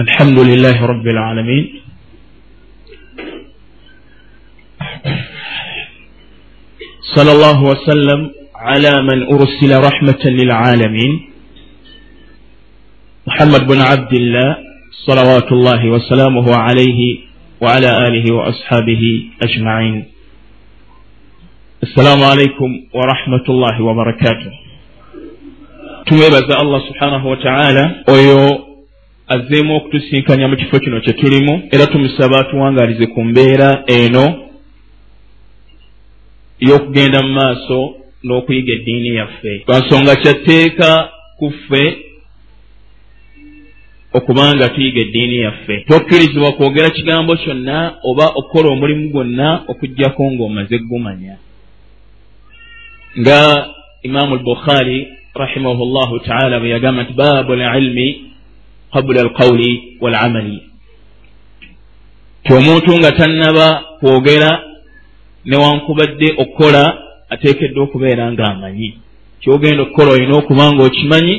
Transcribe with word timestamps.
الحمد 0.00 0.38
لله 0.38 0.86
رب 0.86 1.06
العالمين 1.06 1.64
صلى 7.14 7.32
الله 7.32 7.62
وسلم 7.64 8.30
على 8.56 9.02
من 9.02 9.22
أرسل 9.22 9.70
رحمة 9.88 10.22
للعالمين 10.24 11.30
محمد 13.26 13.66
بن 13.66 13.80
عبد 13.80 14.12
الله 14.14 14.56
صلوات 15.06 15.52
الله 15.52 15.88
وسلامه 15.90 16.54
عليه 16.56 17.18
وعلى 17.60 17.90
آله 18.06 18.34
وأصحابه 18.34 19.02
أجمعين 19.42 20.04
السلام 21.82 22.22
عليكم 22.22 22.70
ورحمة 22.94 23.44
الله 23.48 23.82
وبركاته 23.82 24.52
tuwebaza 26.08 26.58
allah 26.58 26.80
subhanahu 26.88 27.28
wataala 27.30 27.94
oyo 28.08 28.67
azzeemu 29.28 29.76
okutusinkanya 29.76 30.48
mu 30.48 30.56
kifo 30.56 30.80
kino 30.80 31.00
kye 31.00 31.12
tulimu 31.12 31.68
era 31.70 31.86
tumusaba 31.86 32.38
atuwangalize 32.38 33.06
ku 33.06 33.24
mbeera 33.24 33.82
eno 33.86 34.24
y'okugenda 36.58 37.22
mu 37.22 37.32
maaso 37.32 37.78
n'okuyiga 38.24 38.72
eddiini 38.72 39.16
yaffe. 39.16 39.52
Lwa 39.66 39.78
nsonga 39.78 40.16
kyatteeka 40.16 41.10
ku 41.38 41.50
ffe 41.50 41.84
okubanga 44.12 44.68
tuyiga 44.68 45.00
eddiini 45.00 45.38
yaffe. 45.38 45.84
Tokkirizibwa 45.88 46.52
kwogera 46.52 46.90
kigambo 46.90 47.36
kyonna 47.36 47.94
oba 48.02 48.26
okukola 48.26 48.68
omulimu 48.68 49.10
gwonna 49.10 49.62
okugjako 49.68 50.30
ng'omaze 50.32 50.78
gumanya 50.78 51.36
nga 53.18 53.66
imaamu 54.02 54.34
al-bukhari 54.34 55.08
rahimahu 55.34 55.84
llahu 55.84 56.20
taala 56.20 56.60
bwe 56.60 56.68
yagamba 56.68 57.02
nti 57.02 57.12
baabu 57.12 57.54
lilmi 57.54 58.28
qabula 58.92 59.20
alqawli 59.20 59.98
walamali. 60.00 60.62
Ti 62.44 62.52
omuntu 62.52 62.98
nga 62.98 63.12
tannaba 63.12 63.66
kwogera 64.00 64.50
newankubadde 65.44 66.28
okukola 66.42 66.82
ateekeddwa 67.30 67.82
okubeera 67.84 68.32
ng'amanyi. 68.32 68.88
Kyogenda 69.40 69.82
okukola 69.82 70.10
olina 70.12 70.34
okuba 70.36 70.72
nga 70.72 70.82
okimanyi 70.84 71.34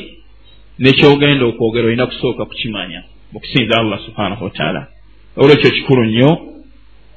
nekyogenda 0.79 1.45
okwogera 1.45 1.87
olina 1.87 2.07
kusooka 2.07 2.45
kukimanya 2.45 3.03
mukusinza 3.31 3.73
allah 3.77 3.99
subhanahu 4.05 4.43
wataala 4.43 4.87
olwekyo 5.37 5.71
kikulu 5.71 6.03
nnyo 6.05 6.29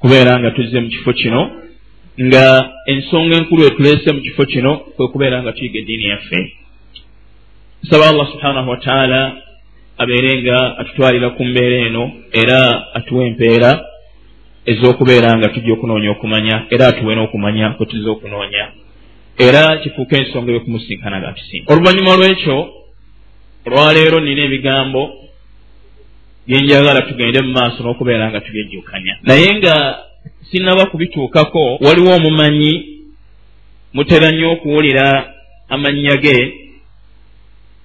kubeera 0.00 0.40
nga 0.40 0.50
tuzze 0.50 0.80
mu 0.80 0.88
kifo 0.88 1.12
kino 1.12 1.40
nga 2.20 2.44
ensonga 2.86 3.36
enkulu 3.36 3.62
etuleese 3.66 4.12
mu 4.12 4.20
kifo 4.20 4.44
kino 4.44 4.76
kwe 4.76 5.08
kubeera 5.08 5.42
nga 5.42 5.52
tuyiga 5.52 5.78
eddiini 5.78 6.04
yaffe. 6.04 6.40
Nsaba 7.82 8.08
allah 8.08 8.26
subhanahu 8.32 8.70
wataala 8.70 9.20
abeere 9.98 10.42
nga 10.42 10.78
atutwalira 10.78 11.30
ku 11.30 11.44
mbeera 11.44 11.76
eno 11.86 12.04
era 12.32 12.58
atuwa 12.94 13.24
empeera 13.26 13.70
ez'okubeera 14.66 15.36
nga 15.36 15.48
tujja 15.48 15.72
okunoonya 15.72 16.10
okumanya 16.10 16.56
era 16.70 16.86
atuwe 16.88 17.14
n'okumanya 17.14 17.70
kwe 17.76 17.86
tuzza 17.86 18.10
okunoonya. 18.10 18.64
Era 19.38 19.78
kifuuka 19.82 20.16
ensonga 20.16 20.52
ey'okumusinkana 20.52 21.16
nga 21.20 21.32
tusinga. 21.32 21.72
Oluvannyuma 21.72 22.18
lw'ekyo 22.18 22.56
olwaleero 23.66 24.20
nina 24.20 24.42
ebigambo 24.44 25.02
byenjagala 26.46 27.02
tugende 27.02 27.42
mu 27.42 27.52
maaso 27.52 27.78
n'okubeera 27.82 28.30
nga 28.30 28.40
tubyejjukanya 28.40 29.14
naye 29.22 29.48
nga 29.58 29.74
sinnaba 30.50 30.86
kubituukako 30.86 31.76
waliwo 31.84 32.10
omumanyi 32.16 32.72
mutera 33.94 34.30
nnyo 34.30 34.52
okuwulira 34.52 35.06
amannya 35.68 36.16
ge 36.16 36.38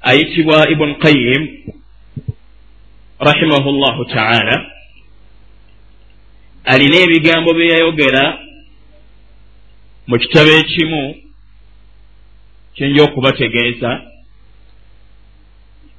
ayitibwa 0.01 0.69
ibuni 0.71 0.95
qayim 0.95 1.43
rahimahu 3.19 3.71
llahu 3.71 4.05
taala 4.05 4.71
alina 6.65 6.95
ebigambo 6.95 7.53
bye 7.53 7.67
yayogera 7.67 8.39
mu 10.07 10.19
kitabo 10.19 10.49
ekimu 10.49 11.15
kyenja 12.75 13.03
okubategeeza 13.03 14.01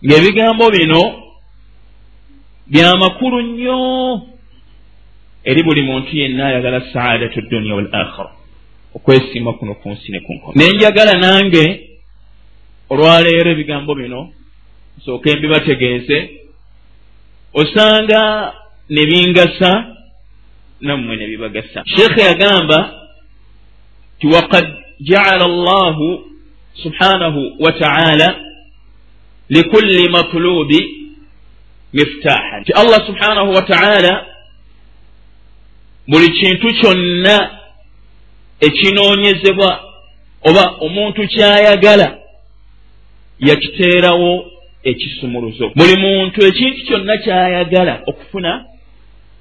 ng'ebigambo 0.04 0.70
bino 0.70 1.02
byamakulu 2.66 3.42
nnyo 3.42 3.78
eri 5.44 5.62
buli 5.62 5.82
muntu 5.82 6.16
yenna 6.16 6.46
ayagala 6.46 6.80
saadatu 6.92 7.40
dunia 7.40 7.74
wal 7.74 7.88
akhira 7.92 8.30
okwesiima 8.94 9.52
kuno 9.52 9.74
ku 9.74 9.90
nsi 9.90 10.12
ne 10.12 10.20
ku 10.20 10.32
nkono 10.32 10.54
ne 10.56 10.72
njagala 10.72 11.14
nange 11.18 11.64
olwaleero 12.90 13.50
ebigambo 13.50 13.94
bino 13.94 14.32
nsooke 14.98 15.36
mbibategeeze 15.36 16.37
osanga 17.54 18.52
ne 18.88 19.06
bingasa 19.06 19.94
nammwe 20.80 21.16
ne 21.16 21.26
bibagasa. 21.26 21.82
Sheekhe 21.86 22.20
yagamba 22.20 23.08
ti 24.20 24.26
waqad 24.26 24.66
jaala 25.00 25.44
allahu 25.44 26.24
subhanahu 26.82 27.52
wa 27.60 27.72
taala 27.72 28.36
likulli 29.48 30.08
matlubi 30.08 30.80
miftahan. 31.92 32.64
Ti 32.64 32.72
allah 32.72 33.06
subhanahu 33.06 33.50
wa 33.54 33.62
taala 33.62 34.26
buli 36.08 36.28
kintu 36.40 36.68
kyonna 36.80 37.58
ekinoonyezebwa 38.60 39.80
oba 40.42 40.64
omuntu 40.80 41.28
kyayagala 41.28 42.18
yakiteerawo 43.38 44.50
ekisumuluzo. 44.82 45.72
Buli 45.76 45.96
muntu 45.96 46.46
ekintu 46.46 46.86
kyonna 46.86 47.16
kyayagala 47.16 48.02
okufuna 48.06 48.64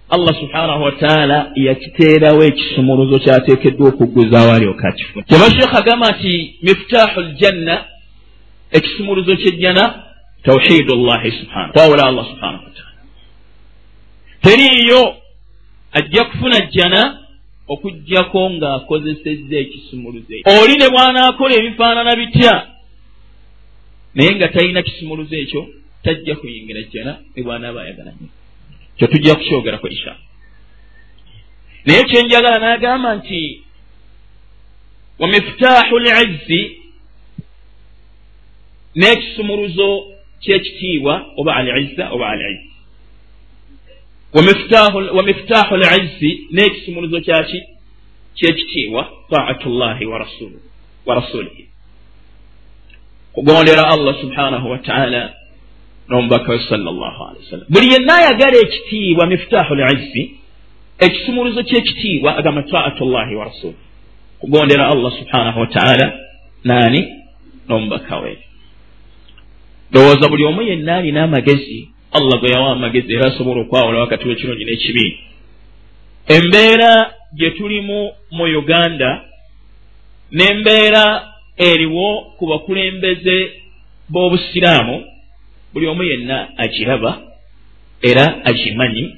allah 0.09 0.35
subhanahu 0.41 0.83
wataala 0.83 1.51
yakiteerawo 1.55 2.43
ekisumuluzo 2.43 3.19
kyateekeddwa 3.19 3.87
okugguzaawo 3.89 4.51
alyoka 4.53 4.87
akifuna 4.87 5.25
kyabasheekha 5.25 5.77
agamba 5.77 6.11
nti 6.11 6.55
miftahu 6.61 7.21
ljanna 7.21 7.85
ekisumuluzo 8.71 9.35
kyejjana 9.35 10.03
tawhidu 10.43 10.95
llahi 10.95 11.31
subhana 11.31 11.73
kwawula 11.73 12.03
allah 12.07 12.25
subhanahu 12.31 12.63
wataala 12.63 12.91
teriiyo 14.41 15.15
ajja 15.91 16.23
kufuna 16.23 16.59
jjana 16.59 17.19
okugjako 17.67 18.49
ng'akozesezza 18.49 19.57
ekisumuluzo 19.57 20.33
oli 20.61 20.75
ne 20.77 20.87
bw'anaakola 20.89 21.53
ebifaanana 21.55 22.15
bitya 22.15 22.53
naye 24.17 24.35
nga 24.35 24.47
talina 24.53 24.81
kisumuluzo 24.81 25.35
ekyo 25.43 25.61
tajja 26.03 26.35
kuyingira 26.35 26.81
jjana 26.81 27.13
ne 27.35 27.41
bw'anaaba 27.45 27.79
ayagala 27.81 28.11
nnyo 28.11 28.29
kyo 28.97 29.07
tujja 29.11 29.35
kukyogerako 29.35 29.87
insha 29.93 30.13
naye 31.85 32.01
kyenjagala 32.09 32.57
n'agamba 32.59 33.09
nti 33.15 33.41
wa 35.19 35.27
mifutaahu 35.27 35.95
lizzi 36.05 36.61
n'ekisumuluzo 38.99 39.89
ky'ekitiibwa 40.41 41.13
oba 41.37 41.51
al 41.55 41.67
izza 41.83 42.05
oba 42.15 42.25
al 42.33 42.41
izzi 42.51 42.69
wa 45.17 45.23
mifutaahu 45.27 45.75
lizzi 45.77 46.31
n'ekisumuluzo 46.55 47.21
kyaki? 47.21 47.59
Ky'ekitiibwa 48.37 49.01
taatu 49.29 49.69
llahi 49.69 50.05
wa 51.05 51.15
rasulihi 51.15 51.67
kugondera 53.37 53.87
allah 53.93 54.13
subhanahu 54.21 54.69
wataala 54.69 55.33
n'omubaka 56.09 56.51
we 56.51 56.59
salllahu 56.69 57.23
alehi 57.23 57.43
wasallam. 57.45 57.67
Buli 57.69 57.93
yenna 57.93 58.13
ayagala 58.17 58.57
ekitiibwa 58.57 59.27
mifutaahu 59.27 59.75
lizzi 59.75 60.23
ekisumuluzo 60.99 61.63
ky'ekitiibwa 61.63 62.37
agamba 62.37 62.63
taatu 62.63 63.05
llahi 63.05 63.35
wa 63.35 63.45
rasuli 63.45 63.77
kugondera 64.39 64.87
allah 64.87 65.11
subhanahu 65.19 65.59
wataala 65.59 66.19
naani 66.63 67.01
n'omubaka 67.69 68.17
we. 68.19 68.37
Ndowooza 69.91 70.29
buli 70.29 70.43
omu 70.45 70.61
yenna 70.61 70.95
alina 70.95 71.23
amagezi 71.23 71.89
allah 72.11 72.39
gwe 72.39 72.49
yawa 72.49 72.71
amagezi 72.71 73.13
era 73.13 73.25
asobola 73.27 73.61
okwawula 73.61 73.99
wakati 73.99 74.27
w'ekirungi 74.27 74.65
n'ekibi. 74.65 75.19
Embeera 76.27 77.13
gye 77.37 77.51
tulimu 77.51 78.11
mu 78.31 78.43
uganda 78.43 79.21
n'embeera 80.31 81.36
eriwo 81.57 82.21
ku 82.37 82.47
bakulembeze 82.47 83.51
b'obusiraamu 84.09 85.03
buli 85.73 85.87
omu 85.87 86.03
yenna 86.03 86.47
agiraba 86.57 87.21
era 88.01 88.25
agimanyi 88.45 89.15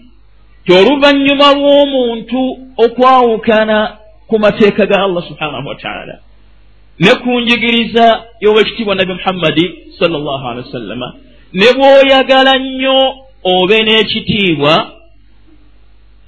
ti 0.66 0.72
oluvannyuma 0.74 1.48
lw'omuntu 1.58 2.40
okwawukana 2.86 3.98
ku 4.28 4.40
mateeka 4.40 4.86
ga 4.86 5.04
allah 5.04 5.24
subhanahu 5.28 5.68
wataala 5.68 6.20
ne 7.00 7.12
ku 7.24 7.40
njigiriza 7.40 8.26
y'owekitiibwa 8.42 8.96
nabi 8.96 9.14
muhammadi 9.14 9.66
salllah 10.00 10.42
alehi 10.52 10.66
wasallama 10.68 11.16
ne 11.54 11.70
bw'oyagala 11.78 12.54
nnyo 12.60 12.98
obe 13.44 13.78
n'ekitiibwa 13.84 14.74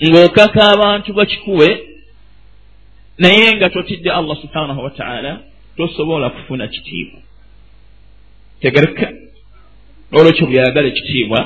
ng'okaka 0.03 0.61
abantu 0.73 1.13
bakikuwe 1.13 1.67
naye 3.17 3.55
nga 3.55 3.69
totidde 3.69 4.11
allah 4.11 4.37
subhanahu 4.41 4.83
wataala 4.83 5.39
tosobola 5.77 6.29
kufuna 6.29 6.67
kitiibwa 6.67 7.19
tegereka 8.61 9.13
olwekyo 10.11 10.45
bweyagala 10.47 10.87
ekitiibwa 10.87 11.39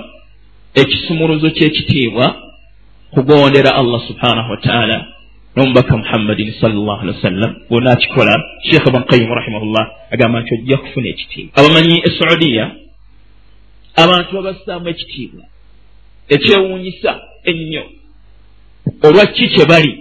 ekisumuluzo 0.82 1.50
kyekitiibwa 1.50 2.26
kugondera 3.14 3.76
allah 3.76 4.08
subhanahu 4.08 4.52
wataala 4.52 4.98
nomubaka 5.56 5.98
muhammadin 5.98 6.54
salllah 6.62 7.00
ali 7.02 7.12
wasallam 7.12 7.56
bona 7.70 7.92
akikola 7.92 8.44
sheekh 8.70 8.86
bnqayim 8.94 9.30
rahimahullah 9.40 9.86
agamba 10.12 10.42
nti 10.42 10.54
ojja 10.54 10.78
kufuna 10.78 11.08
ekitiibwa. 11.08 11.54
Abamanyi 11.60 12.02
esaudiya 12.08 12.66
abantu 13.96 14.32
babassaamu 14.36 14.88
ekitiibwa 14.90 15.44
ekyewuunyisa 16.30 17.12
ennyo. 17.44 17.84
Olwa 19.04 19.26
ki 19.26 19.48
kye 19.48 19.66
bali? 19.66 19.92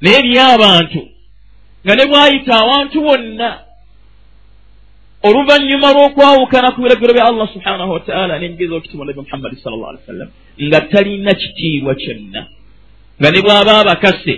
Naye 0.00 0.18
eriyo 0.18 0.42
abantu 0.56 1.13
nga 1.84 1.94
ne 1.96 2.04
bwayita 2.10 2.52
awantu 2.62 2.98
wonna. 3.06 3.50
Oluvannyuma 5.22 5.88
lw'okwawukana 5.92 6.72
ku 6.72 6.82
biragiro 6.82 7.12
bya 7.16 7.26
allah 7.30 7.48
subhanahu 7.54 7.90
wataala 7.96 8.38
nengeeza 8.38 8.74
okitiibwa 8.76 9.06
nabi 9.06 9.20
muhammadi 9.20 9.56
sal 9.56 9.72
llah 9.72 9.88
ali 9.92 9.98
wa 10.02 10.06
sallam 10.06 10.28
nga 10.68 10.80
talina 10.92 11.32
kitiibwa 11.40 11.94
kyonna. 11.94 12.40
Nga 13.20 13.28
ne 13.30 13.40
bw'aba 13.44 13.72
abakase 13.80 14.36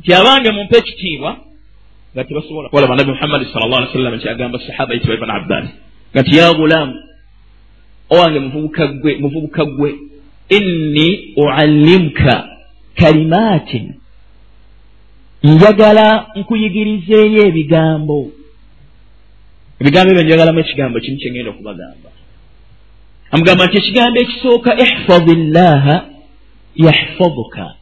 nti 0.00 0.10
abange 0.14 0.50
mumpe 0.56 0.76
ekitiibwa 0.78 1.30
nga 2.14 2.24
tebasobola 2.24 2.68
kubalaba 2.68 2.96
nabi 2.96 3.10
muhammadi 3.16 3.44
sal 3.52 3.62
llah 3.68 3.78
ali 3.78 3.88
wa 3.88 3.92
sallam 3.92 4.20
kyagamba 4.20 4.58
sahaba 4.66 4.94
yitibwa 4.94 5.16
ibn 5.16 5.30
abbas 5.30 5.66
nga 6.12 6.22
ti 6.24 6.36
ya 6.36 6.52
gulaamu 6.52 6.94
owange 8.12 8.38
muvubuka 9.20 9.64
gwe 9.64 9.90
inni 10.48 11.08
uallimuka 11.36 12.34
kalimaatin 12.96 14.01
njagala 15.42 16.26
nkuyigiriza 16.36 17.14
eri 17.24 17.38
ebigambo. 17.48 18.30
Ebigambo 19.80 20.10
ebyo 20.10 20.24
njagalamu 20.24 20.58
ekigambo 20.60 21.00
kimu 21.00 21.16
kyengenda 21.16 21.50
okubagamba. 21.50 22.10
Amugamba 23.30 23.66
nti 23.66 23.76
ekigambo 23.78 24.20
ekisooka 24.20 24.70
ihfadi 24.84 25.34
llaha 25.34 25.96
yahfaduka 26.84 27.74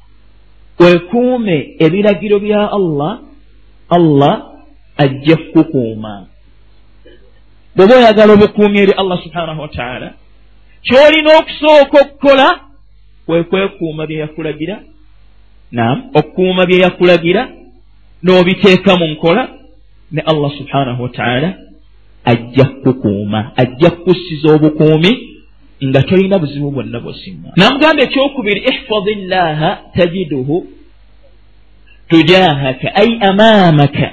wekuume 0.79 1.57
ebiragiro 1.79 2.39
bya 2.39 2.73
allah 2.73 3.13
allah 3.97 4.35
ajja 4.97 5.37
kukukuuma. 5.37 6.27
Bweoba 7.77 7.95
oyagala 7.97 8.33
obukuumi 8.33 8.79
eri 8.81 8.93
allah 8.93 9.23
subhanahu 9.25 9.61
wataala 9.61 10.09
kyolina 10.83 11.31
okusooka 11.39 12.01
okukola 12.01 12.61
kwe 13.27 13.43
kwekuuma 13.43 14.07
bye 14.07 14.19
yakulagira 14.19 14.83
okukuuma 16.15 16.67
bye 16.67 16.79
yakulagira 16.79 17.49
n'obiteeka 18.23 18.97
mu 18.97 19.07
nkola 19.07 19.49
ne 20.13 20.23
allah 20.31 20.51
subhanahu 20.59 21.03
wataala 21.03 21.55
ajja 22.25 22.65
kukukuuma 22.65 23.53
ajja 23.57 23.91
kukussiza 23.91 24.55
obukuumi 24.55 25.31
nga 25.85 26.03
tolina 26.03 26.39
buzibu 26.39 26.71
bwonna 26.71 27.01
bwosimwa 27.01 27.53
namugamba 27.57 28.03
ekyokubiri 28.03 28.61
ihfadi 28.61 29.15
llaha 29.15 29.71
tajiduhu 29.97 30.67
tujahaka 32.09 32.95
ai 32.95 33.19
amaamaka 33.21 34.13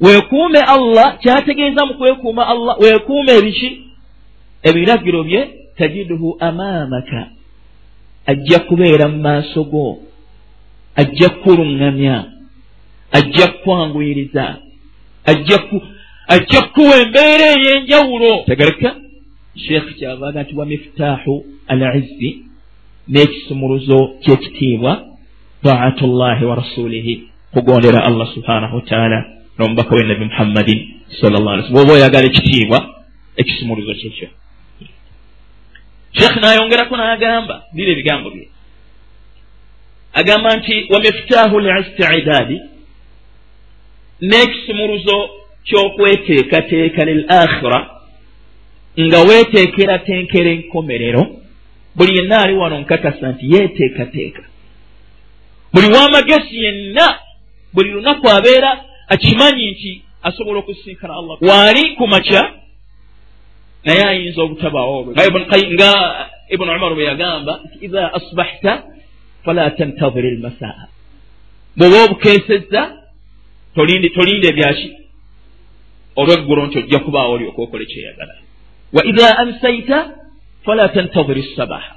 weekuume 0.00 0.60
allah 0.60 1.18
kyategeeza 1.18 1.86
mu 1.86 1.94
kwekuuma 1.94 2.46
allah 2.46 2.80
weekuume 2.80 3.32
ebiki 3.32 3.82
ebiragiro 4.62 5.24
bye 5.24 5.50
tajiduhu 5.78 6.36
amaamaka 6.40 7.26
ajja 8.26 8.58
kubeera 8.58 9.08
mu 9.08 9.18
maaso 9.18 9.64
go 9.64 9.98
ajja 10.96 11.28
kukuluŋŋamya 11.28 12.24
ajja 13.12 13.46
kukwanguyiriza 13.52 14.44
ajja 15.30 15.58
kukuwa 16.62 16.94
embeera 17.02 17.46
ey'enjawulo. 17.56 18.32
Tegereka? 18.46 18.90
Sheekh 19.56 19.88
kyavaaga 19.98 20.42
nti 20.42 20.54
wa 20.54 20.66
mifutaahu 20.66 21.44
al 21.66 21.80
izzi 22.00 22.30
n'ekisumuluzo 23.08 23.98
ky'ekitiibwa 24.22 24.92
taatu 25.62 26.06
llahi 26.06 26.44
wa 26.44 26.54
rasulihi 26.54 27.14
kugondera 27.52 28.04
allah 28.08 28.26
subhanahu 28.34 28.76
wataala 28.76 29.18
n'omubaka 29.58 29.94
we 29.96 30.02
nabi 30.04 30.24
muhammadin 30.24 30.78
sallallah 31.20 31.52
alih 31.52 31.64
sallam. 31.66 31.82
Oba 31.82 31.92
oyagala 31.92 32.26
ekitiibwa 32.30 32.78
ekisumuluzo 33.36 33.94
kyekyo 34.00 34.28
sheekh 36.18 36.36
n'ayongerako 36.40 36.94
n'agamba 36.96 37.54
bira 37.74 37.90
ebigambo 37.92 38.30
bye 38.34 38.48
agamba 40.12 40.56
nti 40.56 40.86
wa 40.90 41.00
mifutaahu 41.00 41.60
listidaadi 41.60 42.60
n'ekisumuluzo 44.20 45.30
ky'okweteekateeka 45.64 47.04
lil 47.04 47.24
akhira 47.28 47.90
nga 49.00 49.18
weeteekerateekera 49.28 50.50
enkomerero 50.50 51.22
buli 51.96 52.16
yenna 52.18 52.40
ali 52.42 52.54
wano 52.54 52.80
nkakasa 52.80 53.28
nti 53.32 53.54
yeeteekateeka. 53.54 54.42
Buli 55.72 55.86
w'amagezi 55.94 56.64
yenna 56.64 57.18
buli 57.74 57.90
lunaku 57.90 58.28
abeera 58.28 58.84
akimanyi 59.08 59.70
nti 59.70 60.02
asobola 60.22 60.58
okusinkana 60.58 61.14
allah. 61.14 61.36
Waali 61.40 61.94
ku 61.96 62.06
makya 62.06 62.52
naye 63.84 64.04
ayinza 64.04 64.42
obutabaawo 64.42 65.14
nga 65.72 65.90
ibuni 66.48 66.70
umaru 66.70 66.94
bwe 66.94 67.04
yagamba 67.04 67.60
nti 67.64 67.84
idha 67.86 68.14
asbahta 68.14 68.82
fala 69.44 69.70
tantahir 69.70 70.24
lmasaa 70.36 70.88
bweoba 71.76 71.98
obukeesezza 72.04 72.82
tolinde 73.74 74.48
ebyaki 74.52 74.88
olweggulo 76.20 76.66
nti 76.66 76.78
ojja 76.78 76.98
kubaawo 77.04 77.32
olyoka 77.34 77.60
okole 77.62 77.84
kyeyagala 77.90 78.34
wa 78.96 79.02
idha 79.10 79.28
amsaita 79.42 79.98
fala 80.64 80.88
tantahir 80.94 81.38
sabaha 81.56 81.92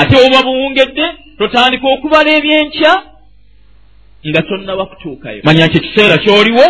ate 0.00 0.16
oba 0.26 0.42
buwungedde 0.46 1.06
totandika 1.38 1.86
okubala 1.94 2.30
ebyenkya 2.38 2.92
nga 4.28 4.42
tonnaba 4.48 4.84
kutuukayo 4.90 5.40
manya 5.44 5.66
nti 5.66 5.76
ekiseera 5.78 6.16
kyoliwo 6.24 6.66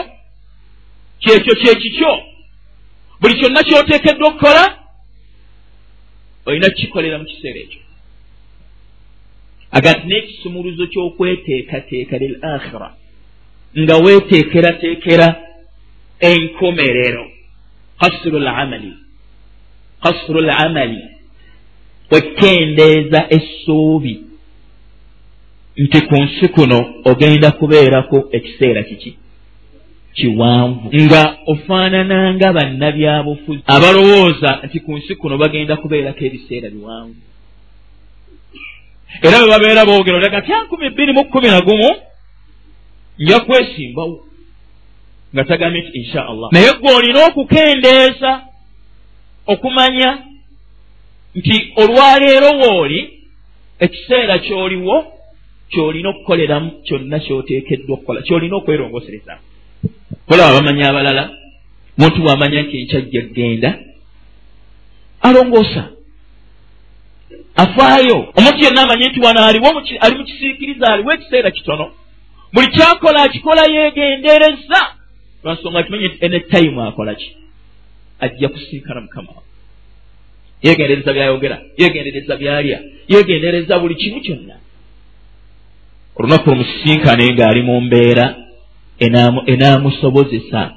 kyekyo 1.23 1.55
kyekikyo 1.61 2.13
buli 3.21 3.35
kyonna 3.39 3.61
kyoteekeddwa 3.67 4.29
okukola 4.29 4.65
olina 6.47 6.69
kukikolera 6.71 7.19
mu 7.19 7.25
kiseera 7.25 7.59
ekyo 7.65 7.86
agati 9.79 10.03
n'ekisumuluzo 10.09 10.85
ky'okweteekateeka 10.93 12.15
lil 12.23 12.35
akhira 12.55 12.89
nga 13.83 13.95
weeteekerateekera 14.05 15.29
enkomerero. 16.31 17.25
Kasru 18.01 18.39
lamali 18.39 18.93
kasru 20.03 20.41
lamali 20.41 21.01
wekendeeza 22.11 23.21
essuubi. 23.37 24.15
Nti 25.77 26.01
ku 26.09 26.15
nsi 26.25 26.49
kuno 26.49 26.79
ogenda 27.05 27.51
kubeerako 27.51 28.29
ekiseera 28.33 28.83
kiki? 28.83 29.19
Kiwanvu. 30.17 30.91
Nga 31.05 31.23
ofaanana 31.47 32.35
nga 32.35 32.53
bannabyabufuzi 32.53 33.63
abalowooza 33.75 34.51
nti 34.67 34.79
ku 34.81 34.91
nsi 34.97 35.15
kuno 35.21 35.35
bagenda 35.39 35.77
kubeerako 35.77 36.21
ebiseera 36.25 36.69
biwanvu 36.71 37.26
era 39.23 39.39
bwe 39.39 39.51
babeera 39.51 39.85
boogera 39.85 40.17
olaga 40.17 40.41
nti 40.41 40.53
ankumi 40.53 40.91
bbiri 40.91 41.13
mu 41.13 41.25
kkumi 41.25 41.49
na 41.49 41.61
gumu 41.61 41.91
nja 43.19 43.41
kwesimbawo 43.41 44.27
nga 45.33 45.45
tagambye 45.45 45.81
nti 45.83 45.99
insha 45.99 46.21
allah 46.31 46.49
naye 46.53 46.71
gwe 46.81 46.91
olina 46.99 47.21
okukendeeza 47.29 48.33
okumanya 49.47 50.11
nti 51.35 51.57
olwaleero 51.83 52.51
wooli 52.61 53.01
ekiseera 53.85 54.39
kyoliwo 54.39 54.97
kyolina 55.71 56.09
okukoleramu 56.09 56.71
kyonna 56.87 57.19
kyoteekeddwa 57.25 57.95
okukola 57.95 58.23
kyolina 58.23 58.57
okwerongosereza 58.57 59.35
olaba 60.31 60.55
bamanyi 60.55 60.83
abalala 60.85 61.25
muntu 61.99 62.23
bwamanya 62.23 62.63
nti 62.63 62.75
enkyajja 62.81 63.23
genda 63.37 63.71
alongoosa 65.27 65.96
afaayo 67.57 68.17
omuntu 68.39 68.65
yenna 68.65 68.83
amanye 68.83 69.09
nti 69.09 69.21
wano 69.21 69.45
ali 69.45 69.61
mu 70.19 70.25
kisiikiriza 70.25 70.93
aliwo 70.93 71.13
ekiseera 71.13 71.51
kitono. 71.51 71.91
Buli 72.53 72.67
kyakola 72.67 73.23
akikola 73.23 73.63
yeegendereza. 73.75 74.81
Lwansonga 75.45 75.83
kimanye 75.83 76.09
nti 76.09 76.25
ene 76.25 76.41
tayimu 76.41 76.83
akola 76.83 77.15
ki? 77.15 77.37
Ajja 78.21 78.49
kusinkana 78.49 79.01
mukama 79.01 79.29
wa. 79.37 79.43
Yeegendereza 80.63 81.13
byayogera 81.13 81.61
yeegendereza 81.79 82.37
byalya 82.37 82.81
yeegendereza 83.09 83.79
buli 83.79 83.95
kimu 83.95 84.21
kyonna. 84.21 84.57
Olunaku 86.17 86.51
lumusisinkane 86.51 87.33
ng'ali 87.33 87.63
mu 87.63 87.81
mbeera 87.81 88.35
enaamusobozesa 89.47 90.71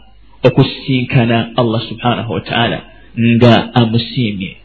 okusinkana 0.44 1.52
allah 1.56 1.82
subhanahu 1.90 2.34
wataala 2.34 2.82
nga 3.20 3.74
amusiimye. 3.74 4.58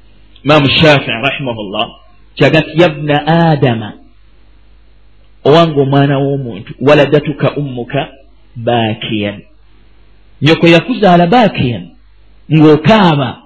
Imaamu 0.44 0.68
shafii 0.68 1.10
rahimahullah 1.10 2.03
kyaga 2.34 2.60
nti 2.60 2.82
yabna 2.82 3.26
adama 3.26 3.92
owange 5.44 5.80
omwana 5.80 6.18
w'omuntu 6.18 6.74
waladatuka 6.80 7.54
ummuka 7.56 8.08
baakiyan. 8.56 9.42
Nyoko 10.42 10.66
yakuzaala 10.68 11.26
baakiyan 11.26 11.84
ng'okaaba 12.52 13.42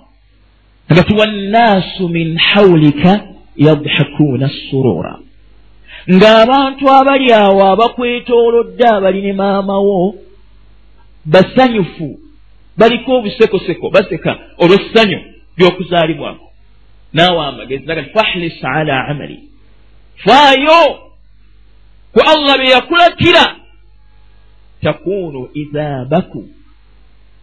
agati 0.88 1.14
wannaasu 1.14 2.08
min 2.08 2.38
hawlika 2.38 3.20
yadhakuuna 3.56 4.50
surura. 4.70 5.18
Ng'abantu 6.12 6.90
abali 6.90 7.32
awo 7.32 7.64
abakwetoolodde 7.72 8.86
abali 8.88 9.22
ne 9.22 9.32
maamawo 9.32 10.14
basanyufu 11.24 12.18
baliko 12.76 13.12
obusekoseko 13.18 13.90
baseka 13.90 14.38
olw'essanyu 14.58 15.18
ly'okuzaalibwako 15.58 16.47
naawe 17.12 17.46
amagezi 17.46 17.86
nagati 17.86 18.10
fahlis 18.10 18.64
ala 18.64 19.06
amali 19.08 19.38
faayo 20.24 20.82
ku 22.12 22.20
allah 22.32 22.58
bye 22.58 22.70
yakulakira 22.70 23.56
takuunu 24.82 25.48
iza 25.54 26.04
baku 26.10 26.48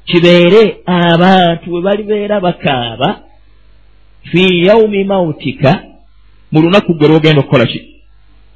kibeere 0.06 0.78
abantu 0.86 1.66
bwe 1.70 1.82
balibeera 1.82 2.40
bakaaba 2.40 3.20
fi 4.32 4.66
yaumi 4.66 5.04
mautika 5.04 5.84
mu 6.52 6.62
lunaku 6.62 6.94
gwe 6.94 7.08
lwogenda 7.08 7.42
okukola 7.42 7.66
ki 7.66 7.82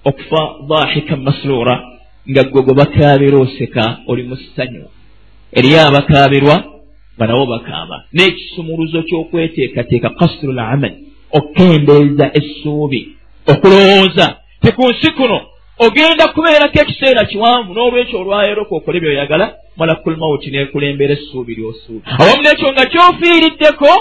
okufa 0.05 0.41
dhahika 0.69 1.15
masruura 1.15 1.75
nga 2.29 2.43
gwe 2.43 2.61
gwe 2.61 2.73
bakaabira 2.73 3.37
oseka 3.37 3.97
oli 4.07 4.23
mu 4.23 4.35
ssanyu 4.35 4.85
eriyo 5.57 5.87
abakaabirwa 5.87 6.55
banabo 7.19 7.45
bakaaba. 7.45 8.03
N'ekisumuluzo 8.13 8.99
ky'okweteekateeka 9.07 10.09
kasru 10.19 10.51
l 10.51 10.59
amal 10.59 10.93
okukendeeza 11.37 12.25
essuubi 12.39 13.01
okulowooza. 13.51 14.27
Teku 14.61 14.89
nsi 14.89 15.11
kuno 15.11 15.39
ogenda 15.85 16.27
kubeerako 16.27 16.79
ekiseera 16.81 17.25
kiwanvu 17.25 17.73
n'olwekyo 17.73 18.19
olwayeroka 18.21 18.75
okole 18.75 18.99
byoyagala 18.99 19.45
malakul 19.77 20.17
mauti 20.17 20.51
neekulembera 20.51 21.13
essuubi 21.13 21.55
lyosuubi 21.55 22.05
awamu 22.19 22.41
n'ekyo 22.43 22.67
nga 22.73 22.85
kyofiiriddeko 22.91 23.91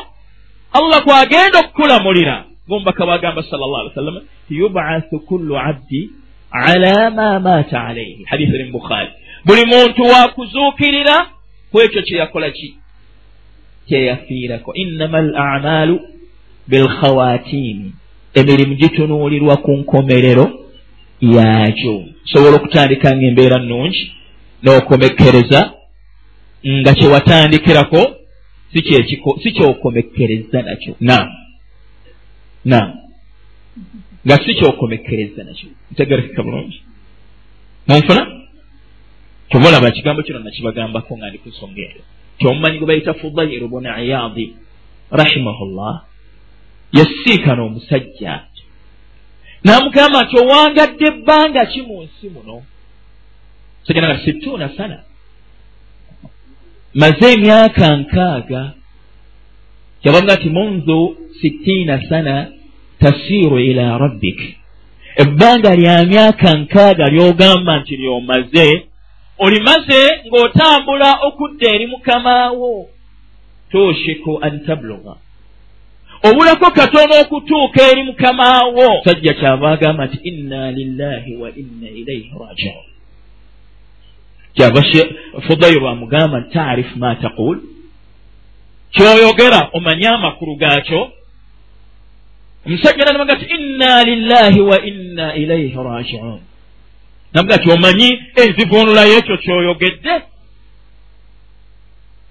allah 0.79 0.99
kwagenda 1.05 1.59
okukulamulira. 1.63 2.37
Ngaomubaka 2.67 3.07
bagamba 3.07 3.43
sal 3.43 3.61
llah 3.61 3.81
ali 3.81 3.89
wasallama 3.89 4.21
yubathu 4.51 5.21
kullu 5.29 5.55
abdi 5.59 6.11
ala 6.51 7.11
ma 7.11 7.41
maata 7.41 7.85
alaihi 7.85 8.25
hadisi 8.25 8.55
eri 8.55 8.65
mu 8.65 8.73
bukhaari 8.73 9.11
buli 9.47 9.65
muntu 9.67 10.03
wakuzuukirira 10.03 11.17
ku 11.73 11.81
ekyo 11.81 12.03
kyeyakola 12.03 12.51
ki 12.51 12.75
kyeyafiirako 13.89 14.75
innama 14.75 15.19
al 15.19 15.37
amalu 15.37 16.01
bilkhawatini 16.69 17.93
emirimu 18.35 18.75
gitunuulirwa 18.75 19.57
ku 19.57 19.71
nkomerero 19.73 20.47
yakyo 21.21 22.05
sobola 22.25 22.57
okutandika 22.57 23.17
nga 23.17 23.27
embeera 23.27 23.59
nnungi 23.63 24.03
n'okomekkereza 24.63 25.61
nga 26.81 26.93
kyewatandikirako 26.95 28.01
si 29.43 29.53
kyokomekkereza 29.53 30.63
nakyo. 30.63 30.95
Nam 31.01 31.29
nam 32.65 32.89
nga 34.27 34.37
si 34.45 34.55
kyokomekkereza 34.55 35.45
nakyo. 35.45 35.69
Ntegerekeka 35.93 36.43
bulungi. 36.43 36.83
Munfuna? 37.87 38.23
Kyobaolaba 39.49 39.89
ekigambo 39.89 40.23
kino 40.23 40.39
nakibagambako 40.39 41.17
nga 41.17 41.29
ndi 41.29 41.39
ku 41.39 41.49
nsonga 41.49 41.81
eyo 41.81 42.03
kyomumanyi 42.39 42.79
gwe 42.79 42.87
bayita 42.87 43.15
fudairu 43.15 43.69
buna 43.69 44.03
iyadi 44.03 44.55
rahimahullah 45.11 45.95
yasiikana 46.93 47.63
omusajja 47.63 48.35
n'amugamba 49.65 50.19
nti 50.25 50.35
owangadde 50.43 51.07
ebbanga 51.13 51.67
ki 51.67 51.83
mu 51.83 52.03
nsi 52.03 52.27
muno. 52.35 52.63
Sajja 53.85 54.01
naga 54.01 54.19
situuna 54.25 54.69
sana. 54.77 54.99
Maze 56.95 57.33
emyaka 57.33 57.97
nkaaga 57.97 58.63
yabaga 60.05 60.35
nti 60.37 60.49
munzu 60.51 61.17
sittiina 61.41 62.09
sana 62.09 62.35
tasiiru 63.01 63.59
ila 63.59 63.99
rabbik. 63.99 64.41
Ebbanga 65.17 65.75
lya 65.75 66.05
myaka 66.07 66.55
nkaaga 66.55 67.05
ly'ogamba 67.15 67.79
nti 67.81 67.97
lyomaze 67.97 68.88
olimaze 69.39 70.01
ng'otambula 70.27 71.11
okudda 71.27 71.69
eri 71.75 71.87
mukamaawo 71.87 72.89
toshiku 73.73 74.39
an 74.43 74.67
tabluga. 74.67 75.15
Obulako 76.23 76.71
katono 76.71 77.21
okutuuka 77.21 77.83
eri 77.91 78.03
mukamaawo 78.03 79.05
sajja 79.05 79.35
kyava 79.35 79.71
agamba 79.71 80.07
nti 80.07 80.19
inna 80.29 80.71
lillahi 80.71 81.37
wa 81.37 81.49
inna 81.57 81.89
ilaihi 81.89 82.33
rajiun. 82.41 82.85
Kyava 84.55 84.83
fudairu 85.47 85.89
amugamba 85.89 86.41
nti 86.41 86.51
taarifu 86.51 86.99
ma 86.99 87.15
taqul. 87.15 87.59
Kyoyogera 88.91 89.71
omanye 89.73 90.09
amakulu 90.09 90.57
gaakyo. 90.57 91.13
Omusajja 92.67 93.05
nanamuga 93.05 93.37
ti 93.37 93.47
inna 93.55 94.05
lillahi 94.05 94.61
wa 94.61 94.83
inna 94.83 95.35
ilaihi 95.35 95.77
rajiun 95.77 96.48
namuga 97.35 97.59
ti 97.59 97.71
omanyi 97.71 98.09
enzivuunula 98.43 99.03
y'ekyo 99.05 99.37
kyoyogedde. 99.37 100.15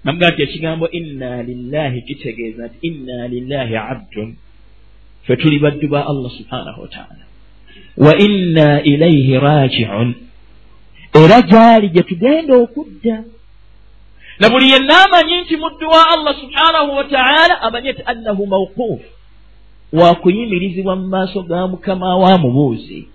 Namuga 0.04 0.30
nti 0.30 0.42
ekigambo 0.42 0.90
inna 0.90 1.42
lillahi 1.42 2.02
kitegeeza 2.02 2.66
nti 2.66 2.78
inna 2.88 3.28
lillahi 3.28 3.76
abdun 3.76 4.36
fe 5.26 5.36
tuli 5.36 5.58
baddu 5.58 5.88
ba 5.88 6.06
allah 6.06 6.30
subhanahu 6.38 6.80
wataala 6.82 7.24
wa 7.96 8.12
inna 8.26 8.82
ilaihi 8.82 9.38
rajiun 9.38 10.14
era 11.22 11.42
gyali 11.42 11.88
gye 11.88 12.02
tugenda 12.02 12.54
okudda. 12.56 13.24
Na 14.40 14.46
buli 14.50 14.70
yenna 14.70 15.04
amanyi 15.04 15.40
nti 15.40 15.56
muddu 15.56 15.86
wa 15.88 16.02
allah 16.14 16.34
subhanahu 16.40 16.90
wataala 16.96 17.62
amanye 17.62 17.92
ti 17.92 18.02
annahu 18.06 18.46
mawquuf 18.46 19.00
wakuyimirizibwa 19.92 20.96
mu 20.96 21.06
maaso 21.08 21.42
ga 21.42 21.66
mukama 21.66 22.16
waamubuuzi 22.16 23.08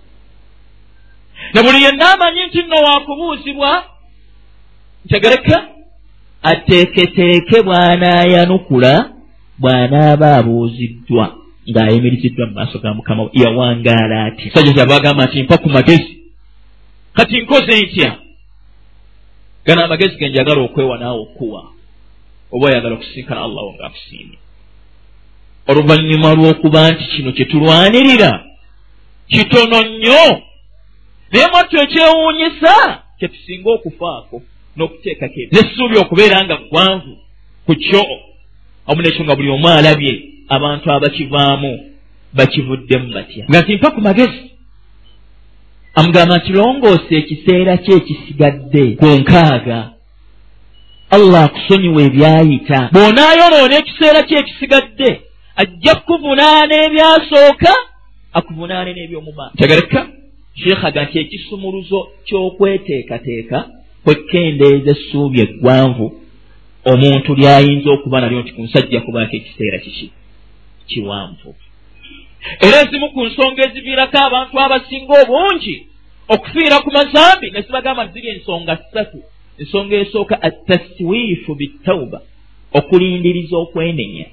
na 1.52 1.62
buli 1.62 1.84
yenna 1.84 2.12
amanyi 2.12 2.46
nti 2.46 2.62
nno 2.62 2.76
wakubuuzibwa 2.76 3.84
ntegereka 5.04 5.68
ateeketeeke 6.42 7.62
bw'anaayanukula 7.62 8.92
bw'anaaba 9.58 10.28
abuuziddwa 10.36 11.26
ng'ayimiriziddwa 11.70 12.46
mu 12.46 12.54
maaso 12.54 12.78
ga 12.78 12.94
mukama 12.94 13.22
we. 13.22 13.30
Yawangaala 13.32 14.24
ati 14.24 14.50
sajja 14.50 14.72
kyava 14.72 14.96
agamba 14.96 15.24
nti 15.26 15.42
mpa 15.42 15.56
ku 15.58 15.68
magezi. 15.68 16.12
Kati 17.16 17.40
nkoze 17.40 17.80
ntya? 17.82 18.10
Gana 19.64 19.84
amagezi 19.84 20.16
ge 20.16 20.28
njagala 20.28 20.60
okwewa 20.60 20.98
naawe 20.98 21.20
okuwa 21.20 21.62
oba 22.52 22.66
oyagala 22.66 22.94
okusinkana 22.94 23.40
allahu 23.44 23.70
ng'akusiimye. 23.76 24.38
Oluvannyuma 25.66 26.34
lw'okuba 26.34 26.90
nti 26.90 27.04
kino 27.04 27.32
kye 27.32 27.44
tulwanirira 27.44 28.44
kitono 29.28 29.82
nnyo 29.82 30.42
naye 31.34 31.46
mwattu 31.52 31.76
ekyewuunyisa 31.84 33.02
kye 33.18 33.28
tusinga 33.28 33.70
okufaako 33.70 34.36
n'okuteekako 34.76 35.40
n'essuubi 35.52 35.96
okubeera 35.98 36.44
nga 36.44 36.56
gwanvu 36.70 37.12
ku 37.66 37.74
kyo 37.84 38.02
amu 38.88 39.02
nekyo 39.02 39.24
nga 39.24 39.36
buli 39.36 39.50
omu 39.50 39.68
alabye 39.68 40.12
abantu 40.48 40.86
abakivaamu 40.92 41.72
bakivuddemu 42.36 43.08
batya. 43.14 43.44
Nga 43.50 43.62
timpa 43.62 43.90
ku 43.90 44.00
magezi. 44.00 44.44
Amugamba 45.94 46.36
nti 46.38 46.52
longoosa 46.52 47.14
ekiseera 47.20 47.76
kye 47.76 47.94
ekisigadde 47.96 48.84
ku 49.00 49.06
nkaaga. 49.06 49.80
Allah 51.16 51.44
akusonyiwa 51.44 52.02
ebyayita. 52.08 52.78
Bw'onaayonoona 52.94 53.74
ekiseera 53.82 54.22
kye 54.22 54.38
ekisigadde 54.38 55.10
ajja 55.60 55.94
kukuvunaana 55.94 56.74
ebyasooka 56.86 57.72
akuvunaane 58.38 58.90
n'ebyomumaaso 58.92 59.56
tegereka 59.56 60.00
sheekhaga 60.60 61.04
nti 61.04 61.18
ekisumuluzo 61.18 61.98
ky'okweteekateeka 62.26 63.58
kwekendeeza 64.04 64.90
essuubi 64.90 65.40
eggwanvu 65.44 66.06
omuntu 66.92 67.30
lyayinza 67.38 67.88
okuba 67.96 68.20
nalyo 68.20 68.40
nti 68.42 68.52
ku 68.56 68.62
nsajja 68.62 69.00
kubaako 69.00 69.34
ekiseera 69.36 69.78
kiki? 69.84 70.06
Kiwanvu. 70.88 71.50
Era 72.66 72.76
ezimu 72.82 73.08
ku 73.14 73.20
nsonga 73.26 73.60
eziviirako 73.66 74.18
abantu 74.26 74.54
abasinga 74.64 75.12
obungi 75.22 75.76
okufiira 76.34 76.76
ku 76.84 76.90
mazambi 76.96 77.46
ne 77.50 77.60
zibagamba 77.66 78.06
ziri 78.12 78.28
ensonga 78.34 78.74
ssatu. 78.76 79.20
Ensonga 79.60 79.96
esooka 79.96 80.42
ataswifu 80.48 81.54
bitauba 81.54 82.18
okulindiriza 82.78 83.56
okwenenya. 83.64 84.26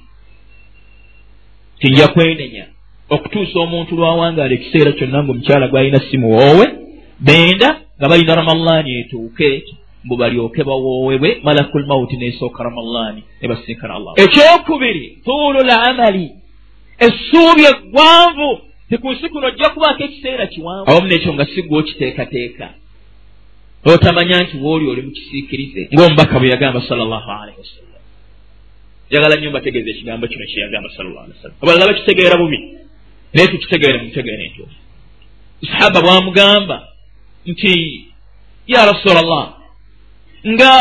Tinja 1.79 2.07
kwenenya 2.07 2.65
okutuusa 3.15 3.59
omuntu 3.65 3.95
lwawangaala 3.95 4.53
ekiseera 4.57 4.91
kyonna 4.97 5.23
ngaomukyala 5.23 5.67
gwalina 5.71 5.99
simu 6.07 6.27
woowe 6.35 6.65
benda 7.27 7.69
nga 7.97 8.07
balina 8.11 8.35
ramallani 8.35 8.91
etuuke 9.01 9.49
mbu 10.05 10.15
balyoke 10.21 10.63
bawoowebwe 10.63 11.29
malakul 11.43 11.85
mauti 11.85 12.17
nesooka 12.17 12.63
ramallani 12.63 13.21
ne 13.41 13.47
basinkana 13.51 13.93
allah. 13.97 14.13
Ekyokubiri 14.23 15.05
tuulu 15.25 15.59
lamali 15.69 16.27
essuubi 17.05 17.63
eggwanvu 17.71 18.49
tikunsi 18.89 19.29
kuno 19.29 19.47
ojja 19.47 19.69
kubaako 19.69 20.03
ekiseera 20.03 20.47
kiwanvu. 20.47 20.91
Awamu 20.91 21.07
nekyo 21.07 21.33
nga 21.33 21.45
sigwa 21.45 21.79
okiteekateeka. 21.79 22.67
Otamanya 23.85 24.43
nti 24.43 24.57
wooli 24.57 24.85
oli 24.91 25.01
mukisiikirize 25.01 25.81
ng'omubaka 25.93 26.39
bwe 26.39 26.49
yagamba 26.53 26.81
sal 26.87 26.97
llahu 26.97 27.31
alaihi 27.41 27.59
wasallam 27.63 27.91
njagala 29.11 29.35
nnyo 29.35 29.49
mbategeeza 29.49 29.89
ekigambo 29.89 30.27
kino 30.27 30.45
kyeyagamba 30.45 30.89
salllah 30.97 31.23
ali 31.23 31.33
wasallam 31.35 31.57
abalala 31.61 31.87
bakitegeera 31.87 32.37
bubi 32.37 32.59
naye 33.33 33.47
tukitegeere 33.47 33.97
mutegeere 34.03 34.43
entuufu 34.45 34.75
sahaba 35.71 36.01
bwamugamba 36.01 36.87
nti 37.45 38.05
ya 38.67 38.85
rasulllah 38.85 39.61
nga 40.47 40.71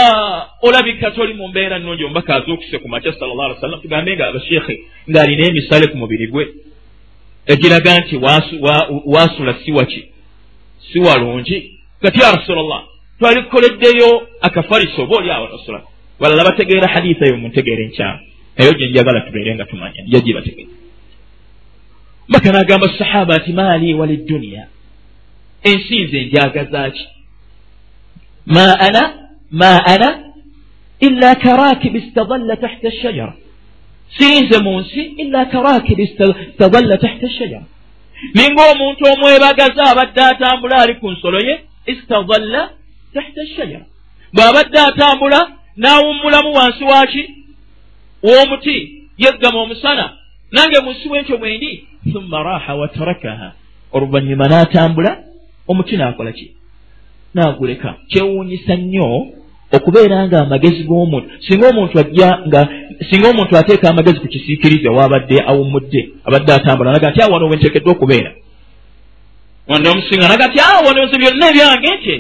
olabika 0.63 1.11
toli 1.11 1.35
mu 1.35 1.49
mbeera 1.49 1.79
nnungi 1.79 2.05
omubaka 2.05 2.35
azuukuse 2.35 2.79
ku 2.79 2.89
makya 2.89 3.13
sal 3.13 3.29
llah 3.29 3.45
ali 3.45 3.55
wa 3.55 3.61
sallam 3.61 3.81
tugambe 3.81 4.17
nga 4.17 4.29
abasheekhe 4.29 4.75
ng'alina 5.11 5.49
emisale 5.49 5.87
ku 5.87 5.97
mubiri 5.97 6.27
gwe. 6.27 6.45
Egiraga 7.47 8.01
nti 8.01 8.17
wasula 9.07 9.55
siwaki 9.65 10.05
si 10.93 10.99
walungi 10.99 11.81
kati 12.03 12.21
ya 12.21 12.33
rasulllah 12.33 12.85
twalikoleddeyo 13.19 14.29
akafariso 14.41 15.03
oba 15.03 15.17
oli 15.17 15.31
awo 15.31 15.47
rasula 15.47 15.83
balala 16.21 16.45
bategeera 16.45 16.89
haditha 16.89 17.27
eyo 17.27 17.37
muntegeera 17.37 17.83
enkyama 17.83 18.21
eyo 18.57 18.73
gye 18.73 18.89
njagala 18.89 19.21
tubeere 19.21 19.55
nga 19.55 19.65
tumanya 19.65 20.03
niyo 20.03 20.21
mbaka 22.31 22.49
n'agamba 22.53 22.87
sahaba 22.99 23.37
nti 23.37 23.53
maali 23.53 23.95
walidduniya 24.01 24.65
ensi 25.71 25.97
nze 26.05 26.19
njagazaaki 26.25 27.05
ma 28.47 28.67
ana 28.87 29.03
ma 29.61 29.73
ana 29.95 30.09
illa 31.07 31.35
karakibi 31.35 31.99
istadalla 31.99 32.57
tahta 32.57 32.91
shajara 33.03 33.35
siinze 34.17 34.57
mu 34.65 34.81
nsi 34.81 35.01
illa 35.23 35.45
karakibi 35.53 36.03
istadalla 36.03 36.97
tahta 37.05 37.29
shajara 37.39 37.67
ninga 38.35 38.63
omuntu 38.73 39.03
omwebagaza 39.13 39.83
abadde 39.93 40.21
atambula 40.33 40.77
ali 40.83 40.95
ku 41.01 41.07
nsolo 41.11 41.39
ye 41.49 41.55
istadalla 41.93 42.63
tahta 43.15 43.43
shajara 43.57 43.87
bw'abadde 44.35 44.79
atambula 44.89 45.41
n'awummulamu 45.83 46.51
wansi 46.59 46.85
waki 46.93 47.23
w'omuti 48.27 48.77
yeggama 49.25 49.59
omusana 49.65 50.20
nange 50.53 50.81
munsi 50.81 51.09
w'ekyo 51.09 51.39
mwendi 51.39 51.85
thumma 52.13 52.43
raha 52.43 52.75
watarakaha 52.75 53.53
oluvannyuma 53.93 54.49
n'atambula 54.49 55.19
omuti 55.69 55.97
n'akola 55.97 56.33
ki? 56.33 56.47
N'aguleka. 57.35 57.95
Kyewuunyisa 58.11 58.77
nnyo 58.77 59.07
okubeera 59.73 60.27
nga 60.27 60.39
amagezi 60.43 60.83
g'omuntu. 60.85 61.31
Singa 61.47 61.69
omuntu 61.69 61.99
ajja 61.99 62.29
nga 62.47 62.61
singa 63.11 63.29
omuntu 63.31 63.57
ateeka 63.57 63.91
amagezi 63.91 64.19
ku 64.21 64.29
kisiikirize 64.29 64.89
waabadde 64.89 65.37
awummudde 65.51 66.01
abadde 66.27 66.53
atambula 66.53 66.93
naga 66.93 67.11
nti 67.11 67.23
awano 67.23 67.49
wenteekeddwa 67.49 67.93
okubeera? 67.93 68.31
Wanda 69.69 69.91
omusinga 69.91 70.29
naga 70.29 70.47
nti 70.49 70.59
awano 70.61 71.05
nze 71.05 71.17
byonna 71.19 71.47
ebyange 71.51 71.91
nti 71.99 72.17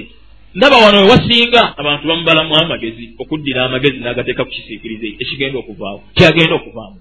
ndaba 0.54 0.76
wano 0.76 0.98
wewasinga 0.98 1.62
abantu 1.80 2.08
bamubalamu 2.08 2.56
amagezi 2.56 3.04
okuddira 3.18 3.64
amagezi 3.64 3.98
n'agateeka 3.98 4.44
ku 4.44 4.50
kisiikirize 4.50 5.06
ekigenda 5.22 5.58
okuvaawo 5.58 6.00
kyagenda 6.16 6.54
okuvaamu 6.54 6.98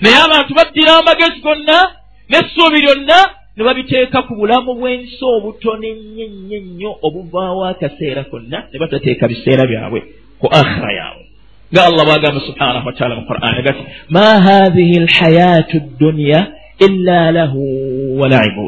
naye 0.00 0.16
abantu 0.26 0.52
baddira 0.58 0.92
amagezi 1.00 1.40
gonna 1.46 1.78
n'essuubi 2.30 2.78
lyonna 2.84 3.18
ne 3.56 3.62
babiteeka 3.64 4.18
ku 4.26 4.32
bulamu 4.40 4.74
bw'ensi 4.78 5.24
obutono 5.36 5.86
ennyo 5.92 6.24
ennyo 6.28 6.58
nnyo 6.66 6.90
obuvaawo 7.06 7.64
akaseera 7.72 8.22
konna 8.30 8.58
ne 8.70 8.76
batateeka 8.82 9.24
biseera 9.28 9.64
byabwe 9.70 10.00
ku 10.40 10.46
akhira 10.60 10.90
yaabwe. 10.98 11.24
Nga 11.72 11.82
allah 11.88 12.02
bwagamba 12.08 12.40
subhanahu 12.48 12.86
wataala 12.86 13.14
mu 13.18 13.24
qur'ani 13.30 13.60
gati 13.66 13.82
ma 14.14 14.26
hathihi 14.46 14.96
lhayaatu 15.08 15.76
dduniya 15.80 16.40
illa 16.86 17.20
lahu 17.38 17.60
walaibu 18.20 18.64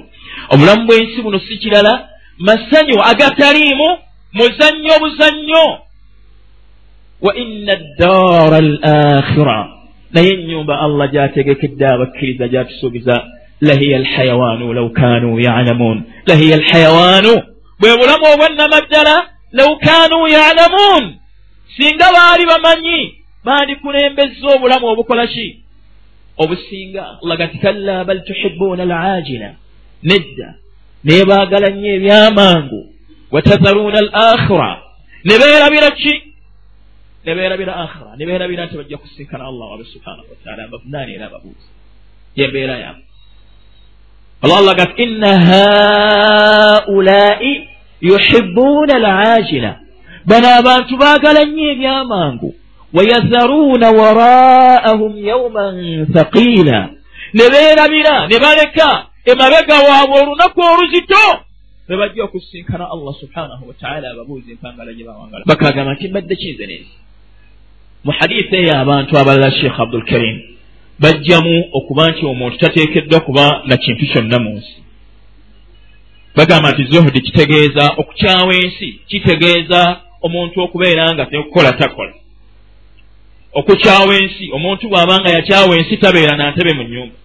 obulamu 0.53 0.83
bw'ensi 0.89 1.19
buno 1.23 1.39
si 1.39 1.55
kirala 1.63 2.09
masanyu 2.39 2.97
agataliimu 3.11 3.89
muzannyo 4.39 4.95
buzannyo. 5.03 5.65
Wa 7.21 7.33
inna 7.43 7.73
addaara 7.79 8.57
al 8.65 8.73
akhira 8.83 9.78
naye 10.13 10.31
ennyumba 10.35 10.81
allah 10.81 11.07
gyategekedde 11.13 11.87
abakkiriza 11.87 12.49
gyatusuubiza 12.49 13.15
lahiya 13.61 13.97
alhayawaanu 14.03 14.73
law 14.73 14.89
kaanuu 15.01 15.41
yalamuun 15.41 16.03
lahiya 16.27 16.57
alhayawaanu 16.57 17.33
bwe 17.81 17.97
bulamu 18.01 18.25
obwannamaddala 18.35 19.15
law 19.53 19.71
kaanuu 19.87 20.27
yalamuun 20.29 21.05
singa 21.77 22.07
baali 22.17 22.45
bamanyi 22.47 22.99
bandikulembezza 23.45 24.47
obulamu 24.57 24.87
obukola 24.87 25.27
ki 25.27 25.47
obusinga 26.39 27.05
lagati 27.23 27.59
kalla 27.59 28.05
bal 28.05 28.25
tuhibbuuna 28.25 28.83
alaajila 28.83 29.49
nedda 30.03 30.49
naye 31.05 31.25
baagala 31.25 31.69
nnyo 31.71 31.91
ebyamangu 31.95 32.81
watazaruuna 33.31 33.99
al 33.99 34.11
akhira 34.13 34.71
ne 35.25 35.35
beerabira 35.41 35.91
ki 35.91 36.13
ne 37.29 37.35
beerabira 37.35 37.77
akhira 37.85 38.17
ne 38.17 38.25
beerabira 38.27 38.67
nti 38.67 38.77
bajja 38.81 38.97
kusinkana 39.03 39.45
allah 39.51 39.67
wabe 39.73 39.85
subhanahu 39.95 40.29
wataala 40.33 40.65
abavunaani 40.65 41.15
era 41.17 41.27
ababuuzi 41.27 41.69
yembeera 42.37 42.75
yaabwe 42.85 43.05
allah 44.43 44.59
allah 44.59 44.75
gati 44.81 45.03
inna 45.03 45.33
haulai 46.89 47.69
yuhibuuna 48.01 48.95
alajila 49.01 49.73
bano 50.31 50.49
abantu 50.61 50.93
baagala 51.03 51.45
nnyo 51.45 51.71
ebyamangu 51.73 52.49
wayadharuuna 52.97 53.89
waraahum 54.01 55.13
yauman 55.31 55.77
thaqiila 56.17 56.79
ne 57.37 57.45
beerabira 57.53 58.15
ne 58.31 58.37
baleka 58.45 58.89
emabega 59.31 59.77
waabwe 59.89 60.17
olunaku 60.23 60.61
oluzito 60.73 61.25
ne 61.89 61.95
bajja 62.01 62.25
okusinkana 62.25 62.85
allah 62.95 63.15
subhanahu 63.23 63.69
wataala 63.69 64.07
ababuuzi 64.11 64.49
empangala 64.53 64.93
gye 64.97 65.05
bawangala 65.05 65.43
bakagamba 65.51 65.93
nti 65.95 66.09
mbadde 66.09 66.37
kinze 66.37 66.67
nezi 66.67 66.95
mu 68.09 68.15
hadithi 68.19 68.57
eyo 68.57 68.73
abantu 68.81 69.19
abalala 69.19 69.51
sheekh 69.51 69.81
abdulkarim 69.81 70.37
bajjamu 70.99 71.69
okuba 71.73 72.11
nti 72.11 72.27
omuntu 72.27 72.59
tateekeddwa 72.59 73.21
kuba 73.21 73.63
na 73.67 73.77
kintu 73.77 74.05
kyonna 74.13 74.39
mu 74.39 74.51
nsi. 74.51 74.77
Bagamba 76.37 76.71
nti 76.71 76.85
zuhudi 76.91 77.21
kitegeeza 77.21 77.85
okukyawa 78.01 78.55
ensi 78.55 78.89
kitegeeza 79.09 80.01
omuntu 80.23 80.61
okubeera 80.61 81.15
nga 81.15 81.27
tekukola 81.27 81.73
takola. 81.73 82.15
Okukyawa 83.53 84.15
ensi 84.21 84.45
omuntu 84.57 84.89
bw'aba 84.89 85.21
nga 85.21 85.31
yakyawa 85.37 85.77
ensi 85.77 85.97
tabeera 85.97 86.37
na 86.37 86.51
ntebe 86.51 86.73
mu 86.79 86.83
nnyumba. 86.83 87.17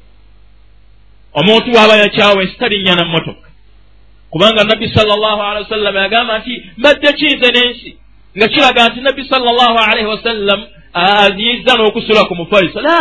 Omuntu 1.40 1.68
bw'aba 1.72 1.96
yakyawa 2.04 2.42
ensi 2.44 2.56
talinnya 2.58 2.96
na 2.96 3.06
mmotoka. 3.06 3.48
Kubanga 4.32 4.64
nabbi 4.64 4.88
salllahu 4.96 5.42
alehi 5.42 5.64
wasallam 5.64 5.96
yagamba 5.96 6.40
nti 6.40 6.54
mbadde 6.78 7.14
kinze 7.14 7.50
n'ensi 7.52 8.03
nga 8.38 8.48
kiraga 8.48 8.90
nti 8.90 9.02
nabbi 9.02 9.24
salllahu 9.30 9.78
alaihi 9.78 10.08
wasallam 10.08 10.60
aziyiza 10.94 11.78
n'okusula 11.78 12.26
ku 12.26 12.36
mufaliso 12.36 12.82
la 12.82 13.00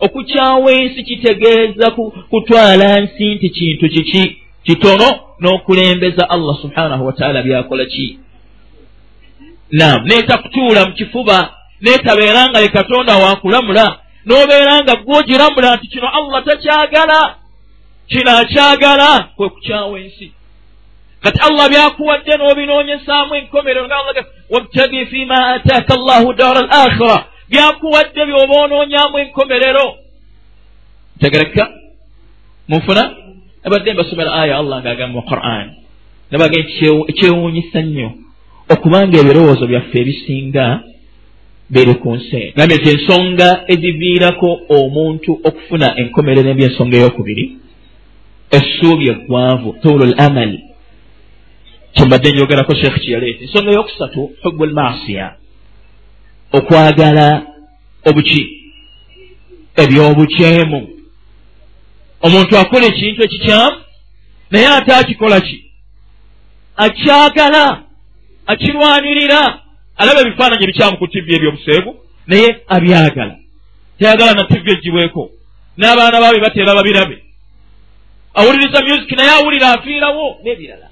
okukyawa 0.00 0.72
ensi 0.72 1.02
kitegeeza 1.02 1.90
kutwala 2.30 3.00
nsi 3.00 3.34
nti 3.34 3.48
kintu 3.50 3.88
kiki? 3.88 4.36
Kitono 4.64 5.08
n'okulembeza 5.40 6.30
allah 6.30 6.56
subhanahu 6.62 7.06
wataala 7.06 7.42
byakola 7.42 7.84
ki? 7.84 8.18
Nam 9.70 10.04
neetakutuula 10.04 10.86
mu 10.86 10.92
kifuba 10.92 11.38
neetabeera 11.80 12.48
nga 12.48 12.60
ye 12.60 12.68
katonda 12.68 13.16
wakulamula 13.16 13.98
n'obeera 14.26 14.82
nga 14.82 14.94
gwogiramula 14.96 15.76
nti 15.76 15.86
kino 15.86 16.08
allah 16.08 16.44
takyagala 16.44 17.34
kino 18.08 18.30
akyagala. 18.38 19.28
Kwe 19.36 19.48
kukyawa 19.48 20.00
ensi 20.00 20.32
kati 21.26 21.38
allah 21.48 21.64
byakuwadde 21.72 22.32
n'obinoonyesaamu 22.38 23.32
enkomerero 23.40 23.86
nga 23.86 23.96
allah 24.00 24.14
wabtagi 24.54 25.06
fima 25.10 25.38
ataaka 25.54 25.92
allahu 25.98 26.32
daara 26.38 26.60
al 26.64 26.70
akhira 26.84 27.18
byakuwadde 27.50 28.20
byoba 28.26 28.54
onoonyamu 28.64 29.18
enkomerero 29.18 29.86
ntegereka 31.16 31.64
munfuna 32.68 33.02
abadde 33.66 33.92
mbasomera 33.92 34.30
aya 34.42 34.54
allah 34.62 34.76
ngaagamba 34.82 35.14
mu 35.18 35.22
quran 35.30 35.66
nabaga 36.30 36.56
ekyewuunyisa 37.10 37.80
nnyo 37.82 38.08
okubanga 38.74 39.16
ebirowoozo 39.18 39.64
byaffe 39.66 39.96
ebisinga 40.02 40.66
biri 41.74 41.94
ku 42.02 42.08
nsi 42.16 42.40
gambye 42.56 42.76
nti 42.78 42.88
ensonga 42.94 43.48
eziviirako 43.72 44.48
omuntu 44.78 45.30
okufuna 45.48 45.88
enkomerero 46.00 46.48
ebyensonga 46.50 46.96
eyokubiri 46.96 47.44
essuubi 48.58 49.04
eggwavu 49.14 49.68
tuulu 49.82 50.04
l 50.12 50.14
amal 50.28 50.52
kyembadde 51.96 52.30
njogerako 52.32 52.74
sheekh 52.74 52.98
kyeyaleeta 53.02 53.40
ensonga 53.44 53.70
eyokusatu 53.70 54.20
hubu 54.42 54.66
lmasiya 54.66 55.26
okwagala 56.58 57.26
obuki 58.08 58.42
ebyobukyemu 59.82 60.80
omuntu 62.26 62.52
akola 62.58 62.86
ekintu 62.86 63.20
ekikyamu 63.26 63.76
naye 64.50 64.66
ate 64.68 64.92
akikola 64.94 65.40
ki? 65.40 65.58
Akyagala 66.76 67.82
akirwanirira. 68.46 69.42
Alaba 69.96 70.20
ebifaananyi 70.20 70.64
ebikyamu 70.64 70.98
ku 70.98 71.06
tivi 71.08 71.34
ebyobuseegu 71.34 71.92
naye 72.26 72.48
abyagala. 72.74 73.36
Tayagala 73.98 74.32
na 74.34 74.44
tivi 74.44 74.70
egibweko 74.72 75.30
n'abaana 75.78 76.20
baabe 76.20 76.38
bateera 76.40 76.74
babirabe. 76.78 77.16
Awuliriza 78.34 78.84
music 78.84 79.10
naye 79.16 79.30
awulira 79.30 79.72
afiirawo 79.72 80.26
n'ebirala 80.44 80.85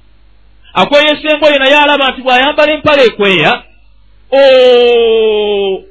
akweyesa 0.80 1.26
engoye 1.32 1.58
naye 1.58 1.76
alaba 1.84 2.10
nti 2.10 2.20
bw'ayambala 2.24 2.70
empala 2.76 3.02
ekweya 3.08 3.52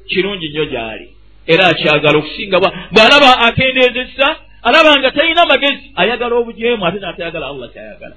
kirungi 0.10 0.48
nnyo 0.50 0.66
gy'ali. 0.72 1.08
Era 1.54 1.64
akyagala 1.72 2.18
okusinga 2.20 2.58
bw'alaba 2.94 3.30
akendeezesa 3.48 4.28
alaba 4.68 4.92
nga 5.00 5.12
talina 5.16 5.44
magezi 5.52 5.86
ayagala 6.02 6.34
obujeemu 6.36 6.86
ate 6.86 7.00
naatayagala 7.00 7.46
allah 7.52 7.68
kyayagala. 7.74 8.16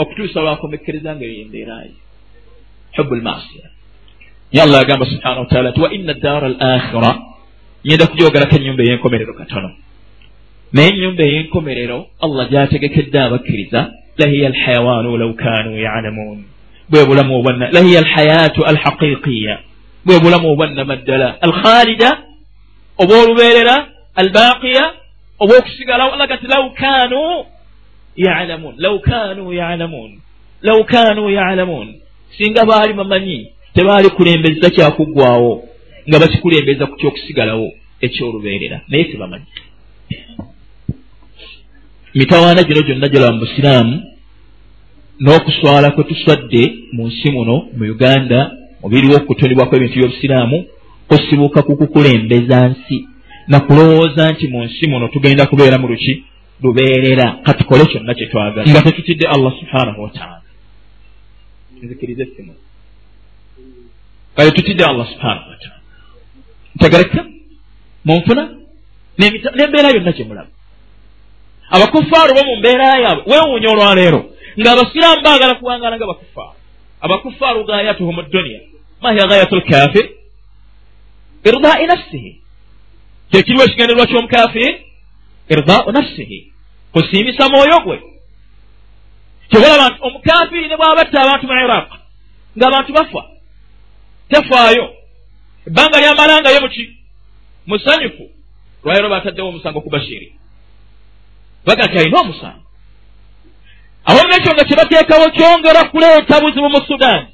Okutuusa 0.00 0.40
lwakomekkereza 0.40 1.10
nga 1.16 1.24
eyo 1.24 1.40
embeerayo 1.44 1.96
hubu 2.96 3.14
lmasiya 3.14 3.66
ye 4.52 4.60
allah 4.62 4.80
agamba 4.80 5.06
subhanahu 5.06 5.40
wataala 5.44 5.70
nti 5.70 5.80
wa 5.80 5.90
inna 5.96 6.14
daara 6.14 6.46
al 6.52 6.58
akhira 6.74 7.12
nyenda 7.84 8.06
kujogerako 8.10 8.54
ennyumba 8.56 8.82
ey'enkomerero 8.84 9.32
katono. 9.40 9.70
Naye 10.72 10.88
ennyumba 10.92 11.22
ey'enkomerero 11.22 11.98
allah 12.24 12.44
gyategekedde 12.52 13.18
abakkiriza 13.26 13.80
lahiya 14.22 14.48
alhayawaanu 14.52 15.16
law 15.22 15.32
kaanu 15.42 15.70
yalamuun 15.86 16.38
bwe 16.90 17.04
bulamu 17.08 17.32
obwanna 17.38 17.66
lahiya 17.76 17.98
alhayaatu 18.04 18.60
alhaqiqiya 18.72 19.54
bwe 20.06 20.16
bulamu 20.24 20.46
obwannama 20.52 20.96
ddala 20.96 21.28
alkhalida 21.46 22.10
oba 23.02 23.14
olubeerera 23.22 23.76
albaaqiya 24.22 24.84
oba 25.42 25.52
okusigalawo 25.60 26.10
allah 26.14 26.28
gati 26.32 26.46
law 26.54 26.64
kaanu 26.82 27.20
yalamuun 28.16 28.74
law 28.78 28.98
kaanu 28.98 29.52
yalamuun 29.52 30.10
law 30.62 30.78
kaanu 30.84 31.30
yalamuun 31.30 31.88
singa 32.36 32.64
baali 32.64 32.92
bamanyi 32.92 33.38
tebaali 33.74 34.08
kulembeza 34.10 34.70
kyakuggwawo 34.70 35.52
nga 36.08 36.18
bakikulembeza 36.18 36.86
ku 36.86 36.96
kyokusigalawo 36.96 37.68
ekyolubeerera 38.00 38.80
naye 38.88 39.04
tebamanyi 39.04 39.48
mitawaana 42.14 42.62
gino 42.62 42.80
gyonna 42.86 43.08
gyolaba 43.08 43.32
mu 43.32 43.40
busiraamu 43.40 43.96
n'okuswala 45.20 45.90
kwe 45.90 46.04
tuswadde 46.04 46.62
mu 46.92 47.06
nsi 47.06 47.28
muno 47.34 47.56
mu 47.76 47.84
uganda 47.94 48.38
mubiriwo 48.82 49.16
okutondebwako 49.16 49.72
ebintu 49.76 49.96
by'obusiraamu 49.98 50.58
kusibuka 51.08 51.62
ku 51.66 51.72
kukulembeza 51.76 52.58
nsi. 52.70 52.96
Nakulowooza 53.50 54.22
nti 54.32 54.44
mu 54.52 54.60
nsi 54.64 54.84
muno 54.90 55.08
tugenda 55.08 55.46
kubeera 55.46 55.78
mu 55.78 55.86
luki 55.92 56.12
lubeerera. 56.62 57.26
Katukole 57.44 57.84
kyonna 57.90 58.14
kye 58.14 58.26
twagala. 58.26 58.70
Nga 58.70 58.82
tetutidde 58.82 59.26
allah 59.34 59.52
subhanahu 59.60 60.02
wataala 60.02 60.42
nzikirize 61.82 62.24
simu. 62.36 62.54
Kale 64.36 64.50
tutidde 64.50 64.84
allah 64.84 65.06
subhanahu 65.12 65.50
wataala 65.50 65.78
ntegereka 66.76 67.20
munfuna 68.04 68.42
n'embeera 69.18 69.88
yonna 69.96 70.12
gye 70.16 70.24
mulaba 70.24 70.50
abakufaaru 71.70 72.34
bo 72.36 72.42
mu 72.48 72.54
mbeera 72.56 72.98
yaabwe 73.04 73.24
weewuunya 73.30 73.68
olwaleero 73.70 74.20
ng'abasiraamu 74.60 75.22
baagala 75.26 75.54
kuwangana 75.54 75.96
nga 75.96 76.06
bakufaaru 76.06 76.56
abakufaaru 77.04 77.64
gayatuhum 77.64 78.16
dduniya 78.26 78.60
mahiya 79.02 79.26
gayatu 79.26 79.56
lkafir 79.56 80.06
irdaai 81.44 81.86
nafsihi. 81.86 82.40
Kyekiriwo 83.30 83.64
ekigendererwa 83.64 84.06
ky'omukafiri 84.06 84.86
irdaau 85.48 85.92
nafsihi. 85.92 86.52
Kusiimisa 86.92 87.48
mwoyo 87.48 87.80
gwe. 87.84 88.02
Kyobalaba 89.48 89.88
nti 89.88 89.98
omukafiri 90.06 90.68
ne 90.68 90.76
bw'abatta 90.76 91.16
abantu 91.22 91.46
mu 91.46 91.52
iraq 91.64 91.88
ng'abantu 92.58 92.92
bafa 92.92 93.22
tefaayo. 94.30 94.86
Ebbanga 95.68 96.00
lyamalangayo 96.00 96.60
muki 96.60 96.82
musanyufu 97.66 98.24
lwayiro 98.84 99.08
bataddewo 99.08 99.48
omusango 99.48 99.80
ku 99.80 99.90
bashiri 99.90 100.39
baga 101.66 101.84
nti 101.86 101.98
alina 101.98 102.20
omusango 102.20 102.66
awamu 104.08 104.28
nekyo 104.28 104.52
nga 104.52 104.64
kyebateekawo 104.64 105.26
kyongera 105.36 105.82
kuleeta 105.92 106.40
buzibu 106.40 106.68
mu 106.70 106.80
sudaani 106.88 107.26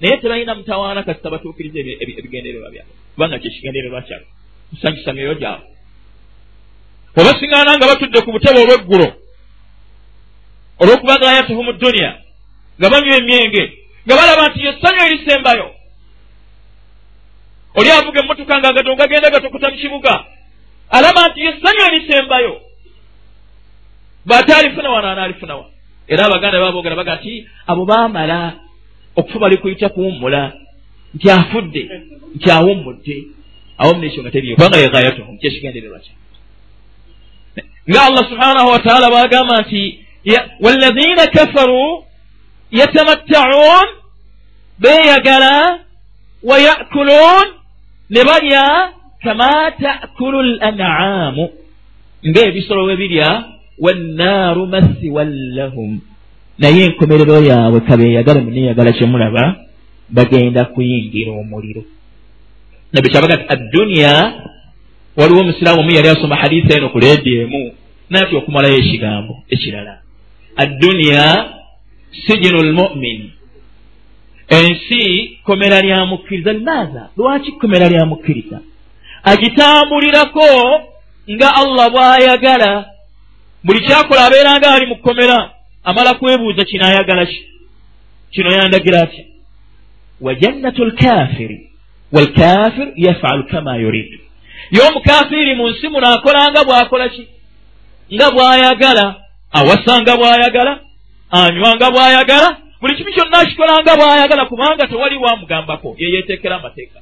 naye 0.00 0.16
tebalina 0.16 0.54
mutawaana 0.54 1.02
kasi 1.02 1.20
tabatuukiriza 1.22 1.78
ebigendererwa 2.18 2.70
byabwe. 2.70 2.94
Kubanga 3.14 3.38
kyekigendererwa 3.38 4.02
kyabwe. 4.02 4.28
Kusanyusa 4.70 5.12
myoyo 5.12 5.34
gyabwe. 5.34 5.66
Obasiŋŋaana 7.16 7.76
nga 7.76 7.86
batudde 7.90 8.20
ku 8.24 8.32
butebe 8.32 8.58
olw'eggulo 8.60 9.08
olw'okuba 10.80 11.20
gaayatuhu 11.20 11.62
mu 11.62 11.72
dduniya 11.72 12.12
nga 12.78 12.88
banywa 12.92 13.16
emyenge 13.20 13.64
nga 14.06 14.14
balaba 14.16 14.48
nti 14.48 14.64
yessanyu 14.66 15.00
erisembayo. 15.06 15.66
Oli 17.74 17.90
avuga 17.90 18.20
emmotoka 18.20 18.54
nga 18.58 18.72
gato 18.72 18.96
gagenda 18.96 19.30
gatokota 19.30 19.70
mu 19.70 19.76
kibuga 19.76 20.14
alaba 20.96 21.28
nti 21.28 21.40
yessanyu 21.46 21.82
erisembayo 21.88 22.69
bw'ate 24.26 24.52
alifuna 24.54 24.90
wano 24.90 25.08
anaalifuna 25.08 25.56
wa 25.56 25.66
era 26.08 26.26
abaganda 26.26 26.60
baboogera 26.60 26.96
baga 26.96 27.14
nti 27.16 27.46
abo 27.66 27.84
baamala 27.84 28.38
okufa 29.16 29.38
bali 29.38 29.56
kuyita 29.56 29.88
kuwummula 29.88 30.52
nti 31.14 31.30
afudde 31.30 31.82
nti 32.36 32.50
awummudde. 32.50 33.16
Awamu 33.80 34.00
nekyo 34.00 34.22
nga 34.22 34.30
teriyo 34.30 34.54
kubanga 34.56 34.78
yegayatuhum 34.78 35.38
kyekigendererwa 35.40 35.98
kya 36.04 36.14
nga 37.88 38.00
allah 38.06 38.24
subhanahu 38.28 38.68
wataala 38.76 39.06
bwagamba 39.08 39.56
nti 39.64 39.82
walladhina 40.60 41.24
kafaru 41.32 42.04
yatamattaun 42.70 43.88
beeyagala 44.78 45.80
wayakuluun 46.44 47.46
ne 48.12 48.20
balya 48.28 48.64
kama 49.24 49.72
takulu 49.80 50.38
l 50.40 50.52
an'amu 50.60 51.44
ng'ebisolo 52.28 52.84
bwe 52.84 52.96
birya 53.00 53.28
wannaaru 53.80 54.66
mathiwan 54.66 55.30
lahum 55.58 56.00
naye 56.58 56.84
enkomerero 56.84 57.36
yaabwe 57.50 57.80
kabeeyagala 57.88 58.40
muneyagala 58.40 58.92
kyemulaba 58.92 59.44
bagenda 60.16 60.64
kuyingira 60.64 61.32
omuliro 61.42 61.82
nabwe 62.92 63.10
kyabaga 63.12 63.36
ti 63.36 63.44
adduniya 63.54 64.12
waliwo 65.16 65.40
omusiraamu 65.40 65.80
omu 65.80 65.90
yali 65.90 66.08
asoma 66.08 66.36
hadisi 66.36 66.72
eno 66.76 66.88
ku 66.92 66.98
leedi 66.98 67.30
emu 67.42 67.62
naatya 68.10 68.38
okumalayo 68.38 68.76
ekigambo 68.82 69.34
ekirala 69.54 69.94
adduniya 70.62 71.24
sijinu 72.26 72.62
lmumin 72.68 73.20
ensi 74.58 75.02
komera 75.46 75.80
lya 75.80 76.06
mukkiriza 76.06 76.52
limaaza 76.52 77.02
lwaki 77.16 77.52
komera 77.52 77.88
lya 77.88 78.06
mukkiriza 78.06 78.58
agitambulirako 79.22 80.48
nga 81.30 81.48
allah 81.62 81.86
bw'ayagala 81.94 82.70
buli 83.64 83.80
kyakola 83.86 84.26
abeera 84.26 84.58
nga 84.58 84.74
ali 84.74 84.86
mu 84.86 84.96
kkomera 84.96 85.50
amala 85.84 86.14
kwebuuza 86.14 86.64
kino 86.64 86.84
ayagala 86.86 87.26
ki? 87.26 87.46
Kino 88.30 88.50
yandagira 88.52 89.02
atya? 89.02 89.24
Wa 90.20 90.34
jannatu 90.34 90.84
lkafiri 90.84 91.70
walkafir 92.12 92.92
yafalu 92.96 93.44
kama 93.44 93.76
yuridu 93.76 94.18
ye 94.70 94.80
omukafiri 94.88 95.54
mu 95.54 95.68
nsi 95.68 95.88
muno 95.88 96.06
akola 96.06 96.50
nga 96.50 96.64
bw'akola 96.64 97.08
ki? 97.08 97.28
Nga 98.14 98.26
bw'ayagala 98.34 99.06
awasa 99.52 100.02
nga 100.02 100.14
bw'ayagala 100.16 100.72
anywa 101.30 101.70
nga 101.76 101.88
bw'ayagala 101.90 102.48
buli 102.80 102.94
kimu 102.96 103.12
kyonna 103.12 103.38
akikola 103.38 103.82
nga 103.82 103.94
bw'ayagala 103.96 104.46
kubanga 104.46 104.86
tewali 104.86 105.16
wamugambako 105.16 105.96
ye 105.98 106.10
yeeteekera 106.14 106.56
amateeka. 106.56 107.00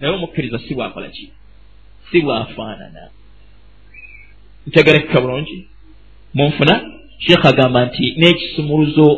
Naye 0.00 0.14
omukkiriza 0.14 0.58
si 0.58 0.74
bwakola 0.74 1.08
ki? 1.08 1.32
Si 2.10 2.20
bwafaanana 2.20 3.10
ntegerekeka 4.68 5.20
bulungi 5.20 5.56
munfuna 6.34 6.74
sheekh 7.24 7.44
agamba 7.46 7.86
nti 7.86 8.04
n'ekisumuluzo 8.18 9.08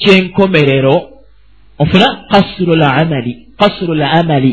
kyenkomerero 0.00 0.96
onfuna 1.78 2.08
kasuru 2.30 2.74
lamali 2.82 3.32
kasuru 3.58 3.94
lamali 3.94 4.52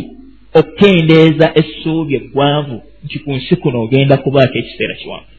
okukendeeza 0.59 1.47
essuubi 1.59 2.15
eggwanvu 2.15 2.77
nti 3.03 3.19
ku 3.23 3.29
nsi 3.37 3.55
kuno 3.61 3.77
ogenda 3.83 4.15
kubaako 4.23 4.55
ekiseera 4.61 4.95
kiwanvu 5.01 5.31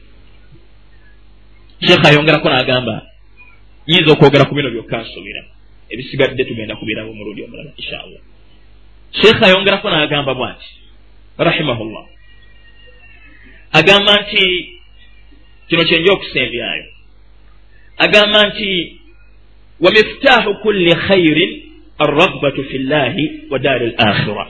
sheekh 1.85 2.05
ayongerako 2.07 2.47
n'agamba 2.49 2.95
nyinza 3.87 4.11
okwogera 4.13 4.47
ku 4.47 4.55
bino 4.55 4.69
byokka 4.73 5.01
nsuubira 5.01 5.41
ebisigadde 5.93 6.43
tugenda 6.45 6.75
kubirabo 6.79 7.09
omulundi 7.11 7.43
omulala 7.45 7.71
inshaallah 7.79 8.21
sheekh 9.19 9.39
ayongerako 9.43 9.87
n'agamba 9.89 10.31
bwati 10.39 10.69
rahimahullah 11.37 12.05
agamba 13.73 14.13
nti 14.21 14.45
kino 15.67 15.83
kyenja 15.83 16.13
okusembyayo 16.13 16.85
agamba 17.97 18.47
nti 18.47 18.69
wa 19.83 19.91
miftaahu 19.91 20.55
kulli 20.63 20.95
khairin 20.95 21.51
arragbatu 21.99 22.63
fi 22.63 22.77
llahi 22.77 23.31
wa 23.51 23.59
daari 23.59 23.85
l 23.85 23.95
akhira 23.97 24.45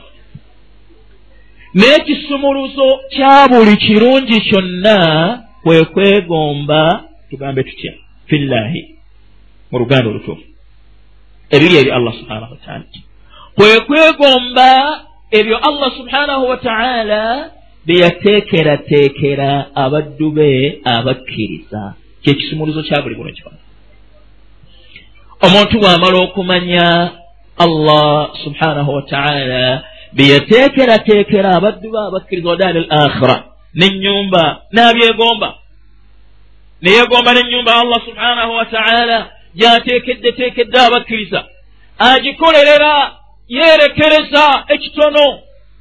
n'ekisumuluzo 1.74 2.88
kya 3.14 3.48
buli 3.48 3.76
kirungi 3.76 4.40
kyonna 4.40 4.98
kwe 5.62 5.84
kwegomba 5.84 7.04
tugambe 7.30 7.62
tutya? 7.62 7.92
Fi 8.26 8.38
llahi 8.38 8.94
mu 9.70 9.78
luganda 9.78 10.08
olutuufu 10.10 10.44
ebiri 11.50 11.76
eri 11.76 11.90
allah 11.90 12.12
subhanahu 12.20 12.52
wataala 12.52 12.84
kwe 13.56 13.80
kwegomba 13.80 14.70
ebyo 15.30 15.56
allah 15.58 15.88
subhanahu 15.96 16.48
wataala 16.48 17.50
bye 17.86 17.98
yateekerateekera 18.04 19.50
abaddu 19.84 20.30
be 20.36 20.50
abakkiriza. 20.94 21.82
Kyekisumuluzo 22.22 22.82
kya 22.82 23.02
buli 23.02 23.14
buno 23.18 23.32
kyona 23.38 23.58
omuntu 25.46 25.74
bw'amala 25.80 26.16
okumanya 26.26 26.86
allah 27.64 28.32
subhanahu 28.44 28.90
wataala 28.96 29.64
byeyateekerateekera 30.16 31.48
abaddu 31.58 31.86
be 31.92 31.98
abakkiriza 32.08 32.48
wadaali 32.48 32.78
al 32.78 32.90
akhira 33.04 33.36
n'ennyumba 33.78 34.44
n'abyegomba 34.74 35.48
neyegomba 36.82 37.30
n'ennyumba 37.34 37.72
allah 37.82 38.00
subhanahu 38.08 38.52
wataala 38.60 39.18
gyateekeddeteekedde 39.60 40.78
abakkiriza 40.88 41.40
agikolerera 41.98 42.94
yeerekereza 43.56 44.44
ekitono 44.74 45.24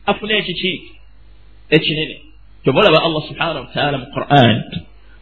afune 0.05 0.33
ekiki 0.41 0.73
ekinene 1.69 2.15
tomulaba 2.65 3.03
allah 3.03 3.21
subhanahu 3.29 3.65
wataala 3.65 3.97
mu 3.97 4.07
quran 4.15 4.55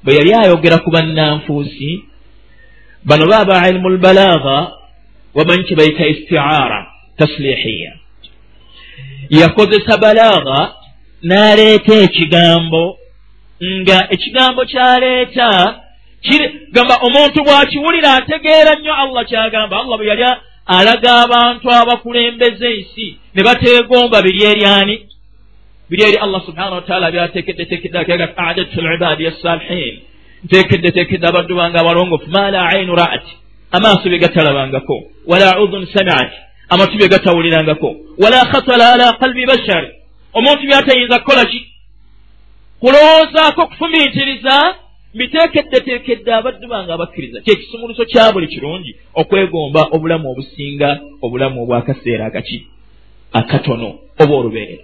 bwe 0.03 0.15
yali 0.17 0.33
ayogera 0.33 0.77
ku 0.77 0.89
bannanfuusi 0.91 1.91
bano 3.05 3.25
baaba 3.31 3.69
ilimu 3.69 3.89
lbalaaga 3.89 4.71
wamanyi 5.33 5.63
kye 5.63 5.75
bayita 5.75 6.07
istiaara 6.07 6.87
taslihiya. 7.17 7.91
Yakozesa 9.29 9.97
balaaga 9.97 10.73
n'aleeta 11.23 11.93
ekigambo 12.05 12.97
nga 13.81 13.97
ekigambo 14.13 14.65
kyaleeta 14.65 15.49
gamba 16.71 16.95
omuntu 17.07 17.43
bw'akiwulira 17.45 18.13
ategeera 18.13 18.75
nnyo 18.75 18.93
allah 18.93 19.25
kyagamba. 19.29 19.75
Allah 19.81 19.97
bwe 19.97 20.07
yali 20.07 20.23
alaga 20.65 21.11
abantu 21.25 21.71
abakulembeza 21.71 22.67
ensi 22.69 23.07
ne 23.35 23.43
bateegomba 23.43 24.21
biri 24.21 24.43
eryani 24.51 24.95
biri 25.91 26.03
eri 26.09 26.17
allah 26.25 26.41
subhanahu 26.47 26.79
wataala 26.81 27.07
byatekeddetekedde 27.15 27.97
akaga 28.03 28.25
adadtu 28.49 28.79
libadi 28.87 29.23
assalihin 29.31 29.95
ntekeddetekedde 30.45 31.25
abaddu 31.31 31.53
bange 31.59 31.77
abalongofu 31.83 32.27
ma 32.35 32.45
la 32.55 32.61
ainu 32.73 32.93
ra'at 33.01 33.25
amaaso 33.77 34.05
bye 34.11 34.19
gatalabangako 34.23 34.97
wala 35.31 35.49
udhun 35.63 35.83
samiat 35.95 36.31
amatu 36.73 36.93
bye 36.99 37.07
gatawulirangako 37.13 37.89
wala 38.23 38.39
khatala 38.51 38.85
ala 38.93 39.07
qalbi 39.21 39.43
bashari 39.51 39.89
omuntu 40.37 40.61
byatayinza 40.69 41.19
kukola 41.19 41.43
ki 41.51 41.59
kulowoozaako 42.83 43.61
kufumiitiriza 43.69 44.55
mbiteekeddeteekedde 45.15 46.31
abaddu 46.39 46.65
bange 46.73 46.91
abakkiriza 46.93 47.37
kyekisumuluso 47.45 48.03
kya 48.11 48.25
buli 48.33 48.47
kirungi 48.53 48.91
okwegomba 49.21 49.81
obulamu 49.95 50.25
obusinga 50.31 50.89
obulamu 51.25 51.57
obwakaseera 51.63 52.25
akaki 52.25 52.57
akatono 53.39 53.89
oba 54.21 54.33
olubeerera 54.39 54.83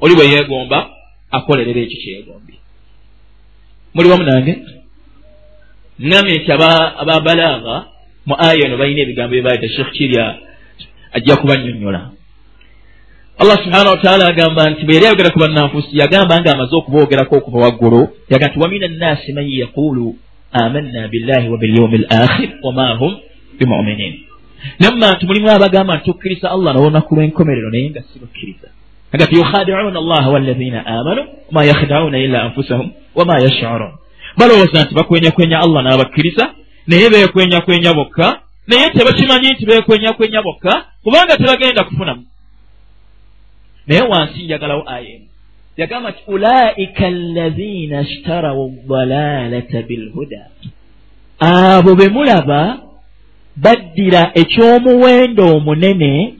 oli 0.00 0.14
bwe 0.14 0.26
yeegomba 0.32 0.78
akolerera 1.36 1.80
ekyo 1.80 1.98
kyeyegombye 2.02 2.58
muli 3.94 4.08
wamu 4.10 4.24
nange? 4.24 4.54
Ŋŋambye 6.00 6.34
nti 6.38 6.50
ababalaaga 7.02 7.76
mu 8.26 8.34
aya 8.38 8.66
eno 8.66 8.76
balina 8.80 9.00
ebigambo 9.02 9.32
bye 9.32 9.42
baayita 9.46 9.68
sheekh 9.68 9.90
kirya 9.96 10.24
ajja 11.16 11.36
kubannyonnyola 11.40 12.02
allah 13.40 13.56
subhanahu 13.64 13.94
wataala 13.96 14.24
agamba 14.32 14.70
nti 14.70 14.84
bwe 14.84 14.94
yali 14.94 15.06
ayogera 15.06 15.30
ku 15.30 15.38
bannanfuusi 15.38 15.92
yagamba 16.00 16.40
nga 16.40 16.50
amaze 16.52 16.74
okuboogerako 16.76 17.36
okuva 17.36 17.58
waggulu 17.64 18.00
yaga 18.30 18.46
nti 18.48 18.58
wamina 18.58 18.88
nnaasi 18.88 19.32
man 19.32 19.46
yaqulu 19.48 20.16
amanna 20.52 21.08
billahi 21.08 21.48
wa 21.48 21.58
bilyaumi 21.58 21.98
lakhir 21.98 22.50
wama 22.62 22.96
hum 23.00 23.12
bimuminin. 23.58 24.14
Namma 24.80 25.12
nti 25.14 25.26
mulimu 25.26 25.48
abagamba 25.50 25.96
nti 25.96 26.04
tukkiriza 26.04 26.50
allah 26.50 26.70
n'olunaku 26.74 27.14
lw'enkomerero 27.14 27.70
naye 27.70 27.90
nga 27.90 28.02
si 28.08 28.18
bakkiriza 28.18 28.68
aga 29.12 29.26
ti 29.26 29.34
yukhadicuuna 29.36 29.98
allaha 29.98 30.30
wallazina 30.30 30.86
amanu 30.86 31.22
wama 31.48 31.64
yakhdacuuna 31.64 32.18
illa 32.18 32.42
anfusahum 32.42 32.90
wama 33.14 33.34
yashcurun 33.40 33.92
balowooza 34.38 34.84
nti 34.84 34.94
bakwenyakwenya 34.94 35.58
allah 35.60 35.82
n'abakkiriza 35.84 36.44
naye 36.86 37.10
beekwenyakwenya 37.10 37.94
bokka 37.94 38.40
naye 38.66 38.90
tebakimanyi 38.90 39.48
nti 39.52 39.66
beekwenyakwenya 39.66 40.42
bokka 40.42 40.84
kubanga 41.02 41.36
tebagenda 41.36 41.84
kufunamu. 41.84 42.24
Naye 43.86 44.00
wansi 44.02 44.42
njagalawo 44.42 44.82
aya 44.90 45.08
emu. 45.08 45.26
Yagamba 45.76 46.10
nti 46.10 46.18
ulaika 46.26 47.06
allazina 47.06 48.04
shtarawu 48.04 48.74
dalalata 48.88 49.82
bilhuda. 49.82 50.46
Abo 51.38 51.94
be 51.94 52.08
mulaba 52.08 52.78
baddira 53.56 54.30
ekyomuwendo 54.34 55.56
omunene 55.56 56.34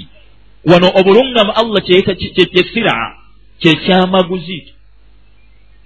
wano 0.66 0.88
obulungamu 0.98 1.52
allah 1.52 1.82
kyesira 1.82 2.94
kyekyamaguzi 3.60 4.74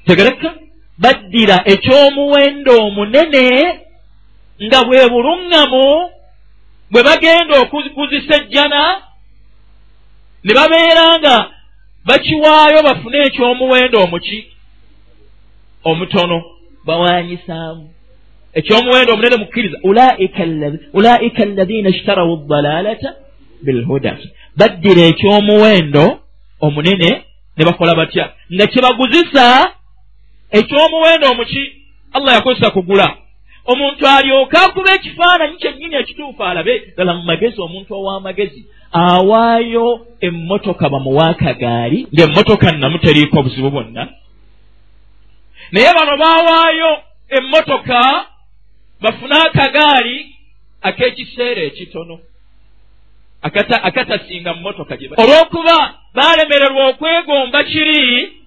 tegereka? 0.07 0.55
Baddira 0.99 1.57
ekyomuwendo 1.73 2.73
omunene 2.87 3.45
nga 4.65 4.79
bwe 4.85 5.09
bulungamu 5.13 6.11
bwe 6.91 7.03
bagenda 7.03 7.55
okuguzisa 7.63 8.35
ejjana 8.41 8.83
ne 10.45 10.53
babeera 10.55 11.05
nga 11.19 11.37
bakiwaayo 12.07 12.79
bafune 12.83 13.19
ekyomuwendo 13.29 13.97
omuki 14.05 14.39
omutono. 15.85 16.39
Bawanyisaamu 16.87 17.85
ekyomuwendo 18.59 19.13
omunene 19.13 19.37
mukkiriza 19.37 19.79
ulaika 20.93 21.43
allazina 21.43 21.89
ishtarawu 21.89 22.37
dalalata 22.37 23.15
bilhuda 23.63 24.19
baddira 24.57 25.03
ekyomuwendo 25.11 26.05
omunene 26.61 27.11
ne 27.57 27.65
bakola 27.65 27.95
batya? 27.95 28.33
Nga 28.55 28.67
kyebaguzisa 28.67 29.73
ekyomuwendo 30.51 31.31
omuki 31.31 31.63
allah 32.13 32.35
yakozesa 32.35 32.71
kugula. 32.71 33.17
Omuntu 33.67 34.07
alyoke 34.09 34.57
akuba 34.57 34.95
ekifaananyi 34.95 35.57
kyennyini 35.57 35.97
ekituufu 35.97 36.45
alabe 36.45 36.79
ddala 36.79 37.15
mu 37.15 37.23
magezi 37.23 37.61
omuntu 37.61 37.95
ow'amagezi 37.95 38.65
awaayo 38.93 40.07
emmotoka 40.21 40.89
bamuwaakagaali 40.89 42.07
ng'emmotoka 42.15 42.73
nnamu 42.73 42.99
teriiko 42.99 43.39
obuzibu 43.39 43.71
bwonna. 43.71 44.09
Naye 45.73 45.91
bano 45.95 46.17
baawaayo 46.17 46.99
emmotoka 47.29 48.27
bafune 49.01 49.35
akagaali 49.47 50.35
ak'ekiseera 50.83 51.63
ekitono 51.63 52.19
akatasinga 53.43 54.55
mu 54.55 54.61
motoka 54.61 54.97
gye 54.97 55.09
olw'okuba 55.17 55.79
baalemererwa 56.15 56.89
okwegomba 56.89 57.65
kiri 57.65 58.41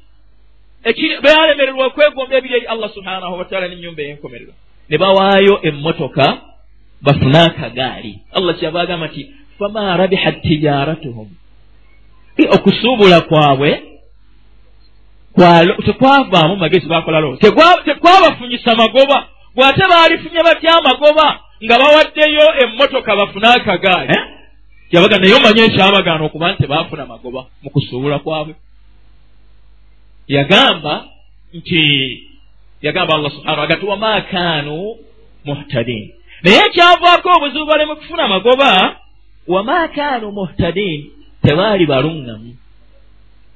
baalemererwa 1.23 1.85
okwegomba 1.85 2.37
ebiri 2.37 2.53
eri 2.57 2.67
allah 2.67 2.89
subhanahu 2.93 3.37
wataala 3.37 3.67
n'ennyumba 3.67 4.01
ey'enkomerero. 4.01 4.53
Ne 4.89 4.97
bawaayo 4.97 5.59
emmotoka 5.63 6.25
bafune 7.01 7.39
akagaali. 7.39 8.19
Allah 8.33 8.55
kyava 8.59 8.81
agamba 8.81 9.07
nti 9.07 9.31
fama 9.59 9.97
rabihat 9.97 10.41
tijaratuhum. 10.41 11.27
Okusuubula 12.55 13.21
kwabwe 13.21 13.83
tekwavaamu 15.85 16.55
magezi 16.55 16.87
bakolalo 16.87 17.37
tekwabafunyisa 17.85 18.75
magoba. 18.75 19.27
Bw'ate 19.55 19.83
baalifunye 19.89 20.43
batya 20.43 20.77
amagoba? 20.77 21.39
Nga 21.63 21.79
bawaddeyo 21.79 22.45
emmotoka 22.63 23.15
bafune 23.15 23.47
akagaali. 23.47 24.13
Eh? 24.13 24.32
Yabaga 24.93 25.17
naye 25.19 25.33
omanye 25.39 25.61
ekyabagaana 25.65 26.23
okuba 26.25 26.51
nti 26.51 26.61
tebaafuna 26.61 27.05
magoba 27.05 27.41
mu 27.63 27.69
kusuubula 27.73 28.19
kwabwe. 28.19 28.53
Yagamba 30.27 30.93
nti 31.57 31.81
yagamba 32.85 33.13
allah 33.15 33.31
subhana 33.31 33.61
agati 33.63 33.85
wama 33.85 34.21
kaanu 34.21 34.75
muhtadin. 35.45 36.03
Naye 36.43 36.59
ekyavaako 36.67 37.29
obuzibu 37.37 37.65
balemu 37.65 37.95
kufuna 37.95 38.27
magoba 38.27 38.71
wama 39.47 39.87
kaanu 39.87 40.31
muhtadin 40.31 40.99
tebaali 41.43 41.85
baluŋŋamu 41.85 42.51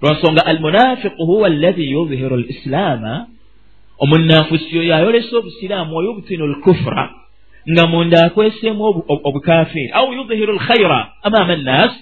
lwansonga 0.02 0.46
almunafiqu 0.46 1.26
huwa 1.26 1.48
allazi 1.48 1.92
yudhiru 1.92 2.38
lislaama 2.38 3.28
omunanfusi 4.00 4.80
oyo 4.80 4.96
ayolesa 4.96 5.38
obusiraamu 5.38 5.96
wayubtinu 5.98 6.48
lkufura 6.48 7.27
nga 7.72 7.88
munda 7.88 8.26
akweseemu 8.26 8.84
obukafiri 9.08 9.92
au 9.92 10.14
yudhiru 10.14 10.54
lkhaira 10.54 11.00
amaama 11.24 11.54
annas 11.54 11.94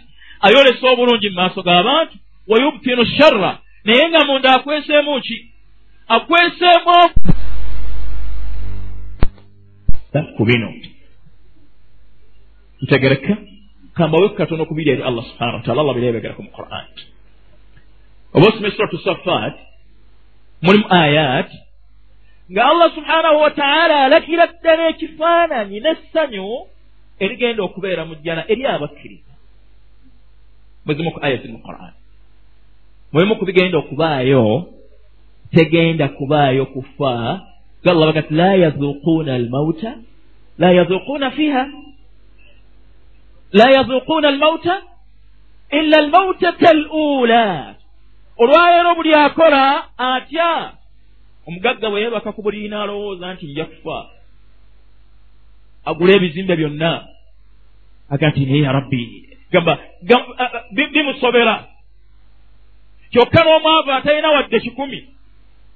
ayolesa 0.41 0.87
obulungi 0.91 1.29
mu 1.29 1.35
maaso 1.35 1.61
g'abantu 1.61 2.15
wayubtinu 2.47 3.05
sharra 3.05 3.51
naye 3.85 4.09
nga 4.09 4.25
munda 4.25 4.49
akweseemu 4.55 5.21
ki? 5.21 5.37
Akweseemu 6.07 6.97
ku 10.37 10.43
bino. 10.45 10.69
Ntegereka 12.81 13.37
kambawe 13.95 14.29
katono 14.29 14.65
kubiri 14.65 14.91
eri 14.91 15.03
allah 15.03 15.23
subhanahu 15.25 15.57
wataala 15.57 15.81
allah 15.81 15.95
birebegeraku 15.95 16.43
mu 16.43 16.51
quran. 16.51 16.85
Oba 18.33 18.45
osoma 18.47 18.71
suratu 18.71 18.97
safat 18.97 19.55
mulimu 20.61 20.87
ayat 20.89 21.49
nga 22.51 22.61
allah 22.65 22.87
subhanahu 22.95 23.37
wataala 23.41 23.95
alagira 24.05 24.47
ddala 24.47 24.83
ekifaananyi 24.93 25.79
n'essanyu 25.79 26.47
erigenda 27.19 27.63
okubeera 27.63 28.05
mu 28.05 28.15
jjana 28.15 28.43
eri 28.51 28.65
abakkiriza. 28.65 29.33
Mwezimu 30.85 31.11
ku 31.11 31.19
aya 31.25 31.37
ziri 31.37 31.53
mu 31.53 31.59
quran. 31.59 31.93
Mulimu 33.11 33.35
kubigenda 33.35 33.77
okubaayo 33.77 34.69
tegenda 35.51 36.07
kubaayo 36.07 36.65
kufa. 36.65 37.41
Ga 37.83 37.91
allah 37.91 38.05
bagati 38.07 38.33
la 38.33 38.55
yazuquuna 38.55 39.35
almauta 39.35 39.91
la 40.57 40.71
yazuquuna 40.71 41.31
fiha 41.31 41.63
la 43.51 43.67
yazuquuna 43.71 44.27
almauta 44.27 44.81
ila 45.71 45.97
almautata 45.97 46.69
al 46.69 46.85
ula 46.91 47.75
olwaleero 48.37 48.95
buli 48.95 49.13
akola 49.13 49.83
atya 49.97 50.71
omugagga 51.47 51.89
bwe 51.89 52.01
yeebaka 52.01 52.31
ku 52.31 52.41
buli 52.41 52.69
naalowooza 52.69 53.33
nti 53.33 53.45
nja 53.47 53.65
kufa 53.65 53.97
agula 55.85 56.11
ebizimbe 56.15 56.55
byonna. 56.55 57.07
Aga 58.09 58.29
nti 58.29 58.45
naye 58.45 58.61
ya 58.61 58.71
rabbi 58.71 59.01
gamba 59.51 59.79
bimusobera. 60.93 61.55
Kyokka 63.11 63.43
n'omwavu 63.43 63.91
atalina 63.91 64.29
wadde 64.35 64.59
kikumi 64.59 64.99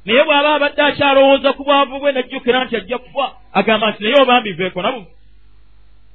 naye 0.06 0.24
bw'aba 0.24 0.50
abadde 0.56 0.82
akyalowooza 0.82 1.54
ku 1.54 1.64
bwavu 1.64 2.00
bwe 2.00 2.12
najjukira 2.12 2.66
nti 2.66 2.76
ajja 2.76 2.98
kufa 2.98 3.26
agamba 3.54 3.92
nti 3.92 4.04
naye 4.04 4.22
obambiveeko 4.22 4.82
nabu 4.82 5.02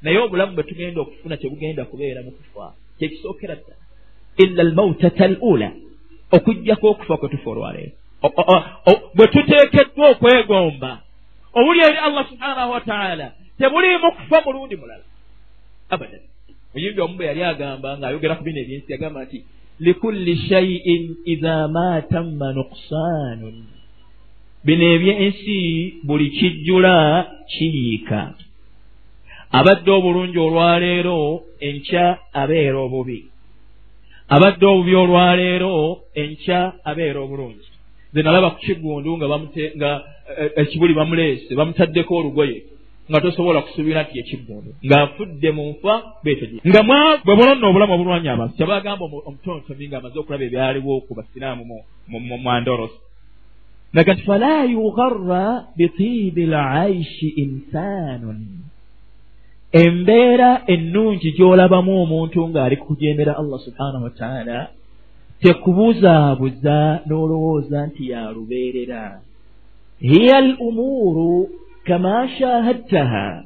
naye 0.02 0.18
obulamu 0.18 0.54
bwe 0.54 0.64
tugenda 0.68 1.00
okufuna 1.00 1.36
tebugenda 1.36 1.84
kubeera 1.84 2.22
mu 2.22 2.30
kufa 2.36 2.74
kyekisookera 2.98 3.54
ddala. 3.54 3.82
Ila 4.42 4.62
almautata 4.62 5.24
al 5.24 5.36
ula 5.40 5.70
okugjako 6.36 6.86
okufa 6.90 7.16
kwe 7.16 7.28
tufa 7.28 7.50
olwaleero 7.50 8.03
bwe 9.14 9.26
tuteekeddwa 9.26 10.08
okwegomba 10.10 10.92
obuli 11.54 11.80
eri 11.80 11.98
allah 11.98 12.28
subhanahu 12.28 12.70
wataala 12.70 13.32
tebuliimu 13.58 14.12
kufa 14.12 14.42
mulundi 14.46 14.76
mulala. 14.76 15.04
Abadan. 15.90 16.20
Muyimbi 16.74 17.00
omu 17.00 17.16
bwe 17.16 17.26
yali 17.26 17.42
agamba 17.44 17.98
ng'ayogera 17.98 18.36
ku 18.36 18.42
bino 18.44 18.58
ebyensi 18.60 18.92
yagamba 18.92 19.24
nti 19.24 19.38
likulli 19.80 20.34
shaiin 20.48 21.04
idha 21.32 21.68
ma 21.68 22.02
tamma 22.10 22.48
nuksaanun 22.58 23.56
bino 24.66 24.84
ebyensi 24.94 25.58
buli 26.06 26.30
kijjula 26.30 26.96
kiyiika. 27.52 28.34
Abadde 29.58 29.90
obulungi 29.90 30.38
olwaleero 30.38 31.18
enkya 31.60 32.18
abeera 32.32 32.78
obubi. 32.86 33.20
Abadde 34.34 34.66
obubi 34.66 34.94
olwaleero 34.94 35.74
enkya 36.22 36.60
abeera 36.90 37.20
obulungi 37.20 37.73
ze 38.14 38.22
nalaba 38.22 38.50
ku 38.54 38.58
kiggundu 38.64 39.10
nga 39.16 39.26
nga 39.78 39.90
eh, 40.40 40.50
ekibuli 40.62 40.94
bamuleese 40.94 41.50
bamutaddeko 41.58 42.12
olugoye 42.16 42.58
nga 43.10 43.20
tosobola 43.20 43.62
kusuubira 43.66 44.02
nti 44.02 44.14
ekiggundu 44.22 44.70
ng'afudde 44.86 45.50
mu 45.56 45.64
nfa 45.72 45.94
beetegi 46.24 46.58
nga 46.68 46.80
bwe 47.24 47.34
bulonna 47.36 47.66
obulamu 47.68 47.92
obulwanya 47.94 48.30
abantu 48.32 48.56
kyabagamba 48.56 49.04
omutontomi 49.28 49.84
ng'amaze 49.88 50.16
okulaba 50.18 50.44
ebyaliwo 50.46 50.92
ku 51.06 51.12
basiraamu 51.18 51.62
mwandorosi 52.44 52.98
naga 53.94 54.14
nti 54.14 54.22
fala 54.22 54.64
yugarra 54.64 55.64
bitiibi 55.76 56.46
laishi 56.46 57.28
insanun. 57.44 58.40
Embeera 59.72 60.50
ennungi 60.66 61.28
gy'olabamu 61.36 61.92
omuntu 62.02 62.38
ng'ali 62.50 62.76
kukujembera 62.76 63.32
allah 63.40 63.58
subhanahu 63.66 64.04
wataala 64.06 64.58
tekubuzaabuza 65.41 66.99
n'olowooza 67.07 67.85
nti 67.87 68.03
yalubeerera 68.11 69.21
hiya 69.99 70.37
al 70.37 70.55
umuuru 70.59 71.49
kama 71.83 72.29
shahadtaha 72.37 73.43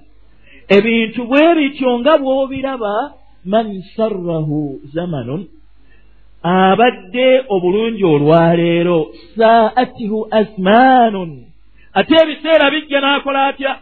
ebintu 0.77 1.21
bwe 1.29 1.55
bityo 1.57 1.99
nga 1.99 2.13
bw'obiraba 2.17 2.95
man 3.45 3.83
sarrahu 3.95 4.79
zamanun 4.93 5.47
abadde 6.43 7.43
obulungi 7.49 8.03
olwaleero 8.05 8.99
saatihu 9.37 10.27
asmaanun 10.31 11.31
ate 11.93 12.13
ebiseera 12.23 12.71
bijja 12.73 12.99
n'akola 13.01 13.47
atya 13.47 13.73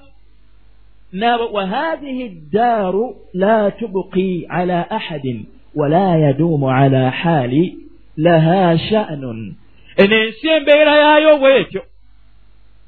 وهذه 1.53 2.25
الدار 2.25 3.13
لا 3.34 3.69
تبقي 3.69 4.45
على 4.49 4.86
أحد 4.91 5.43
ولا 5.75 6.29
يدوم 6.29 6.65
على 6.65 7.12
حال 7.12 7.73
laha 8.16 8.79
sha'nun. 8.79 9.57
Eno 9.96 10.16
ensi 10.24 10.48
embeera 10.48 10.94
yaayo 11.02 11.38
bwetyo 11.38 11.83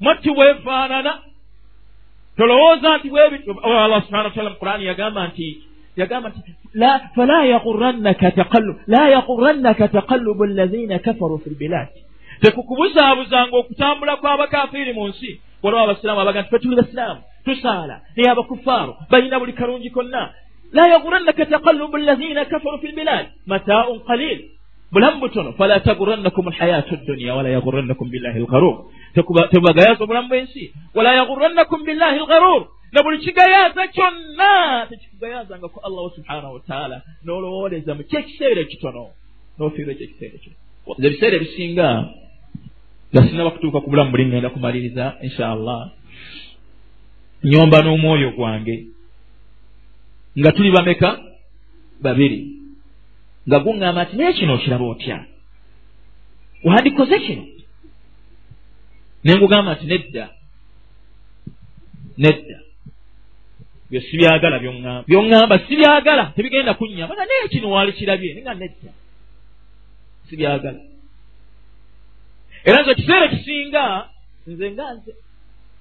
mwatti 0.01 0.31
bwefaanana. 0.31 1.12
Tolowooza 2.37 2.99
nti 2.99 3.09
bwebiallah 3.11 4.03
subhana 4.05 4.29
wataala 4.29 4.51
mu 4.51 4.57
qurani 4.57 4.85
yagamba 4.91 5.29
nti 5.29 5.47
yagamba 5.97 6.29
nti 6.29 6.41
fala 7.14 7.45
yagurannaka 7.45 8.31
taqallub 8.31 8.77
la 8.87 9.03
yagurannaka 9.17 9.88
taqallubu 9.88 10.45
allazina 10.45 10.99
kafaru 10.99 11.38
fi 11.43 11.51
lbilad 11.51 11.88
tekukubuzaabuzanga 12.43 13.57
okutambula 13.57 14.17
kw'abakafiiri 14.21 14.93
mu 14.93 15.09
nsi. 15.09 15.31
Waliwo 15.62 15.83
abasiraamu 15.83 16.21
abaga 16.21 16.41
nti 16.43 16.51
fetuli 16.51 16.77
basiraamu 16.77 17.21
tusaala 17.45 17.97
naye 18.17 18.31
abakufaaru 18.31 18.93
balina 19.11 19.38
buli 19.41 19.53
kalungi 19.53 19.91
konna. 19.91 20.31
La 20.73 20.85
yagurannaka 20.95 21.47
taqallubu 21.47 21.97
allazina 21.97 22.45
kafaru 22.45 22.79
fi 22.79 22.87
lbilad 22.93 23.27
mataaun 23.47 23.99
qalil 24.09 24.38
bulamu 24.92 25.20
butono 25.20 25.53
fala 25.53 25.81
tagurannakum 25.81 26.48
alhayatu 26.48 26.96
dduniya 26.96 27.35
wala 27.35 27.48
yagurannakum 27.48 28.09
billahi 28.11 28.38
algarur 28.40 28.77
tebubagayaza 29.14 30.05
obulamu 30.05 30.29
bw'ensi 30.29 30.72
wala 30.96 31.11
yagurannakum 31.20 31.85
billahi 31.85 32.18
algarur 32.18 32.62
na 32.92 33.03
buli 33.03 33.18
kigayaza 33.18 33.87
kyonna 33.88 34.87
tekikugayazangako 34.88 35.81
allahu 35.85 36.11
subhanahu 36.16 36.55
wataala 36.55 37.03
n'olowooleza 37.24 37.94
mu 37.94 38.03
kyekiseera 38.03 38.61
ekitono. 38.61 39.12
N'ofiirwa 39.59 39.92
ekyekiseera 39.92 40.35
ekyo 40.38 40.53
ebiseera 41.07 41.37
ebisinga 41.37 41.88
nga 43.12 43.20
sinaba 43.29 43.51
kutuuka 43.51 43.81
ku 43.81 43.90
bulamu 43.90 44.11
buli 44.11 44.24
ngenda 44.27 44.51
kumaliriza 44.51 45.05
insha 45.20 45.53
allah 45.53 45.92
nyomba 47.44 47.79
n'omwoyo 47.85 48.31
gwange. 48.37 48.77
Nga 50.38 50.51
tuli 50.53 50.70
bameka? 50.72 51.11
Babiri 52.01 52.58
nga 53.49 53.59
guŋŋamba 53.65 54.01
nti 54.05 54.15
naye 54.17 54.33
kino 54.39 54.53
okiraba 54.55 54.87
otya? 54.93 55.17
Wandikoze 56.65 57.17
kino? 57.27 57.45
Ne 59.25 59.33
ngugamba 59.35 59.71
nti 59.75 59.87
nedda 59.87 60.25
nedda. 62.23 62.59
Byo 63.91 64.01
sibyagala 64.09 64.57
byoŋŋamba. 64.63 65.07
Byoŋŋamba 65.09 65.57
sibyagala 65.67 66.25
tebigenda 66.37 66.73
kunnyamba. 66.79 67.15
Nga 67.15 67.27
naye 67.29 67.49
kino 67.53 67.67
wali 67.75 67.93
kirabye 67.99 68.31
ninga 68.35 68.55
nedda. 68.55 68.91
Sibyagala. 70.29 70.81
Era 72.69 72.79
nze 72.81 72.91
ekiseera 72.95 73.25
ekisinga 73.29 73.85
nze 74.51 74.67
nga 74.73 74.87
nze 74.97 75.13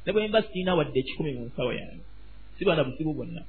ne 0.03 0.09
bwe 0.13 0.27
mba 0.27 0.39
siina 0.47 0.71
wadde 0.77 0.99
ekikumi 0.99 1.31
mu 1.35 1.43
nsawo 1.49 1.71
yange. 1.79 2.05
Sibana 2.55 2.87
buzibu 2.87 3.11
bwonna 3.17 3.41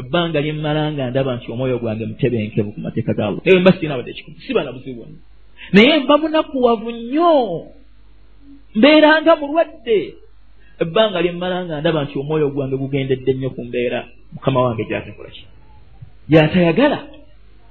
ebbanga 0.00 0.38
lyemmala 0.44 0.82
nga 0.92 1.10
ndaba 1.10 1.36
nti 1.36 1.46
omwoyo 1.52 1.78
gwange 1.78 2.04
mutebenkevu 2.10 2.70
ku 2.74 2.80
mateeka 2.80 3.12
ga 3.16 3.24
allah 3.28 3.42
eyo 3.48 3.60
mba 3.60 3.72
sirina 3.72 3.96
wadde 3.96 4.10
ekikumi 4.10 4.38
sibala 4.46 4.74
buzibu 4.74 4.98
bwonna 4.98 5.18
naye 5.72 5.98
mba 5.98 6.18
munakuwavu 6.18 6.90
nnyo. 6.90 7.66
Mbeeranga 8.74 9.36
mulwadde. 9.36 10.14
Ebbanga 10.82 11.22
lyemmala 11.22 11.64
nga 11.64 11.80
ndaba 11.80 12.04
nti 12.04 12.18
omwoyo 12.18 12.48
gwange 12.50 12.76
gugendedde 12.76 13.32
nnyo 13.32 13.50
ku 13.50 13.64
mbeera. 13.64 14.00
Mukama 14.32 14.60
wange 14.60 14.84
gyatakola 14.84 15.30
ki? 15.30 15.44
Gyatayagala. 16.30 16.98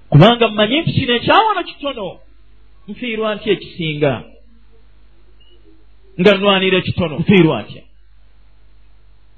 Kubanga 0.09 0.47
mmanyi 0.47 0.81
nti 0.81 0.91
kino 0.93 1.13
ekyawono 1.15 1.61
kitono. 1.63 2.07
Nfiirwa 2.87 3.35
ntya 3.35 3.51
ekisinga? 3.55 4.13
Nga 6.19 6.31
nwanira 6.37 6.77
ekitono. 6.77 7.15
Nfiirwa 7.19 7.57
ntya 7.63 7.83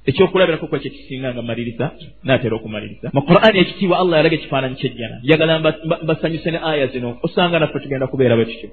ekyokulabirako 0.09 0.67
kwekyo 0.67 0.91
kisinga 0.91 1.33
nga 1.33 1.41
maliriza 1.41 1.85
naatera 2.23 2.55
okumaliriza. 2.55 3.09
Mu 3.13 3.21
qur'ani 3.29 3.57
ekitiibwa 3.63 3.97
allah 4.01 4.15
yalaga 4.19 4.35
ekifaananyi 4.39 4.75
kyejjana 4.81 5.15
njagala 5.23 5.53
mbasanyuse 6.03 6.49
ne 6.51 6.59
aya 6.69 6.87
zino 6.93 7.09
osanga 7.25 7.59
naffe 7.59 7.79
tugenda 7.79 8.07
kubeera 8.07 8.35
bwe 8.35 8.45
tutyo 8.45 8.69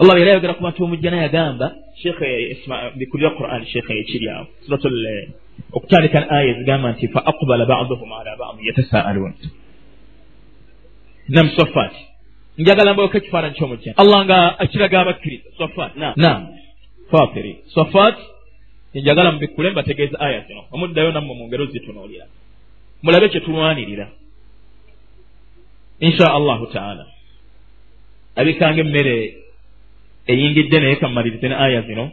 allah 0.00 0.14
yali 0.18 0.30
ayogera 0.30 0.54
ku 0.54 0.62
bantu 0.62 0.84
omujjana 0.84 1.16
yagamba 1.24 1.66
bikulira 2.98 3.30
qur'ani 3.38 3.66
sheekhe 3.72 3.92
ekiri 4.02 4.28
awo. 4.34 4.46
Surat 4.64 4.82
okutandika 5.72 6.18
aya 6.36 6.52
zigamba 6.58 6.92
nti 6.92 7.08
fa 7.14 7.20
aqbala 7.30 7.64
baduhum 7.72 8.10
ala 8.12 8.32
badi 8.40 8.62
yatasaalun. 8.68 9.32
Nam 11.28 11.46
sofat 11.58 11.94
njagala 12.58 12.94
mbayoka 12.94 13.18
ekifaananyi 13.18 13.54
kyomujjana 13.58 13.96
allah 14.02 14.18
nga 14.26 14.38
akiraga 14.62 15.00
abakkiriza. 15.00 15.48
Sofat 15.58 15.92
nam 15.96 16.40
fatiri 17.10 17.52
sofat 17.74 18.16
njagala 19.00 19.32
mubikkule 19.32 19.70
mbategeeza 19.70 20.20
aya 20.20 20.40
zino. 20.46 20.64
Omuddayo 20.72 21.12
nammwe 21.12 21.34
mu 21.38 21.44
ngero 21.46 21.66
zitunuulira. 21.66 22.26
Mulabe 23.02 23.28
kye 23.28 23.40
tulwanirira. 23.40 24.06
Insha 26.00 26.26
allahu 26.38 26.66
taala. 26.66 27.06
Abikanga 28.36 28.80
emmere 28.80 29.16
eyingidde 30.26 30.80
naye 30.80 30.96
kammalirize 30.96 31.48
ne 31.48 31.56
aya 31.64 31.82
zino 31.82 32.10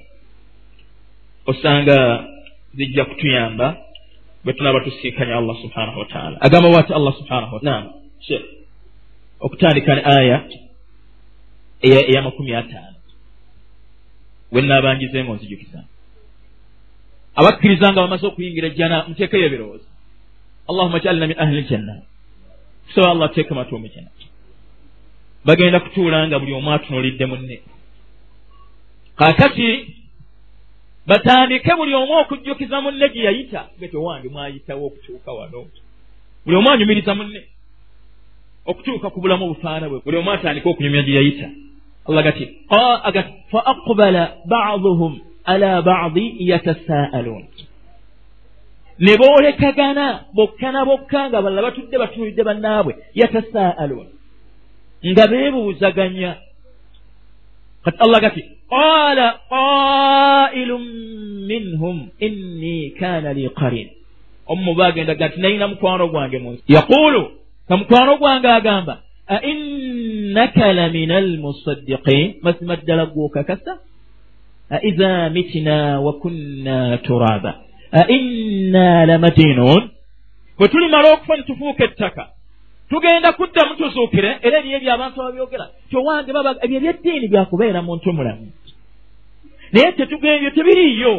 osanga 1.46 2.28
zijja 2.74 3.06
kutuyamba 3.06 3.78
bwe 4.44 4.54
tunaba 4.54 4.80
tusiikanya 4.80 5.36
allah 5.38 5.56
subhanahu 5.62 6.00
wataala 6.00 6.42
agamba 6.42 6.70
waati 6.70 6.94
allah 6.94 7.14
subhanahu 7.20 7.56
wataala 7.56 7.94
shekh 8.20 8.46
okutandika 9.40 9.96
ne 9.96 10.02
aya 10.06 10.38
eyamakumi 11.82 12.56
ataano. 12.56 12.96
Wenaabangizenga 14.52 15.32
onzijukizanga 15.32 15.88
abakkiriza 17.40 17.92
nga 17.92 18.02
bamaze 18.02 18.26
okuyingira 18.28 18.68
ejjana 18.68 18.98
muteekeyo 19.08 19.46
ebirowoozo 19.46 19.88
allahuma 20.70 21.00
jalna 21.04 21.28
min 21.28 21.38
ahli 21.44 21.62
ljanna 21.62 21.96
kusaba 22.86 23.12
allah 23.12 23.28
teeka 23.36 23.56
matuumi 23.56 23.90
kyena 23.94 24.12
bagenda 25.46 25.80
kutuula 25.80 26.28
nga 26.28 26.40
buli 26.40 26.54
omu 26.54 26.72
atunuulidde 26.72 27.26
munne. 27.26 27.62
Kaakati 29.16 29.96
batandike 31.08 31.76
buli 31.76 31.94
omu 31.94 32.14
okujjukiza 32.14 32.82
munne 32.82 33.10
gye 33.10 33.24
yayita. 33.24 33.70
Ge 33.80 33.88
tewange 33.88 34.30
mwayitawo 34.30 34.86
okutuuka 34.88 35.32
wano. 35.32 35.66
Buli 36.46 36.58
omu 36.58 36.72
anyumiriza 36.72 37.16
munne. 37.16 37.42
Okutuuka 38.66 39.10
ku 39.10 39.22
bulamu 39.22 39.46
obufaana 39.46 39.90
bwe 39.90 40.02
buli 40.06 40.18
omu 40.18 40.32
atandike 40.32 40.70
okunyumya 40.70 41.02
gye 41.02 41.16
yayita. 41.16 41.50
Allah 42.10 42.24
gati 42.24 42.50
agati 43.04 43.34
fa 43.52 43.66
aqbala 43.66 44.38
baduhum 44.46 45.20
ala 45.54 45.82
badi 45.82 46.26
yatasaaluun 46.52 47.44
ne 49.06 49.14
boolekagana 49.22 50.06
bokka 50.38 50.72
na 50.72 50.82
bokka 50.90 51.20
nga 51.30 51.40
balala 51.44 51.62
batudde 51.68 51.96
batunuulidde 52.02 52.44
bannaabwe 52.50 52.94
yatasaaluun 53.22 54.08
nga 55.12 55.24
beebuuzaganya 55.32 56.32
kati 57.86 57.98
allah 58.06 58.20
gati 58.26 58.42
qala 58.76 59.26
qailu 59.56 60.76
minhum 61.50 61.98
inni 62.28 62.78
kana 63.00 63.30
li 63.38 63.46
qarin 63.60 63.90
omu 64.52 64.72
bagenda 64.80 65.14
gati 65.22 65.38
nalina 65.42 65.68
mukwano 65.72 66.06
gwange 66.14 66.38
munsi 66.44 66.62
yaqulu 66.78 67.22
ka 67.68 67.74
mukwano 67.80 68.12
gwange 68.22 68.50
agamba 68.60 68.94
ainnaka 69.38 70.66
lamin 70.80 71.12
almusaddiqin 71.12 72.28
mazima 72.46 72.76
ddala 72.82 73.06
gwokakasa 73.14 73.74
wa 74.70 76.14
kunna 76.14 76.98
turaba 76.98 77.56
ainna 77.92 79.06
lamadinun 79.06 79.90
bwe 80.58 80.68
tulimala 80.68 81.14
okufa 81.14 81.38
ne 81.38 81.44
tufuuka 81.44 81.84
ettaka 81.84 82.30
tugenda 82.90 83.34
kuddamu 83.34 83.76
tuzuukire 83.76 84.38
era 84.42 84.60
eriyo 84.60 84.78
ebyo 84.78 84.94
abantu 84.94 85.22
ababyogera 85.22 85.66
kyowange 85.90 86.34
baba 86.34 86.56
ebyo 86.64 86.78
ebyeddiini 86.78 87.28
byakubeera 87.28 87.82
muntu 87.82 88.14
mulamu 88.14 88.52
naye 89.72 89.92
tetugembyo 89.92 90.52
tebiriiyo 90.52 91.16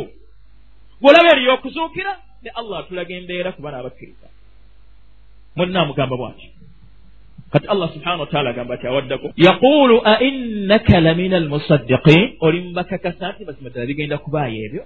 bwolaba 1.01 1.29
eriyo 1.35 1.55
okuzuukira 1.55 2.13
ne 2.43 2.51
allah 2.51 2.79
atulaga 2.79 3.15
embeera 3.15 3.53
kuba 3.53 3.71
naabakkiriza 3.71 4.29
munaamugamba 5.57 6.17
bwati 6.17 6.56
kati 7.53 7.67
allah 7.73 7.89
subhana 7.95 8.21
wataala 8.25 8.51
agamba 8.51 8.75
ati 8.75 8.87
awaddako. 8.87 9.27
Yaqulu 9.37 9.97
ainnaka 10.15 11.01
lamina 11.01 11.37
almusaddiqin 11.43 12.23
oli 12.41 12.59
mubakakasa 12.61 13.33
nti 13.33 13.45
mazima 13.49 13.71
ddala 13.71 13.87
bigenda 13.87 14.19
kubaayo 14.19 14.59
ebyo. 14.67 14.83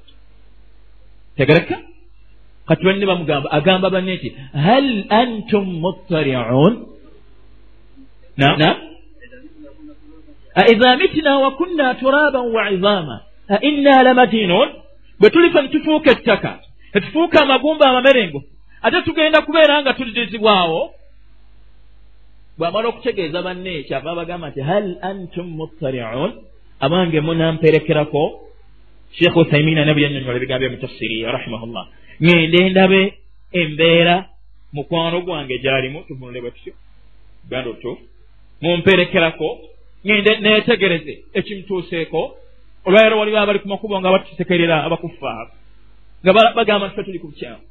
Tegereka? 1.36 1.76
Kati 2.68 2.82
banne 2.84 3.06
bamugamba 3.10 3.48
agamba 3.58 3.90
banne 3.94 4.12
nti 4.16 4.28
hal 4.66 4.88
antum 5.20 5.66
muttariun? 5.84 6.74
Aiza 10.54 10.96
mitina 10.96 11.38
wa 11.38 11.50
kunna 11.58 11.94
turaban 11.94 12.46
wa 12.54 12.70
izama? 12.76 13.16
Ainna 13.48 14.02
lamadinun 14.02 14.68
bwe 15.20 15.30
tulifa 15.30 15.62
netufuuka 15.62 16.10
ettaka 16.10 16.52
netufuuka 16.94 17.42
amagumba 17.42 17.84
amamerengo 17.90 18.42
ate 18.82 19.02
tugenda 19.02 19.42
kubeera 19.42 19.82
nga 19.82 19.94
tulidizibwawo 19.94 20.80
bwamala 22.58 22.88
okutegeeza 22.88 23.42
banne 23.46 23.82
kyava 23.88 24.14
bagamba 24.14 24.46
nti 24.50 24.60
hal 24.60 24.86
antum 25.10 25.46
muttariun? 25.58 26.30
Abange 26.84 27.20
munamperekerako. 27.20 28.22
Sheekh 29.16 29.36
uthaimina 29.36 29.84
ne 29.84 29.92
buyanyonyola 29.94 30.38
ebigambo 30.38 30.62
byomutafsiri 30.62 31.16
rahimahullah. 31.36 31.84
Ŋŋende 32.24 32.60
ndabe 32.70 33.00
embeera 33.60 34.16
mukwano 34.74 35.18
gwange 35.26 35.58
gyalimu 35.64 35.98
tuvunule 36.06 36.40
bwe 36.40 36.50
tutyo. 36.54 36.72
Uganda 37.46 37.70
otutuufu 37.70 38.02
mumperekerako. 38.62 39.48
Ŋŋende 40.06 40.30
neetegereze 40.42 41.14
ekimutuuseeko 41.38 42.20
olwaleero 42.86 43.18
waliwo 43.18 43.38
abali 43.40 43.58
ku 43.58 43.68
makubo 43.68 44.00
nga 44.00 44.12
batutekerera 44.14 44.76
abakufaaku 44.86 45.54
nga 46.22 46.32
bagamba 46.56 46.86
nti 46.86 46.96
fe 46.96 47.04
tuli 47.04 47.18
ku 47.18 47.28
bukyamu. 47.32 47.64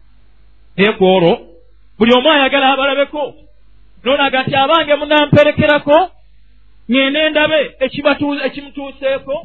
Naye 0.77 0.91
ku 0.97 1.03
olwo 1.05 1.33
buli 1.97 2.11
omu 2.17 2.29
ayagala 2.31 2.73
abalabeko 2.73 3.21
noonaga 4.03 4.43
nti 4.43 4.55
abange 4.63 4.93
munamperekerako 5.01 5.97
ŋŋende 6.89 7.21
ndabe 7.29 7.59
ekimutuuseeko 8.45 9.35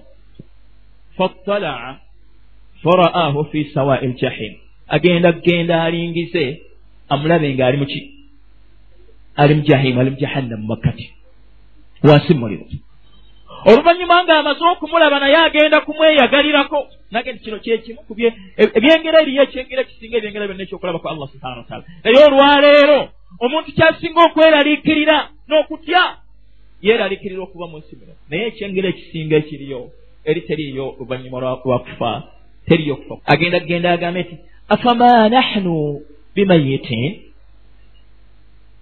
fattalaa 1.17 1.91
fara'ahu 2.83 3.41
fi 3.51 3.61
sawai 3.75 4.07
ljahim 4.07 4.55
agenda 4.97 5.33
kgenda 5.33 5.83
alingize 5.83 6.45
amulabe 7.09 7.55
nga 7.55 7.67
ali 7.67 7.77
muki 7.77 8.01
ali 9.37 9.55
mujahimu 9.55 10.01
ali 10.01 10.11
mujahannamu 10.11 10.67
makkati 10.67 11.07
wansi 12.09 12.35
muliro. 12.35 12.67
Oluvannyuma 13.65 14.25
ng'amaze 14.25 14.65
okumulaba 14.73 15.21
naye 15.21 15.37
agenda 15.37 15.81
kumweyagalirako 15.81 16.79
nage 17.11 17.33
nti 17.33 17.45
kino 17.45 17.59
kyekimu 17.65 18.01
ku 18.07 18.13
ebyengera 18.77 19.19
eriyo 19.23 19.43
ekyengera 19.47 19.83
ekisinga 19.83 20.17
ebyengera 20.19 20.49
byonna 20.49 20.65
ekyokulabako 20.65 21.07
allah 21.09 21.29
subhana 21.33 21.57
wataala 21.63 21.85
naye 22.05 22.19
olwaleero 22.29 23.01
omuntu 23.41 23.73
kyasinga 23.77 24.21
okweraliikirira 24.27 25.17
n'okutya 25.49 26.03
yeeraliikirira 26.83 27.43
okuba 27.43 27.67
mu 27.67 27.79
nsi 27.79 27.97
muno 27.99 28.15
naye 28.29 28.47
ekyengera 28.47 28.89
ekisinga 28.89 29.37
ekiriyo 29.37 29.81
eri 30.25 30.41
teriiyo 30.49 30.87
oluvannyuma 30.99 31.39
lwakufa 31.41 32.11
teriyo 32.69 32.97
kufa 32.97 33.15
agenda 33.33 33.61
kgenda 33.61 33.93
agambe 33.93 34.23
nti 34.23 34.37
afama 34.69 35.29
nahnu 35.29 36.01
bimayitin? 36.35 37.23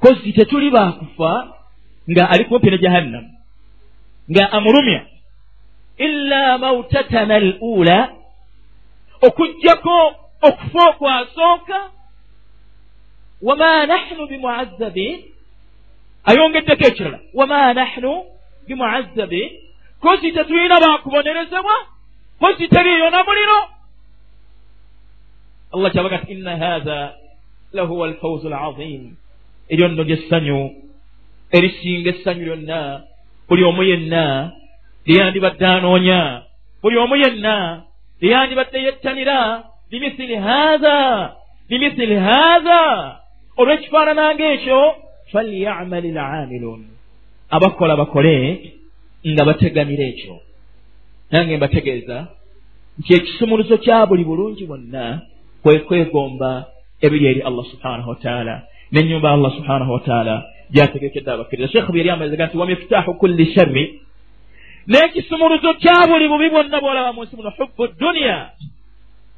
Kozi 0.01 0.33
tetuli 0.33 0.71
bakufa 0.71 1.55
nga 2.11 2.31
ali 2.31 2.45
kumpi 2.45 2.71
ne 2.71 2.79
jahannamu 2.79 3.31
nga 4.31 4.53
amulumya. 4.53 5.07
Illa 5.99 6.59
mautatana 6.59 7.35
al 7.35 7.59
ula 7.61 8.13
okugjako 9.23 10.15
okufa 10.43 10.89
okwasooka 10.89 11.91
wama 13.43 13.87
nahnu 13.87 14.27
bimuazzabin 14.27 15.19
ayongeddeko 16.31 16.85
ekirala 16.91 17.19
wama 17.35 17.75
nahnu 17.75 18.13
bimuazzabin 18.69 19.51
kozi 20.03 20.33
tetulina 20.33 20.81
bakubonerezebwa 20.81 21.77
kozi 22.41 22.69
teriiyo 22.69 23.11
na 23.11 23.25
muliro 23.25 23.61
allah 25.75 25.89
kyabaga 25.93 26.19
ti 26.19 26.33
inna 26.33 26.57
hatha 26.57 27.15
lahuwa 27.73 28.07
alfawzu 28.09 28.47
alazim 28.49 29.17
eryo 29.69 29.89
nno 29.89 30.03
lyessanyu 30.03 30.61
erisinga 31.57 32.11
essanyu 32.11 32.45
lyonna 32.45 33.03
buli 33.49 33.65
omu 33.65 33.83
yenna 33.83 34.53
lyeyandibadde 35.07 35.67
anoonya 35.67 36.43
buli 36.83 36.97
omu 36.99 37.17
yenna 37.17 37.83
lyeyandibadde 38.21 38.79
yettanira 38.87 39.65
bimithili 39.91 40.37
hatha 40.37 40.99
bimithili 41.69 42.17
hatha 42.17 43.22
olw'ekifaanananga 43.61 44.45
ekyo 44.55 44.81
falyamali 45.33 46.11
lamilun 46.19 46.83
abakola 47.57 47.97
bakole 47.97 48.37
nga 49.31 49.45
bateganira 49.45 50.05
ekyo. 50.13 50.35
Nange 51.31 51.57
mbategeeza 51.57 52.17
nti 52.99 53.11
ekisumuluzo 53.15 53.77
kya 53.85 54.07
buli 54.07 54.25
bulungi 54.25 54.65
bwonna 54.67 55.05
kwe 55.63 55.79
kwegomba 55.87 56.51
ebiri 57.05 57.27
eri 57.27 57.41
allah 57.49 57.65
subhanahu 57.73 58.09
wataala 58.11 58.55
nenyumba 58.93 59.29
allah 59.31 59.51
subhanahu 59.59 59.93
wataala 59.93 60.35
gyategekedde 60.75 61.31
abakkiriza. 61.33 61.73
Sheekh 61.73 61.89
byeri 61.93 62.11
amalizaga 62.11 62.47
nti 62.47 62.57
wamiftaahu 62.61 63.15
kulli 63.21 63.45
sharri. 63.55 63.85
N'ekisumuluzo 64.91 65.71
kya 65.83 65.97
buli 66.09 66.29
bubi 66.29 66.49
bwonna 66.51 66.81
bwolaba 66.81 67.13
mu 67.13 67.23
nsi 67.25 67.37
muno 67.37 67.51
hubbu 67.59 67.83
duniya 68.01 68.39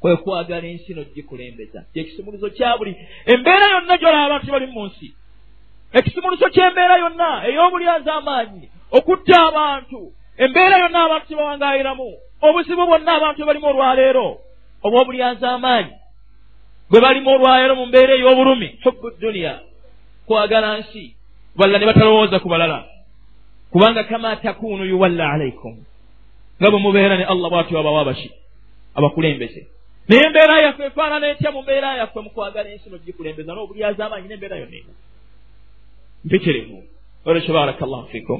kwe 0.05 0.17
kwagala 0.17 0.67
ensi 0.67 0.93
no 0.93 1.03
gikulembeza. 1.03 1.85
Kyekisumuluzo 1.93 2.49
kya 2.49 2.77
buli 2.77 2.95
embeera 3.25 3.65
yonna 3.73 3.97
gyolaba 3.97 4.25
abantu 4.25 4.51
bali 4.51 4.67
mu 4.67 4.85
nsi. 4.85 5.07
Ekisumuluzo 5.93 6.49
ky'embeera 6.53 6.97
yonna 6.97 7.29
ey'obulyaza 7.47 8.13
amaanyi 8.13 8.69
okutta 8.97 9.35
abantu. 9.49 9.99
Embeera 10.37 10.77
yonna 10.77 10.99
abantu 11.05 11.25
kyebawangayiramu 11.27 12.07
obuzibu 12.41 12.85
bwonna 12.85 13.11
abantu 13.17 13.45
balimu 13.45 13.67
olwaleero 13.67 14.27
oba 14.85 14.97
obulyaza 15.01 15.47
amaanyi 15.57 15.95
bwe 16.89 16.99
balimu 17.01 17.29
olwaleero 17.29 17.75
mu 17.75 17.85
mbeera 17.85 18.13
ey'obulumi 18.13 18.69
hubbu 18.83 19.07
duniya 19.21 19.53
kwagala 20.27 20.77
nsi 20.79 21.03
balla 21.57 21.79
ne 21.79 21.85
batalowooza 21.85 22.39
ku 22.39 22.47
balala. 22.49 22.85
Kubanga 23.71 24.03
kama 24.03 24.35
takunu 24.35 24.85
yuwalla 24.85 25.31
alaikum 25.33 25.73
nga 26.61 26.71
bwe 26.71 26.79
mubeera 26.79 27.17
ne 27.17 27.25
allah 27.25 27.49
bwatyo 27.49 27.79
abawa 27.79 28.01
abaki 28.01 28.29
abakulembeze 28.95 29.67
naye 30.07 30.21
embeera 30.27 30.61
yaffe 30.65 30.83
efaanana 30.89 31.27
etya 31.33 31.51
mu 31.51 31.61
mbeera 31.61 31.97
yaffe 32.01 32.19
mu 32.25 32.29
kwagala 32.29 32.69
ensi 32.69 32.89
nogikulembeza 32.89 33.51
n'obulyaza 33.53 34.05
amaanyi 34.05 34.27
n'embeera 34.29 34.55
yonna 34.61 34.77
eno? 34.81 34.93
Mpitirivu 36.25 36.77
olwekyo 37.25 37.53
baraka 37.53 37.85
llahu 37.85 38.07
fikum. 38.11 38.39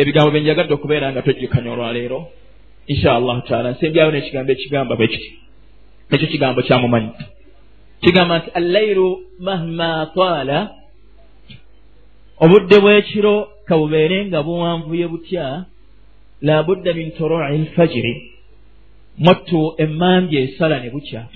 Ebigambo 0.00 0.30
bye 0.30 0.40
njagadde 0.40 0.74
okubeera 0.74 1.12
nga 1.12 1.22
tojjukanya 1.22 1.70
olwaleero 1.72 2.18
insha 2.92 3.16
allahu 3.18 3.40
taala 3.48 3.70
nsembyawo 3.70 4.10
n'ekigambo 4.12 4.50
ekigamba 4.52 4.96
bwe 4.96 5.08
kiti. 5.12 5.30
Ekyo 6.12 6.26
kigambo 6.32 6.60
kyamumanyi 6.66 7.12
kigamba 8.04 8.38
nti 8.38 8.50
allairu 8.60 9.08
mahma 9.40 10.12
taala 10.14 10.58
obudde 12.44 12.76
bw'ekiro 12.84 13.34
kabubeere 13.68 14.18
nga 14.28 14.42
buwanvuye 14.42 15.06
butya 15.12 15.64
labudda 16.42 16.90
min 16.92 17.10
toroi 17.16 17.58
lfajiri 17.64 18.33
mwattu 19.18 19.74
emmambye 19.78 20.42
esala 20.42 20.80
ne 20.80 20.90
bukya. 20.90 21.26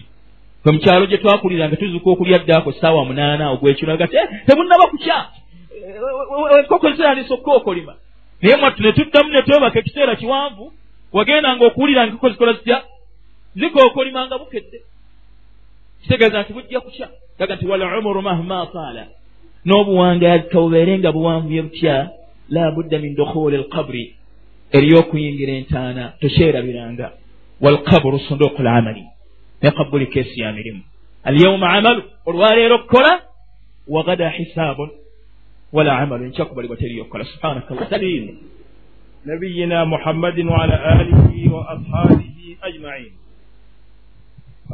Fe 0.64 0.70
mukyalo 0.70 1.06
gye 1.06 1.18
twakulira 1.18 1.68
nga 1.68 1.76
tuzuka 1.76 2.10
okulya 2.10 2.38
ddaako 2.38 2.72
saawa 2.72 3.04
munaana 3.04 3.50
ogwekiro 3.50 3.92
aga 3.92 4.06
te 4.06 4.18
tebunnaba 4.46 4.86
kukya. 4.90 5.18
Enkoko 6.58 6.90
zirandisa 6.92 7.34
okukookolima 7.34 7.94
naye 8.42 8.56
mwattu 8.56 8.82
ne 8.82 8.92
tuddamu 8.92 9.30
ne 9.30 9.42
twebaka 9.42 9.78
ekiseera 9.78 10.16
kiwanvu 10.16 10.72
okuwulira 11.12 12.02
nga 12.02 12.12
enkoko 12.12 12.30
zikola 12.30 12.52
zitya? 12.52 12.82
Zikookolima 13.56 14.26
nga 14.26 14.38
bukedde. 14.38 14.78
Kitegeeza 16.02 16.42
nti 16.42 16.52
bujja 16.52 16.80
kukya. 16.80 17.08
Aga 17.38 17.54
nti 17.54 17.66
wal 17.66 17.82
umuru 17.98 18.22
mahma 18.22 18.66
taala. 18.72 19.06
N'obuwangazi 19.66 20.48
kabubeere 20.48 20.98
nga 20.98 21.12
buwanvuye 21.12 21.62
butya 21.62 22.10
la 22.48 22.70
budda 22.70 22.98
min 22.98 23.14
dukhuli 23.14 23.56
alqabri. 23.56 24.14
Eryokuyingira 24.72 25.52
entaana 25.52 26.12
tokyerabiranga 26.20 27.12
walqabru 27.60 28.18
sunduku 28.18 28.62
lamali 28.62 29.04
nekabuli 29.62 30.06
kesi 30.06 30.40
ya 30.40 30.52
mirimu 30.52 30.82
alyauma 31.24 31.70
amalu 31.72 32.02
olwaleero 32.26 32.78
kukola 32.78 33.22
wagada 33.88 34.30
hisaabun 34.30 34.90
wala 35.72 35.98
amalu 35.98 36.24
enkyakubalibwa 36.24 36.76
teriyokukola 36.76 37.24
subhanaka 37.24 37.74
llah 37.74 38.00
nabiyina 39.24 39.84
muhammadin 39.86 40.48
waala 40.48 40.84
alihi 40.84 41.48
wa 41.48 41.68
ashabihi 41.68 42.58
ajmain 42.62 43.12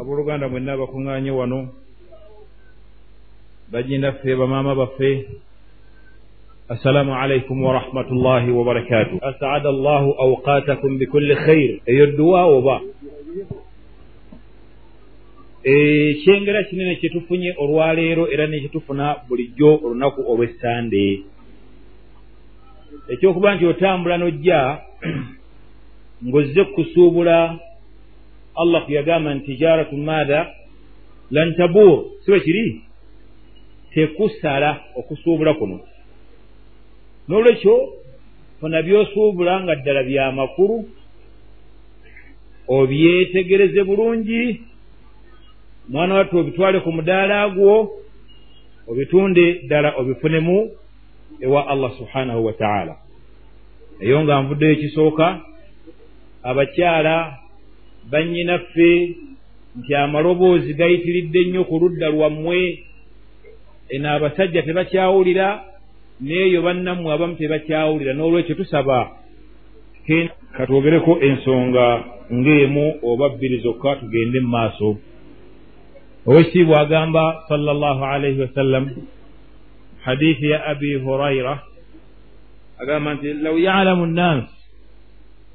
abooluganda 0.00 0.48
mwenna 0.48 0.76
bakuŋŋaanye 0.76 1.30
wano 1.30 1.68
bajinaffe 3.72 4.36
bamaama 4.36 4.74
baffe 4.74 5.10
assalaamu 6.68 7.12
alaikum 7.14 7.62
warahmatullahi 7.62 8.50
wabarakatu 8.50 9.18
asaada 9.22 9.68
allahu 9.68 10.14
awqatakum 10.18 10.96
bikulli 10.98 11.36
khair. 11.36 11.80
Eyo 11.86 12.06
dduwa 12.06 12.44
oba 12.44 12.80
ekyengera 15.64 16.64
kinene 16.64 16.96
kyetufunye 16.96 17.54
olwaleero 17.58 18.32
era 18.32 18.46
nekitufuna 18.46 19.16
bulijjo 19.28 19.80
olunaku 19.84 20.24
olw'essande 20.32 21.04
ekyokuba 23.12 23.54
nti 23.54 23.66
otambula 23.66 24.16
n'ojja 24.18 24.60
ng'ozze 26.24 26.64
kusuubula 26.64 27.60
allah 28.56 28.80
kuyagamba 28.86 29.34
nti 29.34 29.46
tijaratu 29.46 29.96
maada 29.96 30.48
lan 31.30 31.54
tabuur. 31.56 32.24
Sibe 32.24 32.40
kiri? 32.40 32.80
Tekusala 33.92 34.80
okusuubula 34.96 35.54
kuno 35.60 35.93
n'olwekyo 37.28 37.76
funa 38.60 38.82
by'osuubula 38.82 39.62
nga 39.62 39.74
ddala 39.74 40.02
byamakulu 40.02 40.76
obyetegereze 42.68 43.84
bulungi 43.84 44.60
mwana 45.88 46.14
wattu 46.14 46.38
obitwale 46.38 46.80
ku 46.80 46.92
mudaala 46.92 47.48
gwo 47.48 47.74
obitunde 48.88 49.44
ddala 49.64 49.96
obifunemu 50.00 50.70
ewa 51.40 51.68
allah 51.68 51.90
subhanahu 51.98 52.44
wa 52.46 52.52
taala. 52.52 52.96
Eyo 54.00 54.24
nga 54.24 54.42
nvuddeyo 54.42 54.72
ekisooka 54.72 55.40
abakyala 56.42 57.38
bannyinaffe 58.10 59.16
nti 59.76 59.94
amaloboozi 59.94 60.74
gayitiridde 60.74 61.44
nnyo 61.44 61.64
ku 61.64 61.78
ludda 61.78 62.08
lwammwe 62.08 62.84
eno 63.88 64.08
abasajja 64.10 64.62
tebakyawulira 64.62 65.73
n'eyo 66.24 66.58
bannammwe 66.66 67.08
abamu 67.12 67.34
tebakyawulira 67.38 68.12
n'olwekyo 68.14 68.54
tusaba 68.56 68.98
katwogereko 70.56 71.12
ensonga 71.28 71.86
ng'emu 72.32 72.84
oba 73.02 73.26
bbiri 73.28 73.58
zokka 73.64 73.96
tugende 74.00 74.40
mu 74.40 74.48
maaso. 74.48 74.88
Owekitiibwa 76.26 76.80
agamba 76.80 77.44
sala 77.48 77.72
llahu 77.74 78.02
alaihi 78.04 78.40
wasallam 78.40 78.84
hadithi 80.04 80.50
ya 80.50 80.64
abi 80.66 80.94
huraira 80.94 81.62
agamba 82.78 83.14
nti 83.14 83.32
law 83.32 83.58
yalamu 83.58 84.06
nnas 84.06 84.44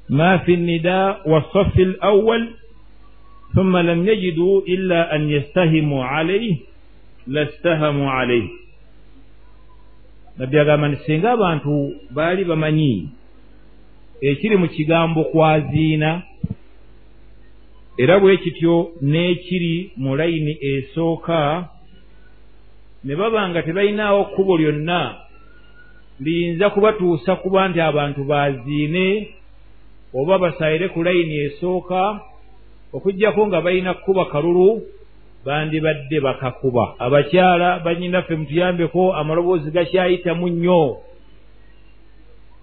ma 0.08 0.38
fi 0.38 0.56
nnida 0.56 1.16
wasafi 1.26 1.82
alawal 1.82 2.48
thumma 3.54 3.82
lam 3.82 4.06
yajidu 4.08 4.62
illa 4.66 5.10
an 5.10 5.30
yastahimu 5.30 6.04
alaihi 6.04 6.62
lastahamu 7.26 8.10
alaihi 8.10 8.50
nabbi 10.38 10.58
agamba 10.58 10.88
nti 10.88 10.98
singa 11.04 11.32
abantu 11.32 11.92
baali 12.10 12.44
bamanyi 12.44 13.08
ekiri 14.20 14.56
mu 14.56 14.68
kigambo 14.68 15.24
kwaziina 15.24 16.22
era 18.02 18.18
bwe 18.20 18.36
kityo 18.36 18.92
n'ekiri 19.02 19.92
mu 19.96 20.16
layini 20.16 20.54
esooka 20.60 21.68
ne 23.04 23.16
baba 23.16 23.48
nga 23.48 23.62
tebalinaawo 23.62 24.24
kkubo 24.24 24.56
lyonna 24.56 25.00
liyinza 26.20 26.70
kubatuusa 26.70 27.36
kuba 27.36 27.68
nti 27.68 27.80
abantu 27.80 28.24
baziine 28.24 29.28
oba 30.14 30.38
basaayire 30.38 30.88
ku 30.88 31.02
layini 31.02 31.36
esooka 31.46 32.20
okugjako 32.92 33.46
nga 33.46 33.60
balina 33.60 33.94
kkuba 33.94 34.24
kalulu 34.24 34.82
bandibadde 35.44 36.20
bakakuba. 36.20 36.94
Abakyala 36.98 37.78
banyinaffe 37.84 38.36
mutuyambeko 38.36 39.12
amaloboozi 39.14 39.70
gakyayitamu 39.70 40.48
nnyo. 40.48 40.96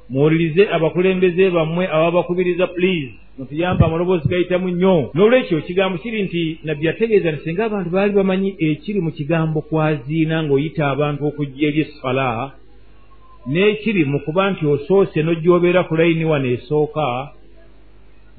Muwulirize 0.09 0.69
abakulembeze 0.69 1.49
bammwe 1.49 1.87
ababakubiriza 1.87 2.67
please 2.67 3.13
mutuyambe 3.37 3.85
amaloboozi 3.85 4.29
gayitamu 4.29 4.69
nnyo. 4.69 5.11
N'olwekyo 5.13 5.61
kigambo 5.61 5.97
kiri 5.97 6.23
nti 6.23 6.59
nabbi 6.63 6.85
yategeeza 6.85 7.31
nti 7.31 7.43
singa 7.43 7.65
abantu 7.65 7.89
baali 7.89 8.13
bamanyi 8.13 8.55
ekiri 8.59 9.01
mu 9.01 9.11
kigambo 9.11 9.61
kwaziina 9.61 10.43
ng'oyita 10.43 10.89
abantu 10.89 11.27
okujja 11.27 11.67
eri 11.67 11.81
essala 11.81 12.51
n'ekiri 13.47 14.05
mu 14.05 14.19
kuba 14.19 14.51
nti 14.51 14.65
osoose 14.65 15.23
n'ojjoobeera 15.23 15.83
ku 15.83 15.95
layini 15.95 16.25
wano 16.25 16.47
esooka 16.47 17.31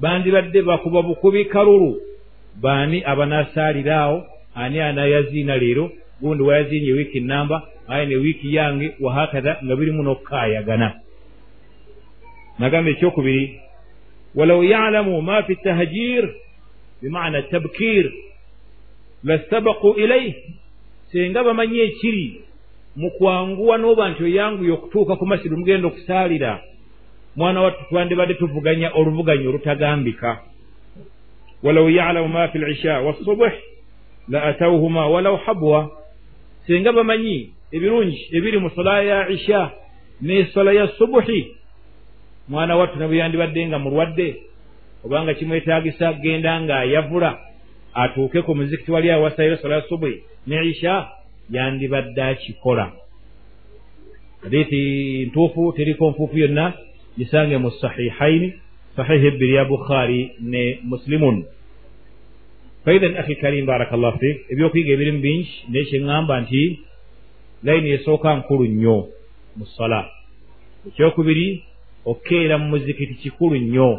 bandibadde 0.01 0.61
bakuba 0.61 1.01
bukubi 1.01 1.45
kalulu 1.45 2.08
baani 2.61 3.03
abanaasaalira 3.05 3.95
awo 4.01 4.25
ani 4.55 4.79
anayaziina 4.79 5.57
leero 5.57 5.91
gundi 6.21 6.43
wayaziinye 6.43 6.91
wiiki 6.91 7.19
namba 7.19 7.67
aye 7.87 8.05
ne 8.05 8.15
wiiki 8.15 8.55
yange 8.55 8.95
wahakatha 8.99 9.57
nga 9.63 9.75
birimu 9.75 10.03
n'okukaayagana 10.03 10.89
nagamba 12.59 12.89
ekyokubiri 12.91 13.61
walaw 14.35 14.63
yalamu 14.63 15.21
ma 15.21 15.43
fi 15.43 15.55
tahjir 15.55 16.29
bimana 17.01 17.41
tabkir 17.41 18.11
lastabaku 19.23 19.89
ilaih 19.97 20.35
senga 21.11 21.43
bamanyi 21.43 21.79
ekiri 21.79 22.41
mu 22.95 23.11
kwanguwa 23.11 23.77
n'oba 23.77 24.09
nti 24.09 24.23
oyanguye 24.23 24.71
okutuuka 24.71 25.15
ku 25.15 25.25
masiru 25.25 25.57
mugenda 25.57 25.87
okusaalira 25.87 26.61
mwana 27.35 27.61
wattu 27.61 27.83
twandibadde 27.89 28.33
tuvuganya 28.33 28.91
oluvuganya 28.99 29.49
olutagambika 29.49 30.29
walaw 31.63 31.89
yalamu 31.89 32.27
ma 32.27 32.47
fi 32.47 32.57
lisha 32.59 33.01
wassubuh 33.01 33.51
la 34.29 34.43
atawhuma 34.43 35.07
walaw 35.07 35.35
habwa 35.35 35.91
senga 36.67 36.91
bamanyi 36.93 37.49
ebirungi 37.71 38.29
ebiri 38.31 38.57
mu 38.59 38.69
sola 38.69 39.03
ya 39.03 39.29
isha 39.29 39.71
n'esola 40.21 40.73
ya 40.73 40.87
subuhi. 40.87 41.55
Mwana 42.47 42.75
wattu 42.75 42.99
ne 42.99 43.07
bwe 43.07 43.17
yandibadde 43.17 43.67
nga 43.67 43.79
mulwadde 43.79 44.35
obanga 45.05 45.33
kimwetaagisa 45.33 46.13
genda 46.13 46.61
ng'ayavula 46.61 47.39
atuuke 47.93 48.41
ku 48.41 48.55
muzikiti 48.55 48.91
wali 48.91 49.11
awasayiro 49.11 49.57
sola 49.57 49.75
ya 49.75 49.81
subuhi 49.81 50.23
ne 50.47 50.65
isha 50.65 51.07
yandibadde 51.49 52.21
akikola. 52.23 52.91
Hadithi 54.43 55.25
ntuufu 55.25 55.73
teriko 55.73 56.09
nfuufu 56.09 56.37
yonna 56.37 56.73
gisange 57.17 57.57
mu 57.57 57.71
sahihaini 57.71 58.53
sahihi 58.95 59.27
ebbiri 59.27 59.53
ya 59.53 59.65
bukhari 59.65 60.31
ne 60.41 60.79
muslimun 60.83 61.45
faidan 62.85 63.13
akhi 63.21 63.35
karim 63.35 63.65
barakallahu 63.65 64.19
fik 64.19 64.37
ebyokuyiga 64.51 64.91
ebirimu 64.95 65.21
bingi 65.25 65.53
naye 65.71 65.85
kyeŋŋamba 65.89 66.35
nti 66.43 66.61
layini 67.63 67.89
esooka 67.97 68.29
nkulu 68.39 68.65
nnyo 68.71 68.97
mu 69.57 69.65
sola 69.75 70.01
ekyokubiri 70.87 71.47
okeera 72.05 72.57
mu 72.57 72.67
muzikiti 72.71 73.13
kikulu 73.21 73.55
nnyo 73.59 73.89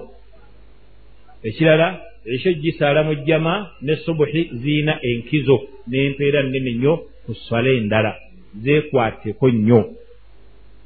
ekirala 1.48 1.88
ekyo 2.34 2.52
gisaala 2.62 3.00
mu 3.02 3.14
jjama 3.14 3.54
ne 3.82 3.96
subuhi 4.04 4.42
ziina 4.60 4.92
enkizo 5.08 5.56
n'empeera 5.88 6.42
nnene 6.42 6.70
nnyo 6.74 6.94
ku 7.24 7.34
swala 7.34 7.70
endala 7.78 8.12
zeekwateko 8.62 9.46
nnyo 9.50 9.80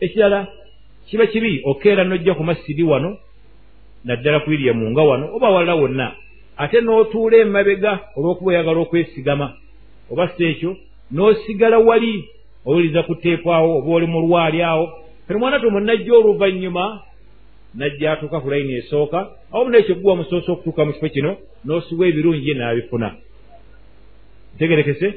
ekirala 0.05 0.41
kiba 1.07 1.27
kibi 1.27 1.63
okeera 1.71 2.03
n'ojja 2.05 2.35
ku 2.35 2.43
masiri 2.45 2.83
wano 2.83 3.11
naddala 4.05 4.41
ku 4.41 4.53
iriya 4.53 4.75
munga 4.75 5.03
wano 5.03 5.37
oba 5.37 5.51
walala 5.51 5.75
wonna. 5.75 6.13
Ate 6.57 6.81
n'otuula 6.81 7.37
emabega 7.37 7.93
olw'okuba 8.17 8.51
oyagala 8.51 8.81
okwesigama. 8.81 9.57
Oba 10.11 10.29
si 10.37 10.45
ekyo 10.45 10.77
n'osigala 11.13 11.79
wali 11.79 12.29
owuliriza 12.67 13.03
kuteekwawo 13.03 13.79
oba 13.79 13.91
oli 13.93 14.07
mu 14.07 14.21
lwali 14.27 14.63
awo. 14.63 14.87
Kati 15.27 15.41
mwana 15.41 15.61
tomo 15.61 15.81
najja 15.81 16.15
oluvannyuma 16.15 17.03
najja 17.75 18.13
atuuka 18.13 18.41
ku 18.41 18.51
layini 18.51 18.75
esooka 18.75 19.19
awo 19.53 19.65
munekyo 19.65 19.95
gwe 19.95 20.11
wamusoose 20.11 20.53
okutuuka 20.53 20.85
mu 20.85 20.93
kifo 20.93 21.09
kino 21.09 21.37
n'osubwa 21.65 22.07
ebirungi 22.07 22.49
ye 22.49 22.55
n'abifuna. 22.55 23.09
Tegerekese 24.59 25.15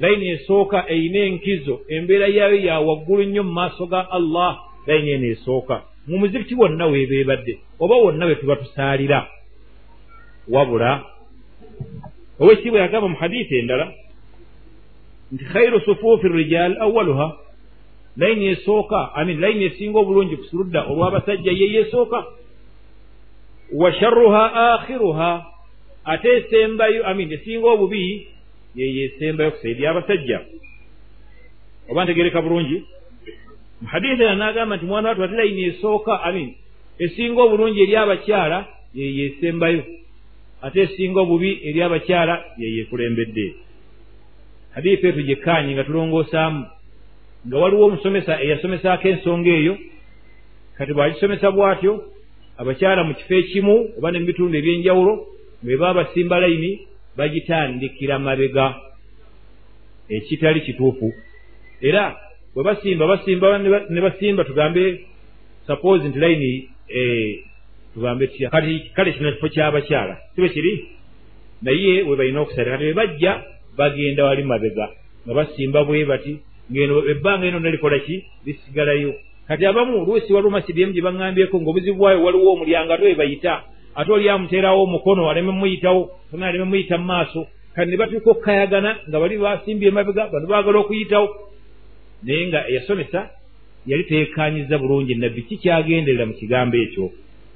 layini 0.00 0.28
esooka 0.28 0.88
eyina 0.88 1.18
enkizo 1.18 1.80
embeera 1.88 2.26
yaayo 2.26 2.56
ya 2.56 2.80
waggulu 2.80 3.22
nnyo 3.22 3.42
mu 3.42 3.52
maaso 3.52 3.86
ga 3.86 4.10
allah 4.10 4.58
layini 4.86 5.10
eno 5.10 5.26
esooka 5.26 5.82
mu 6.06 6.18
muzikiti 6.18 6.54
wonna 6.54 6.86
weebeebadde 6.86 7.58
oba 7.80 7.94
wonna 7.96 8.26
we 8.26 8.34
tuba 8.34 8.56
tusaalira 8.56 9.26
wabula 10.48 11.04
owekitiibwa 12.40 12.80
yagamba 12.80 13.08
mu 13.08 13.16
hadiisi 13.16 13.56
endala 13.56 13.92
nti 15.32 15.44
khairu 15.44 15.80
sufuufi 15.80 16.28
rijal 16.28 16.76
awaluha 16.80 17.36
layini 18.16 18.46
esooka 18.46 19.14
amin 19.14 19.40
layini 19.40 19.64
esinga 19.64 19.98
obulungi 19.98 20.36
ku 20.36 20.44
suludda 20.44 20.80
olw'abasajja 20.90 21.52
yeyo 21.52 21.80
esooka 21.86 22.24
wa 23.72 23.92
sharruha 23.92 24.74
akhiruha. 24.74 25.54
Ate 26.04 26.28
esembayo 26.36 27.06
amin 27.06 27.32
esinga 27.32 27.66
obubi 27.66 28.28
yeyo 28.76 29.04
esembayo 29.08 29.50
kusaidia 29.50 29.90
abasajja 29.90 30.40
oba 31.88 32.04
ntegereka 32.04 32.42
bulungi 32.42 32.84
mu 33.84 33.88
hadiisi 33.92 34.22
era 34.22 34.34
n'agamba 34.36 34.76
nti 34.76 34.86
mwana 34.86 35.08
watu 35.08 35.24
ate 35.24 35.36
layini 35.36 35.62
esooka 35.70 36.22
amin 36.22 36.54
esinga 36.98 37.40
obulungi 37.42 37.82
eri 37.82 37.96
abakyala 37.96 38.58
yeyo 38.94 39.24
esembayo 39.28 39.82
ate 40.62 40.78
esinga 40.80 41.20
obubi 41.20 41.50
eri 41.68 41.82
abakyala 41.82 42.34
yeyo 42.58 42.80
ekulembedde 42.84 43.46
hadiisi 44.74 45.06
etu 45.06 45.22
gyekkaanyi 45.28 45.70
nga 45.74 45.84
tulongoosaamu 45.84 46.62
nga 47.46 47.56
waliwo 47.62 47.84
omusomesa 47.86 48.32
eyasomesaako 48.44 49.06
ensonga 49.08 49.50
eyo 49.60 49.74
kati 50.76 50.92
bw'agisomesa 50.96 51.48
bw'atyo 51.52 51.92
abakyala 52.60 53.04
mu 53.04 53.12
kifo 53.18 53.34
ekimu 53.42 53.74
oba 53.98 54.08
ne 54.10 54.18
mu 54.18 54.26
bitundu 54.26 54.56
ebyenjawulo 54.56 55.12
bwe 55.62 55.76
baba 55.76 55.94
basimba 55.98 56.40
layini 56.40 56.70
bagitandikira 57.16 58.18
mabega. 58.18 58.74
Ekitali 60.08 60.60
kituufu. 60.60 61.12
Era 61.80 62.16
bwe 62.54 62.62
basimba 62.64 63.06
basimba 63.06 63.58
ne 63.90 64.00
basimba 64.00 64.44
tugambe 64.44 65.00
suppose 65.66 66.08
nti 66.08 66.18
layini 66.18 66.68
tugambe 67.94 68.26
tutya 68.26 68.50
kale 68.50 69.12
kino 69.12 69.32
kifo 69.32 69.48
ky'abakyala 69.48 70.16
kibe 70.34 70.48
kiri? 70.48 70.88
Naye 71.62 72.02
we 72.02 72.16
balina 72.16 72.40
okusala 72.40 72.70
kati 72.70 72.84
bwe 72.84 72.94
bajja 72.94 73.42
bagenda 73.76 74.24
wali 74.24 74.42
mabega 74.42 74.88
nga 75.26 75.34
basimba 75.34 75.84
bwe 75.84 76.04
bati 76.04 76.38
ngeno 76.70 77.08
ebbanga 77.10 77.46
eno 77.46 77.58
nalikola 77.60 77.98
ki? 77.98 78.24
Lisigalayo. 78.46 79.14
Kati 79.48 79.66
abamu 79.66 80.02
oluusi 80.02 80.32
waliwo 80.32 80.50
masiriemu 80.50 80.92
gye 80.92 81.02
baŋŋambyeko 81.02 81.60
ng'obuzibu 81.60 81.98
bwayo 81.98 82.24
waliwo 82.24 82.52
omulyango 82.52 82.92
ate 82.92 83.04
we 83.04 83.14
bayita 83.14 83.62
ate 83.94 84.12
oli 84.12 84.28
amuteerawo 84.28 84.82
omukono 84.82 85.30
aleme 85.30 85.52
muyitawo 85.52 86.10
aleme 86.32 86.64
muyita 86.64 86.98
mu 86.98 87.04
maaso. 87.04 87.46
Kati 87.74 87.90
ne 87.90 87.96
batuuka 87.96 88.30
okukayagana 88.30 88.96
nga 89.08 89.20
bali 89.20 89.38
basimbye 89.38 89.88
emabega 89.88 90.28
bano 90.32 90.46
baagala 90.46 90.78
okuyitawo 90.78 91.28
naye 92.22 92.46
nga 92.46 92.68
eyasomesa 92.68 93.30
yali 93.86 94.04
teyekanyiza 94.04 94.78
bulungi 94.78 95.14
nabbi 95.14 95.42
ki 95.42 95.56
kyagenderera 95.56 96.26
mu 96.26 96.34
kigambo 96.34 96.76
ekyo? 96.76 97.10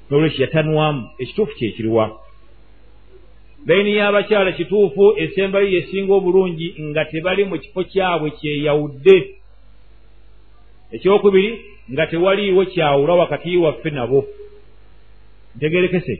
Nolwekyo 0.09 0.41
yatanwamu 0.45 1.09
ekituufu 1.19 1.55
kyekiriwa 1.57 2.19
layini 3.67 3.95
y'abakyala 3.95 4.51
kituufu 4.51 5.13
esembayo 5.17 5.67
yesinga 5.67 6.13
obulungi 6.13 6.75
nga 6.81 7.05
tebali 7.05 7.43
mu 7.45 7.57
kifo 7.59 7.83
kyabwe 7.83 8.29
kyeyawudde 8.31 9.17
ekyokubiri 10.91 11.49
nga 11.91 12.07
tewaliiwo 12.07 12.65
kyawula 12.65 13.13
wakati 13.13 13.57
waffe 13.57 13.89
nabo. 13.89 14.25
Ntegerekese. 15.55 16.15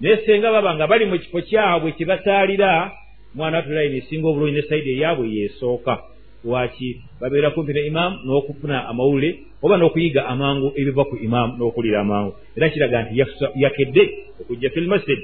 Naye 0.00 0.16
senga 0.26 0.52
baba 0.52 0.74
nga 0.74 0.86
bali 0.86 1.04
mu 1.06 1.18
kifo 1.18 1.40
kyabwe 1.40 1.92
kye 1.92 2.06
basaalira 2.06 2.92
mwana 3.34 3.56
watu 3.56 3.70
layini 3.72 3.96
esinga 3.96 4.28
obulungi 4.28 4.56
ne 4.56 4.62
sayidi 4.62 4.90
eyaabwe 4.90 5.28
yeesooka 5.28 6.11
lwaki 6.44 7.00
babeera 7.20 7.50
kumpi 7.50 7.72
ne 7.72 7.86
imaamu 7.86 8.16
n'okufuna 8.24 8.88
amawulire 8.88 9.38
oba 9.62 9.76
n'okuyiga 9.76 10.26
amangu 10.26 10.72
ebiva 10.80 11.04
ku 11.04 11.16
imaamu 11.16 11.52
n'okulira 11.56 12.00
amangu. 12.00 12.32
Era 12.56 12.68
kiraga 12.70 13.02
nti 13.02 13.14
yakedde 13.62 14.02
okujja 14.40 14.70
filmasjid 14.70 15.20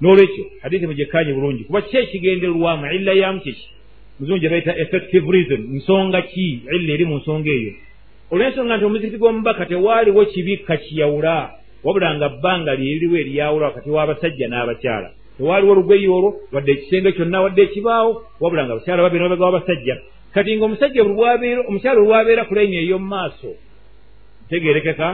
n'olwekyo 0.00 0.44
hadithi 0.62 0.86
mugyekkaanye 0.86 1.32
bulungi 1.32 1.64
kuba 1.64 1.82
ki 1.82 1.96
ekigendererwamu 1.96 2.86
illa 2.96 3.12
yamu 3.12 3.40
kiki 3.40 3.66
muzungu 4.20 4.48
bayita 4.50 4.76
effective 4.76 5.26
reason 5.30 5.60
nsonga 5.76 6.22
ki? 6.22 6.62
Illa 6.76 6.92
eri 6.94 7.04
mu 7.04 7.16
nsonga 7.18 7.50
eyo. 7.50 7.72
Olw'ensonga 8.32 8.76
nti 8.76 8.84
omuzikiti 8.84 9.18
gw'omubaka 9.18 9.66
tewaaliwo 9.66 10.24
kibikka 10.32 10.76
kiyawula 10.76 11.36
wabula 11.84 12.14
nga 12.16 12.28
bbanga 12.28 12.74
lyeririwo 12.74 13.16
eryawula 13.22 13.66
wakati 13.66 13.88
w'abasajja 13.90 14.46
n'abakyala 14.48 15.08
tewaaliwo 15.36 15.72
olugoyi 15.72 16.08
olwo 16.08 16.30
wadde 16.52 16.72
ekisenge 16.72 17.12
kyonna 17.12 17.40
wadde 17.44 17.62
ekibaawo 17.62 18.10
wabula 18.40 18.64
nga 18.64 18.72
abakyala 18.72 19.02
babeera 19.02 19.28
mabega 19.28 19.44
w'abasajja 19.46 19.94
kati 20.34 20.56
nga 20.56 20.64
omusajja 20.64 21.02
omukyala 21.68 22.00
olwabeera 22.00 22.44
ku 22.44 22.54
layini 22.54 22.76
ey'omu 22.76 23.06
maaso 23.06 23.50
tegerekeka 24.48 25.08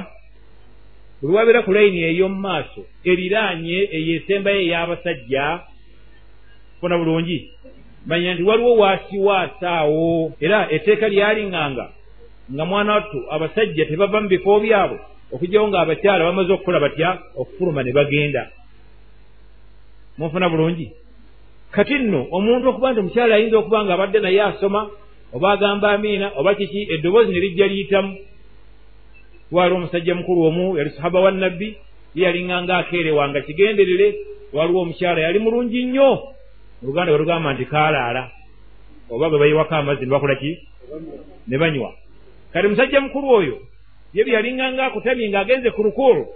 buli 1.21 1.33
wabeera 1.35 1.63
ku 1.63 1.73
layini 1.73 2.01
ey'omu 2.11 2.41
maaso 2.41 2.83
eriraanye 3.05 3.79
eyo 3.97 4.13
esembayo 4.19 4.61
ey'abasajja 4.61 5.45
funa 6.81 6.99
bulungi? 6.99 7.39
Manya 8.07 8.35
nti 8.35 8.43
waliwo 8.43 8.77
waasiwaasaawo 8.77 10.33
era 10.41 10.71
etteeka 10.73 11.09
lyaliŋŋanga 11.09 11.87
nga 12.55 12.65
mwana 12.65 12.93
wattu 12.93 13.21
abasajja 13.31 13.85
tebava 13.87 14.21
mu 14.21 14.29
bifo 14.29 14.61
byabwe 14.61 14.99
okugyawo 15.33 15.69
ng'abakyala 15.69 16.25
bamaze 16.25 16.53
okukola 16.53 16.81
batya 16.81 17.19
okufuluma 17.41 17.83
ne 17.83 17.93
bagenda 17.93 18.43
munfuna 20.21 20.49
bulungi. 20.49 20.93
Kati 21.71 21.99
nno 21.99 22.27
omuntu 22.31 22.69
okuba 22.69 22.93
nti 22.93 23.01
omukyala 23.01 23.35
ayinza 23.35 23.59
okuba 23.59 23.85
nga 23.85 23.95
abadde 23.95 24.19
naye 24.21 24.43
asoma 24.43 24.91
oba 25.33 25.53
agamba 25.53 25.93
amiina 25.93 26.33
oba 26.37 26.55
kiki 26.55 26.93
eddoboozi 26.95 27.33
ne 27.33 27.41
lijja 27.41 27.67
liyitamu. 27.67 28.13
Waliwo 29.53 29.79
omusajja 29.79 30.15
mukulu 30.15 30.41
omu 30.45 30.77
yali 30.79 30.91
sahaba 30.91 31.21
wa 31.21 31.31
nabbi 31.31 31.77
ye 32.15 32.25
yaliŋŋanga 32.25 32.77
akeerewanga 32.77 33.41
kigenderere. 33.41 34.09
Waliwo 34.53 34.81
omukyala 34.81 35.21
yali 35.21 35.39
mulungi 35.39 35.85
nnyo. 35.85 36.11
Mu 36.83 36.89
luganda 36.89 37.13
bwetugamba 37.13 37.55
nti 37.55 37.65
kaalaala. 37.65 38.31
Oba 39.11 39.31
bwe 39.31 39.39
bayiwako 39.39 39.75
amazzi 39.75 40.05
ne 40.05 40.11
bakola 40.11 40.37
ki? 40.37 40.59
Ne 41.49 41.59
banywa. 41.59 41.95
Kati 42.53 42.69
musajja 42.69 43.01
mukulu 43.01 43.29
oyo 43.29 43.57
ye 44.13 44.25
bye 44.25 44.35
yaliŋŋanga 44.35 44.85
akutamye 44.87 45.29
ng'agenze 45.31 45.71
ku 45.71 45.83
lukuulu 45.83 46.27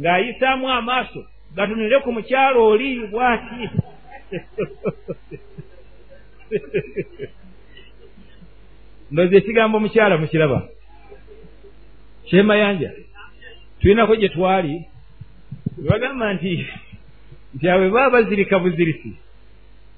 ng'ayisaamu 0.00 0.66
amaaso 0.68 1.22
gatunire 1.54 1.98
ku 2.00 2.12
mukyalo 2.12 2.66
oli 2.66 3.06
bwati? 3.10 3.68
Ndozi 9.10 9.36
ekigambo 9.36 9.76
omukyala 9.76 10.18
mukiraba. 10.18 10.68
Kyemayanja 12.26 12.90
tulinako 13.80 14.16
gye 14.16 14.28
twali 14.28 14.84
nebagamba 15.78 16.34
nti 16.34 16.66
nti 17.54 17.64
awe 17.70 17.88
baba 17.90 18.10
bazirika 18.10 18.58
buzirisi 18.58 19.12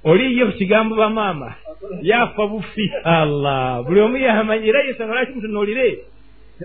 oliyo 0.05 0.47
ku 0.47 0.53
kigambo 0.59 0.95
bamaama 0.95 1.55
yafa 2.03 2.47
bufi. 2.47 2.87
Allah 3.05 3.83
buli 3.85 4.01
omu 4.01 4.17
yamanyi 4.17 4.69
era 4.69 4.85
yensanga 4.85 5.15
lwaki 5.15 5.33
mutunuulire? 5.33 5.99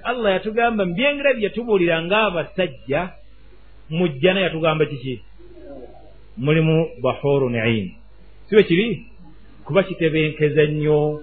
Allah 0.03 0.31
yatugamba 0.31 0.85
mbyengera 0.85 1.33
bye 1.33 1.43
yatubuulira 1.43 2.03
ng'abasajja 2.03 3.01
mujjana 3.89 4.41
yatugamba 4.41 4.85
kiki? 4.85 5.21
Mulimu 6.37 6.87
bahuru 7.01 7.49
naim 7.49 7.91
siwe 8.49 8.63
kiri? 8.63 9.05
Kuba 9.65 9.83
kitebenkeza 9.83 10.65
nnyo 10.65 11.21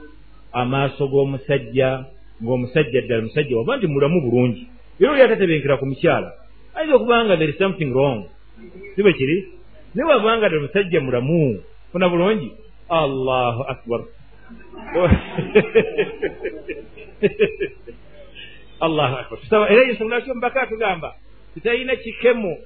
amaaso 0.52 1.08
g'omusajja 1.08 2.04
ng'omusajja 2.42 3.00
ddala 3.00 3.22
musajja 3.22 3.56
waba 3.56 3.76
nti 3.76 3.86
mulamu 3.86 4.20
bulungi. 4.20 4.66
Era 5.00 5.12
oli 5.12 5.22
atatebenkera 5.22 5.76
ku 5.78 5.86
mukyala. 5.86 6.32
Ayinza 6.74 6.96
okuba 6.96 7.24
nga 7.24 7.36
there 7.36 7.52
is 7.52 7.58
something 7.58 7.92
wrong. 7.94 8.26
Siwe 8.94 9.12
kiri? 9.14 9.48
Naye 9.94 10.08
waba 10.10 10.38
nga 10.38 10.48
ddala 10.48 10.62
musajja 10.66 11.00
mulamu? 11.00 11.62
Funa 11.92 12.08
bulungi? 12.10 12.50
Allahu 12.90 13.62
akbar. 13.70 14.00
Allahu 18.86 19.14
akbar. 19.22 19.38
Era 19.70 19.82
ensonga 19.86 20.14
lwaki 20.18 20.30
omubaka 20.30 20.62
atugamba 20.66 21.14
titalina 21.54 21.96
kikemo 21.96 22.56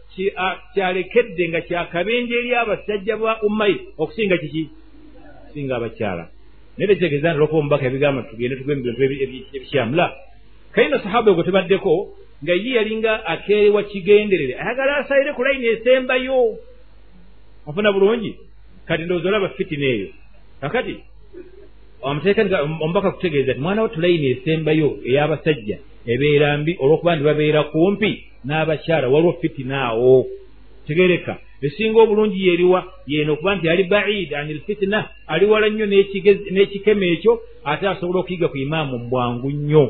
kyalekedde 0.74 1.48
nga 1.48 1.60
kyakabenje 1.60 2.34
eri 2.38 2.54
abasajja 2.54 3.16
ba 3.16 3.42
ummayi 3.42 3.76
okusinga 3.98 4.36
kiki? 4.38 4.70
Okusinga 5.42 5.76
abakyala. 5.76 6.24
Naye 6.76 6.88
tekitegeeza 6.88 7.28
nti 7.28 7.36
olwokuba 7.36 7.60
omubaka 7.60 7.86
ebigamba 7.86 8.22
tugende 8.28 8.56
tugwe 8.56 8.72
ebintu 9.24 9.48
ebikyamu 9.56 9.94
la 9.96 10.06
kayina 10.72 10.98
sahaba 11.02 11.30
ogwo 11.30 11.42
tebaddeko 11.42 11.92
nga 12.42 12.52
ye 12.52 12.70
yalinga 12.76 13.12
akeerewa 13.32 13.82
kigenderere. 13.90 14.54
Ayagala 14.60 14.96
asalire 14.96 15.32
ku 15.32 15.42
layini 15.44 15.66
esembayo. 15.66 16.58
Afuna 17.68 17.92
bulungi? 17.92 18.36
Kati 18.86 19.02
ndowooza 19.02 19.28
olaba 19.28 19.48
fitina 19.56 19.86
eyo. 19.86 20.08
Kakati 20.60 20.96
amateeka 22.02 22.62
omubaka 22.62 23.10
kutegeeza 23.10 23.54
ti 23.54 23.60
mwana 23.60 23.82
wo 23.82 23.88
tulayini 23.88 24.26
esembayo 24.26 24.98
ey'abasajja 25.08 25.78
ebeera 26.12 26.58
mbi 26.58 26.72
olw'okuba 26.82 27.14
nti 27.14 27.24
babeera 27.24 27.62
kumpi 27.72 28.10
n'abakyala 28.46 29.06
waliwo 29.08 29.32
fitinaawo 29.40 30.26
tegereka 30.86 31.34
esinga 31.62 31.98
obulungi 32.00 32.46
yeeriwa 32.46 32.80
yeeno 33.06 33.32
okuba 33.32 33.54
nti 33.54 33.68
ali 33.68 33.84
baid 33.84 34.34
an 34.34 34.50
ilfitina 34.50 35.08
ali 35.26 35.46
wala 35.46 35.68
nnyo 35.68 35.86
n'ekikema 35.86 37.06
ekyo 37.14 37.32
ate 37.64 37.88
asobola 37.88 38.18
okuyiga 38.20 38.48
ku 38.48 38.56
imaamu 38.56 38.98
mubwangu 38.98 39.50
nnyo. 39.50 39.84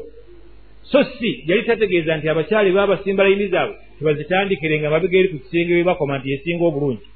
So 0.83 1.05
si 1.05 1.45
yali 1.47 1.63
tategeeza 1.63 2.17
nti 2.17 2.29
abakyala 2.29 2.71
baabasimba 2.71 3.25
layini 3.25 3.47
zaabwe 3.49 3.77
tebazitandikire 3.99 4.81
nga 4.81 4.91
mabega 4.91 5.19
eri 5.19 5.29
ku 5.29 5.39
kisenge 5.39 5.75
we 5.75 5.85
bakoma 5.85 6.19
nti 6.19 6.31
yesinga 6.31 6.65
obulungi. 6.65 7.07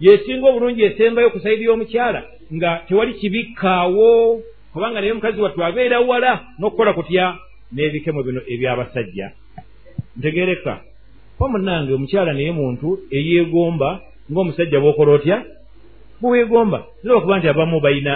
Yesinga 0.00 0.48
obulungi 0.48 0.82
esembayo 0.82 1.30
ku 1.30 1.40
saidi 1.40 1.64
y'omukyala 1.64 2.20
nga 2.54 2.70
tewali 2.88 3.12
kibikkaawo 3.14 4.40
kubanga 4.72 5.00
naye 5.00 5.12
omukazi 5.12 5.40
wattu 5.40 5.64
abeera 5.64 6.00
wala 6.00 6.32
n'okukola 6.58 6.92
kutya 6.92 7.36
n'ebikemo 7.72 8.22
bino 8.22 8.40
ebyabasajja. 8.52 9.26
Ntegereka 10.18 10.82
kuba 11.36 11.48
munange 11.52 11.92
omukyala 11.92 12.32
naye 12.32 12.52
muntu 12.52 12.86
eyeegomba 13.16 13.88
ng'omusajja 14.30 14.78
bw'okola 14.80 15.10
otya? 15.16 15.36
Bweweegomba 16.20 16.78
era 17.04 17.14
okuba 17.16 17.38
nti 17.38 17.48
abamu 17.48 17.80
balina 17.80 18.14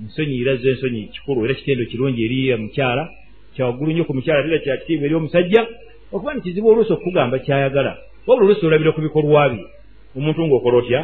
ensonyi 0.00 0.42
era 0.42 0.56
zo 0.56 0.68
ensonyi 0.74 1.02
kikulu 1.14 1.44
era 1.44 1.54
kitendo 1.54 1.84
kirungi 1.90 2.24
eri 2.26 2.52
omukyala 2.54 3.04
kyawaggulu 3.54 3.90
nnyo 3.92 4.04
ku 4.04 4.12
mukyala 4.16 4.42
tera 4.42 4.58
kyakitiibwa 4.64 5.06
eri 5.06 5.14
omusajja 5.14 5.60
okuba 6.12 6.34
nti 6.34 6.42
kizibu 6.42 6.68
oluusi 6.68 6.92
okukugamba 6.92 7.38
kyayagala. 7.38 7.92
Wabula 8.26 8.44
oluusi 8.46 8.66
olabira 8.66 8.92
ku 8.92 9.00
bikolwa 9.00 9.48
bye 9.52 9.64
omuntu 10.16 10.40
ng'okola 10.46 10.76
otya? 10.82 11.00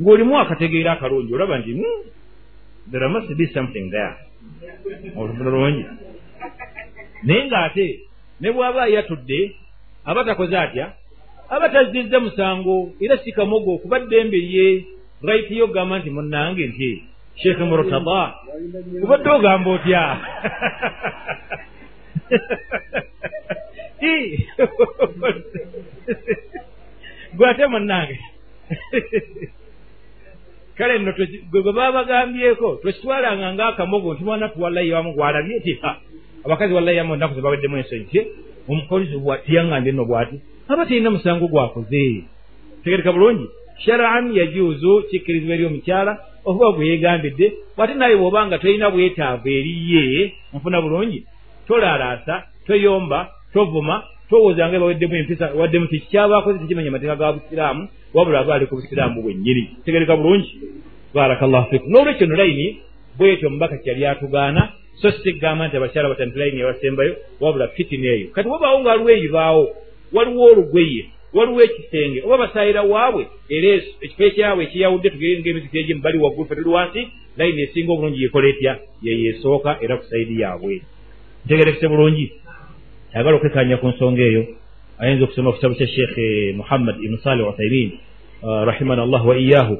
Ng'olimu 0.00 0.34
akategeera 0.42 0.92
akalungi 0.96 1.30
olaba 1.34 1.58
nti 1.60 1.70
hmm, 1.78 2.00
there 2.90 3.08
must 3.08 3.30
be 3.38 3.46
something 3.54 3.86
there. 3.94 4.16
Olulungi 5.14 5.84
naye 7.22 7.46
ng'ate 7.46 7.86
ne 8.40 8.50
bw'aba 8.52 8.88
yatudde 8.88 9.54
aba 10.04 10.24
takoze 10.24 10.56
atya? 10.56 10.92
Aba 11.50 11.68
tazizza 11.68 12.20
musango 12.20 12.92
era 13.00 13.18
si 13.18 13.32
kamogo 13.32 13.78
kuba 13.78 13.98
ddembe 14.00 14.38
ye 14.38 14.84
raiti 15.22 15.58
yo 15.58 15.64
ogamba 15.64 15.98
nti 15.98 16.10
munnange 16.10 16.66
nti 16.66 17.04
sheekhe 17.40 17.64
murtada 17.64 18.34
kubadde 19.00 19.30
ogamba 19.30 19.70
otya? 19.70 20.02
Gwe 27.34 27.48
ate 27.48 27.66
munnange. 27.66 28.18
Kale 30.76 30.98
nno 30.98 31.12
gwe 31.12 31.62
gwe 31.62 31.72
baabagambyeko 31.72 32.76
twekitwalanga 32.80 33.54
ngaakamogo 33.54 34.14
nti 34.14 34.24
mwana 34.24 34.48
tuwallayo 34.48 34.94
wamu 34.94 35.12
gwalabye 35.12 35.60
ti 35.60 35.80
abakazi 36.44 36.74
wallayo 36.74 36.96
yamu 36.96 37.14
ennaku 37.14 37.34
ze 37.34 37.40
baweddemu 37.40 37.76
ensonyi 37.76 38.04
ti 38.04 38.20
omukozi 38.68 39.16
tiyaŋŋande 39.46 39.92
nno 39.92 40.04
bw'ati. 40.04 40.36
Aba 40.68 40.86
terina 40.86 41.10
musango 41.10 41.48
gwakoze. 41.48 42.24
Tegereka 42.84 43.12
bulungi. 43.12 43.46
Sharaan 43.84 44.32
yajuuzu 44.36 45.02
kikkirizibwa 45.10 45.54
eri 45.54 45.64
omukyala 45.66 46.12
okuba 46.44 46.72
gwe 46.72 46.86
yeegambidde 46.86 47.46
bw'ate 47.76 47.94
naye 47.94 48.16
bw'oba 48.16 48.46
nga 48.46 48.58
tolina 48.58 48.90
bwetaavu 48.90 49.48
eriye 49.48 50.32
nfuna 50.54 50.80
bulungi. 50.80 51.24
Tolaalaasa 51.66 52.34
toyomba 52.66 53.18
tovuma 53.52 54.02
towooza 54.30 54.68
nga 54.68 54.78
baweddemu 54.78 55.14
empisa 55.16 55.46
waddemu 55.54 55.86
ti 55.86 56.00
kikyabakoze 56.00 56.58
tekimanya 56.58 56.88
amateeka 56.88 57.16
ga 57.16 57.32
busiraamu 57.32 57.88
wabula 58.14 58.38
aba 58.40 58.54
ali 58.54 58.66
ku 58.66 58.76
busiraamu 58.76 59.22
bwennyini. 59.22 59.62
Tegereka 59.84 60.16
bulungi. 60.16 60.50
Barakallahu 61.14 61.70
fikum. 61.70 61.90
N'olwekyo 61.90 62.26
nolayini 62.26 62.66
bwetyo 63.18 63.48
omubaka 63.48 63.76
kyali 63.82 64.06
atugaana 64.06 64.72
so 65.00 65.10
sikigamba 65.10 65.68
nti 65.68 65.76
abakyala 65.76 66.08
batantulaini 66.08 66.60
ebasembayo 66.60 67.16
wabula 67.40 67.68
fitina 67.68 68.08
eyo 68.08 68.28
kati 68.34 68.48
wabaawo 68.48 68.80
nga 68.80 68.90
waliwo 68.90 69.10
eyibaawo 69.10 69.64
waliwo 70.12 70.44
olugweye 70.44 71.04
waliwo 71.32 71.62
ekisenge 71.62 72.22
oba 72.24 72.38
basaayira 72.38 72.82
waabwe 72.82 73.26
era 73.48 73.68
ekifo 74.04 74.22
ekyabwe 74.24 74.64
ekiyawudde 74.64 75.10
tugere 75.10 75.40
ngaemiziki 75.40 75.78
egimu 75.78 76.02
bali 76.02 76.18
waggulu 76.18 76.48
fe 76.48 76.54
tuli 76.54 76.68
wansi 76.68 77.02
layini 77.36 77.62
esinga 77.62 77.92
obulungi 77.92 78.22
yekola 78.22 78.48
etya? 78.48 78.78
Yeyeesooka 79.02 79.78
era 79.80 79.96
ku 79.96 80.04
sayidi 80.04 80.40
yaabwe. 80.40 80.82
Ntegerekese 81.44 81.88
bulungi. 81.88 82.32
Ayagala 83.14 83.36
okwekanya 83.36 83.76
ku 83.76 83.88
nsonga 83.88 84.22
eyo. 84.22 84.42
Ayinza 84.98 85.24
okusoma 85.24 85.52
ku 85.52 85.56
kitabu 85.56 85.74
kya 85.74 85.86
sheekhe 85.86 86.52
muhammad 86.52 86.96
ibnu 87.04 87.18
salih 87.18 87.48
uthaimin 87.48 87.90
uh, 88.42 88.64
rahimana 88.68 89.02
allah 89.02 89.22
wa 89.26 89.36
iyahu 89.38 89.78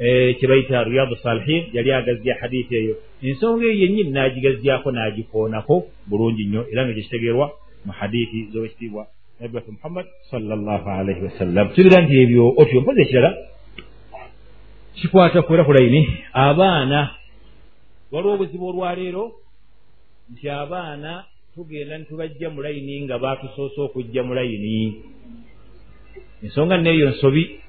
kyebayita 0.00 0.84
riyadu 0.84 1.16
salihin 1.16 1.62
yali 1.72 1.92
agazya 1.92 2.34
hadithi 2.40 2.74
eyo 2.76 2.94
ensonga 3.22 3.64
eyo 3.64 3.74
yennyini 3.82 4.10
n'agigazyako 4.10 4.88
n'agikoonako 4.92 5.74
bulungi 6.08 6.44
nnyo 6.44 6.62
era 6.72 6.84
nga 6.84 6.92
gyekitegeerwa 6.96 7.46
mu 7.84 7.92
hadithi 7.92 8.48
z'owekitiibwa 8.52 9.06
nabi 9.40 9.56
waffe 9.56 9.70
muhammad 9.76 10.06
salllah 10.30 10.82
alaihi 10.88 11.22
wasallam 11.28 11.68
tugira 11.74 12.00
nti 12.00 12.14
ebyo 12.22 12.44
otyo 12.56 12.80
mpozi 12.80 13.00
ekirala 13.02 13.30
kikwata 14.96 15.42
kuera 15.42 15.64
ku 15.64 15.72
layini 15.72 16.00
abaana 16.32 17.00
waliwo 18.12 18.34
obuzibu 18.34 18.66
olwaleero 18.68 19.24
nti 20.32 20.48
abaana 20.48 21.24
tugenda 21.54 21.98
nitubajja 21.98 22.50
mu 22.50 22.62
layini 22.62 23.04
nga 23.04 23.18
baatusoose 23.18 23.80
okujja 23.80 24.22
mu 24.22 24.34
layini 24.34 25.04
ensonga 26.42 26.76
neeyo 26.80 27.10
nsobi 27.10 27.60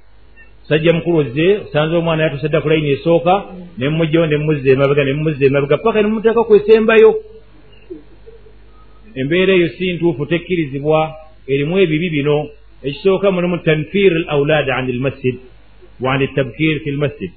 sajja 0.68 0.93
mukulu 0.93 1.18
ozze 1.18 1.57
osanze 1.57 1.95
omwana 1.95 2.24
yatusedda 2.24 2.62
ku 2.62 2.70
layini 2.70 2.89
esooka 2.89 3.34
nemumugjawo 3.78 4.26
nemumuzza 4.26 4.70
emabega 4.72 5.03
nemumuzza 5.03 5.45
emabega 5.45 5.78
paka 5.78 6.01
nemumuteeka 6.01 6.43
kwesembayo 6.43 7.09
embeera 9.16 9.53
eyo 9.53 9.70
si 9.76 9.93
ntuufu 9.93 10.26
tekkirizibwa 10.26 11.22
erimu 11.47 11.80
ebibi 11.80 12.09
bino. 12.09 12.49
Ekisooka 12.84 13.32
mulimu 13.32 13.57
tanfir 13.57 14.12
al 14.14 14.26
aulad 14.30 14.70
an 14.70 14.88
lmasjid 14.91 15.36
wa 15.99 16.14
an 16.14 16.28
tabkir 16.36 16.80
fi 16.84 16.91
lmasjid 16.91 17.32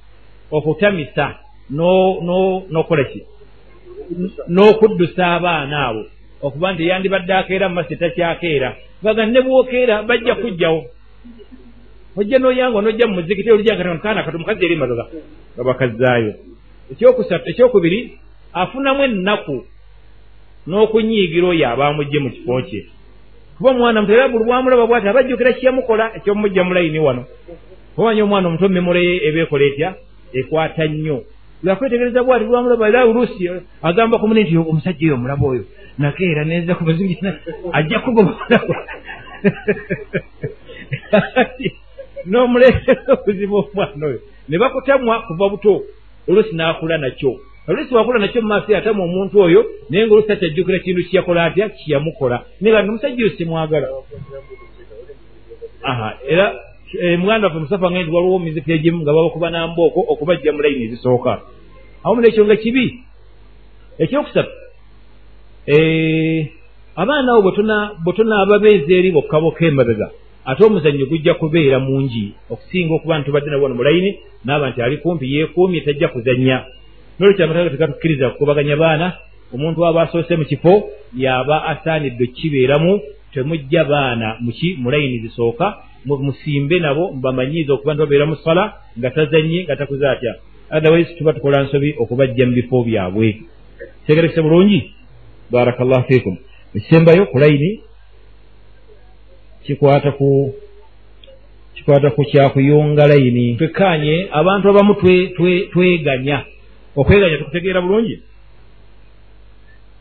okutamisa 0.51 1.35
nokola 1.71 3.05
ki? 3.05 3.23
N'okuddusa 4.49 5.35
abaana 5.37 5.89
abo. 5.89 6.03
Okuba 6.43 6.73
nti 6.73 6.89
yandibadde 6.89 7.35
akeera 7.35 7.69
mu 7.69 7.75
masjid 7.75 7.99
takyakeera. 7.99 8.77
Baga 9.03 9.27
ne 9.27 9.41
bwokeera 9.43 10.03
bajja 10.03 10.35
kujjawo 10.35 10.85
ojja 12.17 12.39
noyanga 12.39 12.79
onojja 12.79 13.07
mumuzikiti 13.07 13.51
olujangakaana 13.51 14.23
kati 14.23 14.37
omukazi 14.37 14.65
eri 14.65 14.77
mabaga 14.77 15.05
nga 15.55 15.65
bakazzaayo 15.65 16.33
ekyokusatu 16.93 17.51
ekyokubiri 17.51 17.99
afunamu 18.53 19.05
ennaku 19.05 19.57
n'okunyiigira 20.67 21.47
oyo 21.53 21.65
abamugje 21.69 22.19
mu 22.25 22.31
kifo 22.35 22.63
kye. 22.69 22.81
Kuba 23.57 23.71
omwana 23.71 24.03
muto 24.03 24.13
era 24.13 24.29
buli 24.29 24.45
bwamulaba 24.45 24.87
bwati 24.87 25.09
abajjukira 25.09 25.53
kyeyamukola 25.53 26.05
ekyomumujja 26.17 26.65
mulayini 26.65 26.99
wano. 26.99 27.25
Obanya 27.97 28.25
omwana 28.25 28.49
omuto 28.49 28.69
memore 28.69 29.01
ye 29.09 29.15
ebeekola 29.29 29.65
etya? 29.65 29.89
Ekwata 30.33 30.87
nnyo. 30.89 31.25
Lwakwetegereza 31.63 32.25
bwati 32.25 32.45
bwamulaba 32.45 32.89
era 32.89 33.05
oluusi 33.05 33.43
agamba 33.83 34.19
ku 34.19 34.29
muni 34.29 34.45
nti 34.45 34.57
omusajja 34.57 35.05
oyo 35.07 35.15
omulaba 35.15 35.47
oyo 35.47 35.65
nakeera 35.99 36.45
neza 36.45 36.75
ku 36.75 36.85
muzikiti 36.85 37.25
ajja 37.73 37.99
kugobomulaba 38.05 38.77
n'omuleetera 42.27 43.13
okuziba 43.15 43.57
omwana 43.57 44.07
oyo. 44.07 44.21
Ne 44.49 44.59
bakutamwa 44.59 45.23
kuva 45.27 45.49
buto. 45.49 45.83
Oluusi 46.29 46.55
n'akula 46.57 46.99
nakyo. 46.99 47.33
Oluusi 47.69 47.95
wakula 47.95 48.19
nakyo 48.19 48.43
mu 48.43 48.49
maaso 48.49 48.73
yatamu 48.73 49.03
omuntu 49.05 49.41
oyo 49.41 49.61
naye 49.91 50.07
nga 50.07 50.15
oluusi 50.15 50.33
akyajjukira 50.33 50.79
kintu 50.79 51.03
kiyakola 51.09 51.45
atya? 51.45 51.69
Kiyamukola 51.69 52.37
naye 52.61 52.73
nga 52.73 52.91
omusajja 52.91 53.25
oyo 53.25 53.33
simwagala 53.37 53.89
era 56.29 56.55
eh, 57.01 57.19
muganda 57.19 57.49
waffe 57.49 57.59
musafa 57.61 57.91
nga 57.91 58.03
nti 58.03 58.11
waliwo 58.11 58.39
mizika 58.39 58.73
egimu 58.73 59.03
nga 59.03 59.13
babakuba 59.13 59.51
nambooko 59.51 60.01
okubajja 60.13 60.53
mu 60.53 60.63
layini 60.63 60.85
ezisooka. 60.85 61.41
Awamu 62.05 62.21
nekyo 62.21 62.45
nga 62.45 62.57
kibi 62.57 63.05
ekyokusatu 63.99 64.53
eh, 65.67 66.53
abaana 66.97 67.33
abo 67.33 67.51
bwe 68.05 68.13
tunaababeeza 68.13 68.93
eri 68.95 69.13
bokkaboka 69.13 69.67
emabega 69.67 70.11
ate 70.45 70.65
omuzannyo 70.65 71.07
gujja 71.07 71.35
kubeera 71.35 71.79
mungi. 71.81 72.33
Okusinga 72.51 72.95
okuba 72.95 73.19
nti 73.19 73.27
tubadde 73.27 73.51
nabo 73.51 73.63
wano 73.63 73.75
mulayini 73.75 74.19
naaba 74.45 74.71
nti 74.71 74.83
ali 74.83 74.97
kumpi 74.97 75.35
yeekuumye 75.35 75.81
tajja 75.81 76.09
kuzannya. 76.09 76.65
Nolwekyo 77.19 77.45
amataka 77.45 77.71
tegatukkiriza 77.71 78.31
kukubaganya 78.31 78.77
baana 78.77 79.13
omuntu 79.55 79.87
aba 79.87 80.03
asoose 80.03 80.37
mu 80.37 80.45
kifo 80.45 80.91
yaba 81.17 81.65
asaanidde 81.65 82.27
kibeeramu 82.27 83.01
temujja 83.33 83.85
baana 83.85 84.37
muki 84.41 84.77
mulayini 84.83 85.19
zisooka 85.19 85.77
musimbe 86.07 86.81
nabo 86.81 87.13
mubamanyiiza 87.13 87.73
okuba 87.73 87.95
nti 87.95 88.01
babeera 88.01 88.27
mu 88.27 88.37
sala 88.37 88.73
nga 88.99 89.11
tazannye 89.11 89.65
nga 89.65 89.77
takuze 89.77 90.07
atya 90.09 90.35
otherwise 90.71 91.15
tuba 91.15 91.33
tukola 91.33 91.63
nsobi 91.63 91.95
okubajja 91.99 92.47
mu 92.47 92.53
bifo 92.53 92.85
byabwe. 92.85 93.41
Tegerekese 94.07 94.43
bulungi? 94.43 94.91
Barakallahu 95.51 96.05
fikum 96.09 96.37
ekisembayo 96.75 97.27
ku 97.27 97.39
layini 97.39 97.81
kikwata 99.67 100.13
ku 100.13 100.55
kikwata 101.75 102.11
ku 102.11 102.25
kyakuyunga 102.25 103.07
layini. 103.07 103.57
Twekkaanye 103.57 104.29
abantu 104.33 104.69
abamu 104.69 104.95
tweganya. 105.73 106.45
Okweganya 106.97 107.39
tukutegeera 107.39 107.81
bulungi? 107.81 108.19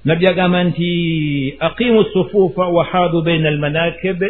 Nabbi 0.05 0.27
agamba 0.27 0.63
nti 0.63 1.55
aqimu 1.59 2.03
sufuufa 2.03 2.67
wahaadu 2.67 3.21
baina 3.21 3.49
almanakib 3.49 4.23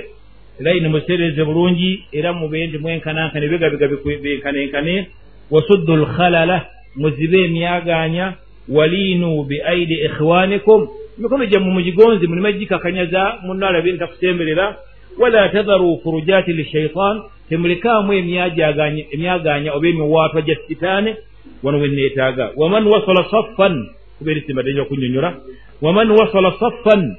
ine 0.60 0.88
museereze 0.88 1.44
bulungi 1.44 2.04
era 2.12 2.34
mube 2.34 2.68
nti 2.68 2.78
mwenkanankane 2.78 3.48
bigabiga 3.48 3.88
benkanenkane 4.24 5.08
wasuddu 5.52 5.96
lkhalala 5.96 6.66
muzibe 6.96 7.46
emyaganya. 7.46 8.34
Waliinu 8.70 9.44
biaidi 9.44 9.94
ikhwanikum 9.94 10.88
emikono 11.20 11.46
gyammwe 11.46 11.74
mugigonzi 11.74 12.28
mulima 12.28 12.52
gikakanyaza 12.52 13.38
munno 13.44 13.68
alabe 13.68 13.92
ntakusemberera 13.92 14.78
wala 15.20 15.50
tadharu 15.50 16.00
furujaati 16.04 16.54
lishaitan 16.54 17.22
temulikaamu 17.50 18.14
emyaganya 18.14 19.74
oba 19.74 19.88
emiwaatwa 19.88 20.42
gya 20.42 20.56
sitaane 20.68 21.16
wano 21.64 21.80
wenneetaaga 21.80 22.52
waman 22.56 22.88
wasala 22.88 23.26
saffan 23.32 23.90
kubeera 24.18 24.42
simbadde 24.42 24.74
nja 24.74 24.82
okunyonyola 24.82 25.34
waman 25.82 26.12
wasala 26.12 26.54
saffan 26.60 27.18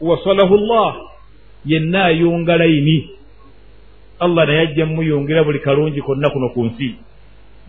wasalahu 0.00 0.56
llah 0.56 0.96
yenna 1.64 2.04
ayunga 2.04 2.56
layini 2.56 3.10
allah 4.18 4.46
naye 4.46 4.60
ajja 4.60 4.86
muyungira 4.86 5.44
buli 5.44 5.58
kalungi 5.58 6.02
konna 6.02 6.30
kuno 6.30 6.48
ku 6.48 6.64
nsi 6.64 6.94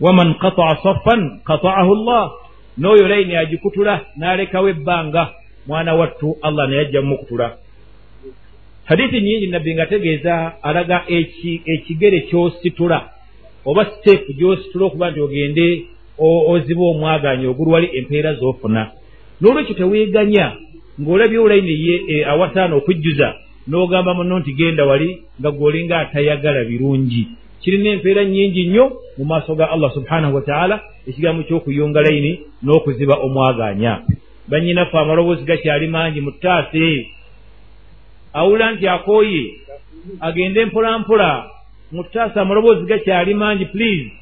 waman 0.00 0.34
qataa 0.34 0.76
saffan 0.82 1.40
qataahu 1.44 1.94
llah 1.94 2.30
n'oyo 2.78 3.08
layini 3.08 3.36
agikutula 3.36 4.00
n'alekawo 4.16 4.68
ebbanga 4.68 5.28
mwana 5.66 5.94
wattu 5.94 6.36
allah 6.42 6.68
naye 6.68 6.80
ajja 6.80 7.02
mukutula 7.02 7.56
hadithi 8.84 9.20
nyingi 9.20 9.46
nabbi 9.46 9.74
nga 9.74 9.86
tegeeza 9.86 10.62
alaga 10.62 11.04
ekigere 11.66 12.20
ky'ositula 12.20 12.98
oba 13.64 13.84
siteepu 13.84 14.32
gy'ositula 14.32 14.84
okuba 14.86 15.10
nti 15.10 15.20
ogende 15.20 15.66
oziba 16.20 16.84
omwaganya 16.92 17.48
ogulwali 17.48 17.88
empeera 17.98 18.34
z'ofuna. 18.34 18.82
N'olwekyo 19.40 19.74
teweeganya 19.74 20.46
ng'olabye 21.00 21.38
olayini 21.38 21.74
e, 22.12 22.24
awasaana 22.24 22.74
okujjuza 22.76 23.28
n'ogamba 23.68 24.14
muno 24.14 24.38
nti 24.38 24.52
genda 24.52 24.84
wali 24.84 25.08
nga 25.40 25.50
gweolinga 25.50 25.98
atayagala 25.98 26.64
birungi. 26.64 27.28
Kirina 27.60 27.90
empeera 27.90 28.24
nnyingi 28.24 28.66
nnyo 28.66 28.84
mu 29.18 29.24
maaso 29.24 29.54
ga 29.54 29.70
allah 29.70 29.90
subhanahu 29.94 30.34
wataala 30.34 30.80
ekigambo 31.08 31.42
ky'okuyunga 31.42 32.00
layini 32.00 32.32
n'okuziba 32.62 33.14
omwaganya. 33.26 34.02
Bannyinaffe 34.48 34.98
amaloboozi 34.98 35.44
gakyali 35.44 35.86
mangi 35.86 36.20
mu 36.20 36.32
awula 38.32 38.72
nti 38.72 38.88
akooye 38.88 39.60
agende 40.20 40.64
mpolampola 40.64 41.50
mu 41.92 42.02
ttaasa 42.04 42.40
amaloboozi 42.40 42.86
gakyali 42.86 43.34
mangi 43.34 43.64
please. 43.64 44.12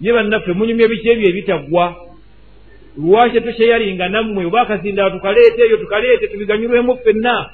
Ye 0.00 0.12
bannaffe 0.12 0.52
munyumya 0.52 0.88
biki 0.88 1.08
ebyo 1.10 1.28
ebitaggwa? 1.28 1.96
Lwaki 2.98 3.40
tusheyalinga 3.40 4.08
nammwe? 4.08 4.46
Oba 4.46 4.60
akazindawo 4.60 5.10
tukaleete 5.10 5.62
eyo 5.62 5.76
tukaleete 5.76 6.28
tubiganyulwemu 6.28 6.96
ffenna. 6.96 7.50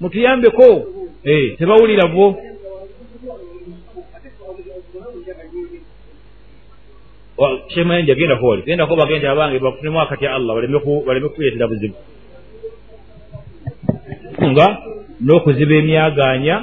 Mutuyambeko? 0.00 0.68
Eh, 1.24 1.56
tebawulira 1.58 2.06
bo 2.06 2.42
shemayanja 7.68 8.14
gendako 8.14 8.46
wali? 8.46 8.62
Gendako 8.62 8.96
bagende 8.96 9.28
abange 9.28 9.58
bafunemu 9.58 10.00
akatya 10.00 10.34
allah 10.34 10.54
baleme 11.06 11.28
kuleetera 11.28 11.68
buzibu 11.68 11.96
nga 14.48 14.66
n'okuziba 15.20 15.74
emyaganya 15.74 16.56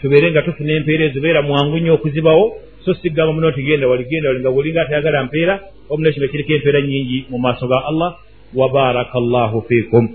tubeere 0.00 0.30
nga 0.30 0.42
tufuna 0.42 0.72
empeera 0.72 1.04
ezibeera 1.04 1.42
mwangu 1.42 1.76
nnyo 1.78 1.94
okuzibawo 1.94 2.44
so 2.84 2.94
sigamba 2.94 3.32
muno 3.32 3.52
tigenda 3.52 3.88
wali 3.88 4.04
genda 4.04 4.28
wali 4.28 4.40
nga 4.40 4.50
bwolinga 4.50 4.82
atayagala 4.82 5.24
mpeera 5.24 5.54
omuna 5.90 6.12
kino 6.12 6.28
kiriko 6.28 6.52
empeera 6.52 6.80
nyingi 6.80 7.26
mu 7.30 7.38
maaso 7.38 7.66
ga 7.68 7.84
allah. 7.90 8.10
Wabaraka 8.54 9.20
llahu 9.20 9.62
fikum 9.68 10.08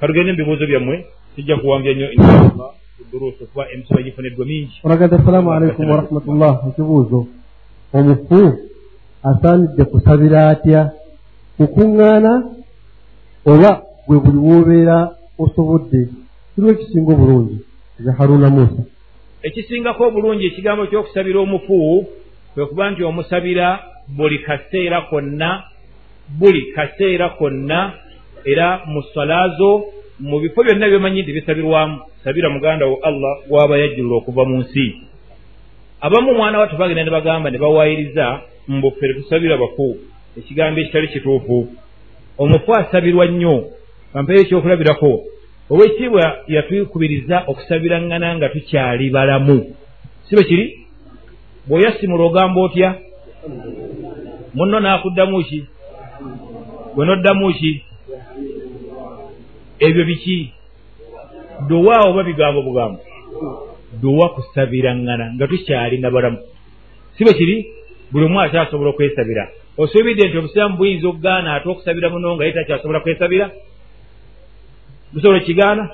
katugende 0.00 0.32
mu 0.32 0.38
bibuuzo 0.38 0.66
byammwe 0.66 1.06
tijja 1.36 1.56
kuwambya 1.56 1.94
nnyo 1.94 2.12
inshallah 2.12 2.70
duruusu 3.12 3.46
kuba 3.46 3.70
emisoma 3.70 4.02
gifuneddwa 4.02 4.46
mingi. 4.46 4.80
Oragada 4.82 5.16
assalamu 5.16 5.52
alaikum 5.52 5.90
warahmatullah 5.90 6.52
ekibuuzo 6.68 7.26
omufu 7.92 8.58
asaanidde 9.22 9.84
kusabira 9.84 10.48
atya? 10.48 10.90
Kukuŋŋaana 11.56 12.32
oba 13.46 13.82
gwe 14.06 14.18
buli 14.18 14.38
woobeera 14.38 15.14
osobodde 15.38 16.25
kiriwo 16.56 16.72
ekisinga 16.72 17.12
obulungi? 17.12 17.56
Ze 18.00 18.12
haruna 18.12 18.50
musa. 18.50 18.82
Ekisingako 19.42 20.04
obulungi 20.04 20.46
ekigambo 20.46 20.86
ky'okusabira 20.86 21.40
omufu 21.40 22.06
kwe 22.54 22.66
kuba 22.66 22.90
nti 22.90 23.04
omusabira 23.04 23.78
buli 24.08 24.38
kaseera 24.38 25.00
konna 25.00 25.62
buli 26.38 26.72
kaseera 26.72 27.28
konna 27.28 27.92
era 28.44 28.80
mu 28.86 29.02
salaazo 29.14 29.84
mu 30.20 30.40
bifo 30.40 30.62
byonna 30.64 30.88
byomanyi 30.88 31.22
nti 31.22 31.32
bisabirwamu 31.32 32.00
sabira 32.24 32.50
muganda 32.50 32.86
wo 32.86 32.96
allah 33.02 33.32
gwaba 33.48 33.78
yajjulula 33.78 34.16
okuva 34.16 34.44
mu 34.44 34.56
nsi. 34.58 34.86
Abamu 36.00 36.30
omwana 36.30 36.58
wattu 36.58 36.76
bagenda 36.76 37.04
ne 37.04 37.10
bagamba 37.10 37.50
ne 37.50 37.58
bawaayiriza 37.58 38.40
mbufere 38.68 39.14
tusabira 39.14 39.56
bafu 39.56 39.96
ekigambo 40.38 40.80
ekitali 40.80 41.08
kituufu. 41.08 41.68
Omufu 42.38 42.74
asabirwa 42.74 43.26
nnyo 43.26 43.64
kampeeyo 44.12 44.40
ekyokulabirako 44.40 45.35
owekitiibwa 45.70 46.24
yatwikubiriza 46.46 47.36
okusabiraŋŋana 47.50 48.28
nga 48.36 48.48
tukyali 48.54 49.10
balamu. 49.10 49.58
Si 50.26 50.32
bwe 50.34 50.44
kiri? 50.44 50.64
Bw'oyasimula 51.66 52.24
ogamba 52.24 52.60
otya? 52.60 52.90
Munno 54.54 54.78
naakuddamu 54.80 55.42
ki? 55.48 55.60
Gwe 56.94 57.04
noddamu 57.06 57.52
ki? 57.58 57.72
Ebyo 59.86 60.04
biki? 60.04 60.52
Duwa 61.68 61.94
oba 62.08 62.22
bigambo 62.22 62.62
bugambo? 62.62 63.00
Duwa 64.02 64.28
kusabiraŋŋana 64.34 65.34
nga 65.34 65.46
tukyali 65.50 65.98
na 65.98 66.10
balamu. 66.10 66.38
Si 67.18 67.24
bwe 67.24 67.34
kiri? 67.34 67.56
Buli 68.12 68.24
omu 68.26 68.38
akyasobola 68.40 68.90
okwesabira. 68.90 69.50
Osuubidde 69.78 70.28
nti 70.28 70.38
obusiraamu 70.38 70.76
buyinza 70.78 71.08
okugaana 71.08 71.54
ate 71.54 71.68
okusabira 71.68 72.08
muno 72.10 72.34
nga 72.34 72.44
ye 72.44 72.52
takyasobola 72.52 73.00
kwesabira 73.00 73.50
busobola 75.16 75.40
kigaana 75.40 75.90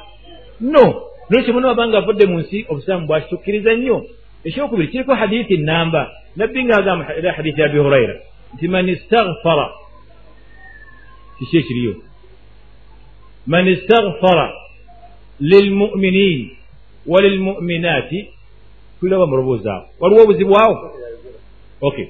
no. 0.60 1.08
Nolwekyo 1.30 1.54
muno 1.54 1.68
wabanga 1.68 1.98
avudde 1.98 2.26
mu 2.26 2.38
nsi 2.38 2.66
obusiraamu 2.68 3.06
bwakitukkiriza 3.06 3.74
nnyo 3.74 3.96
ekyokubiri 4.44 4.88
kiriko 4.88 5.14
hadithi 5.14 5.56
namba 5.56 6.10
nabbi 6.36 6.64
nga 6.64 6.76
agamba 6.76 7.16
era 7.16 7.32
hadithi 7.32 7.60
ya 7.60 7.66
abi 7.66 7.78
huraira 7.78 8.14
nti 8.54 8.68
man 8.68 8.88
istagfara 8.88 9.66
kiki 11.38 11.56
ekiriyo? 11.58 11.94
Man 13.46 13.68
istagfara 13.68 14.52
lilmuminin 15.40 16.50
walilmuminaati 17.06 18.28
tulaba 19.00 19.26
muloboozi 19.26 19.68
awo. 19.68 19.84
Waliwo 20.00 20.22
obuzibu 20.22 20.58
awo? 20.58 20.76
Okay 21.80 22.06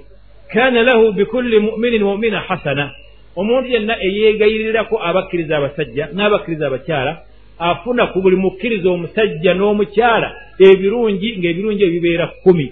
kana 0.52 0.82
lahu 0.82 1.12
bikulli 1.12 1.60
muminin 1.60 2.02
mumina 2.02 2.40
hasana 2.40 2.94
omuntu 3.36 3.68
yenna 3.68 3.94
eyeegayirirako 4.06 4.96
abakkiriza 5.08 5.56
abasajja 5.56 6.08
n'abakkiriza 6.14 6.66
abakyala 6.66 7.12
afuna 7.58 8.06
ku 8.06 8.22
buli 8.22 8.36
mukkiriza 8.36 8.88
omusajja 8.90 9.54
n'omukyala 9.54 10.28
ebirungi 10.58 11.28
ng'ebirungi 11.38 11.82
ebibeera 11.84 12.26
kkumi. 12.26 12.66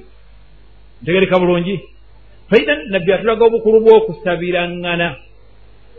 Ntegereka 1.03 1.39
bulungi. 1.39 1.75
Faida 2.51 2.73
nabbi 2.93 3.13
atulaga 3.13 3.45
obukulu 3.45 3.79
bw'okusabiraŋŋana 3.85 5.09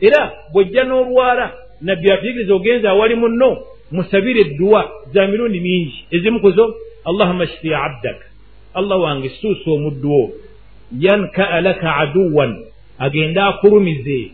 era 0.01 0.21
bw'ojja 0.51 0.83
n'olwala 0.85 1.45
nabbi 1.81 2.07
atuyigiriza 2.11 2.53
ogenza 2.53 2.87
awali 2.89 3.15
munno 3.15 3.49
musabire 3.91 4.41
edduwa 4.41 4.81
za 5.13 5.27
mirundi 5.27 5.59
mingi. 5.59 6.05
Ezimu 6.11 6.39
kuzo 6.39 6.75
allahumma 7.05 7.47
shfi 7.47 7.73
abdak 7.73 8.19
allah 8.73 8.97
wange 9.01 9.29
suusa 9.29 9.71
omudduwo 9.71 10.31
yankaa 10.99 11.61
laka 11.61 11.95
aduwan 11.97 12.65
agende 12.99 13.41
akulumize 13.41 14.31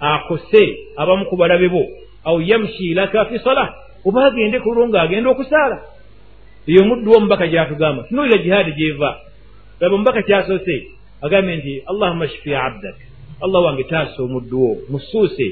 akose 0.00 0.62
abamu 0.96 1.26
ku 1.26 1.36
balabe 1.36 1.68
bo. 1.68 1.82
Aw 2.24 2.40
yamshi 2.40 2.94
laka 2.94 3.24
fi 3.26 3.38
salah. 3.38 3.74
Oba 4.04 4.26
agende 4.26 4.60
ku 4.60 4.70
lulwo 4.70 4.88
ng'agenda 4.88 5.30
okusaala. 5.30 5.78
Eyo 6.66 6.82
omuddu 6.82 7.10
wo 7.10 7.16
omubaka 7.16 7.46
gyatugamba. 7.46 8.02
Tunuulira 8.08 8.42
jihaadi 8.42 8.72
gyeva. 8.72 9.10
Laba 9.80 9.94
omubaka 9.94 10.22
kyasoose 10.22 10.76
agambye 11.22 11.56
nti 11.56 11.72
allahumma 11.86 12.28
shfi 12.28 12.54
abdak. 12.54 12.96
Allah 13.40 13.60
wange 13.64 13.84
taasa 13.84 14.22
omuddu 14.22 14.56
wo. 14.60 14.76
Musuuse 14.90 15.46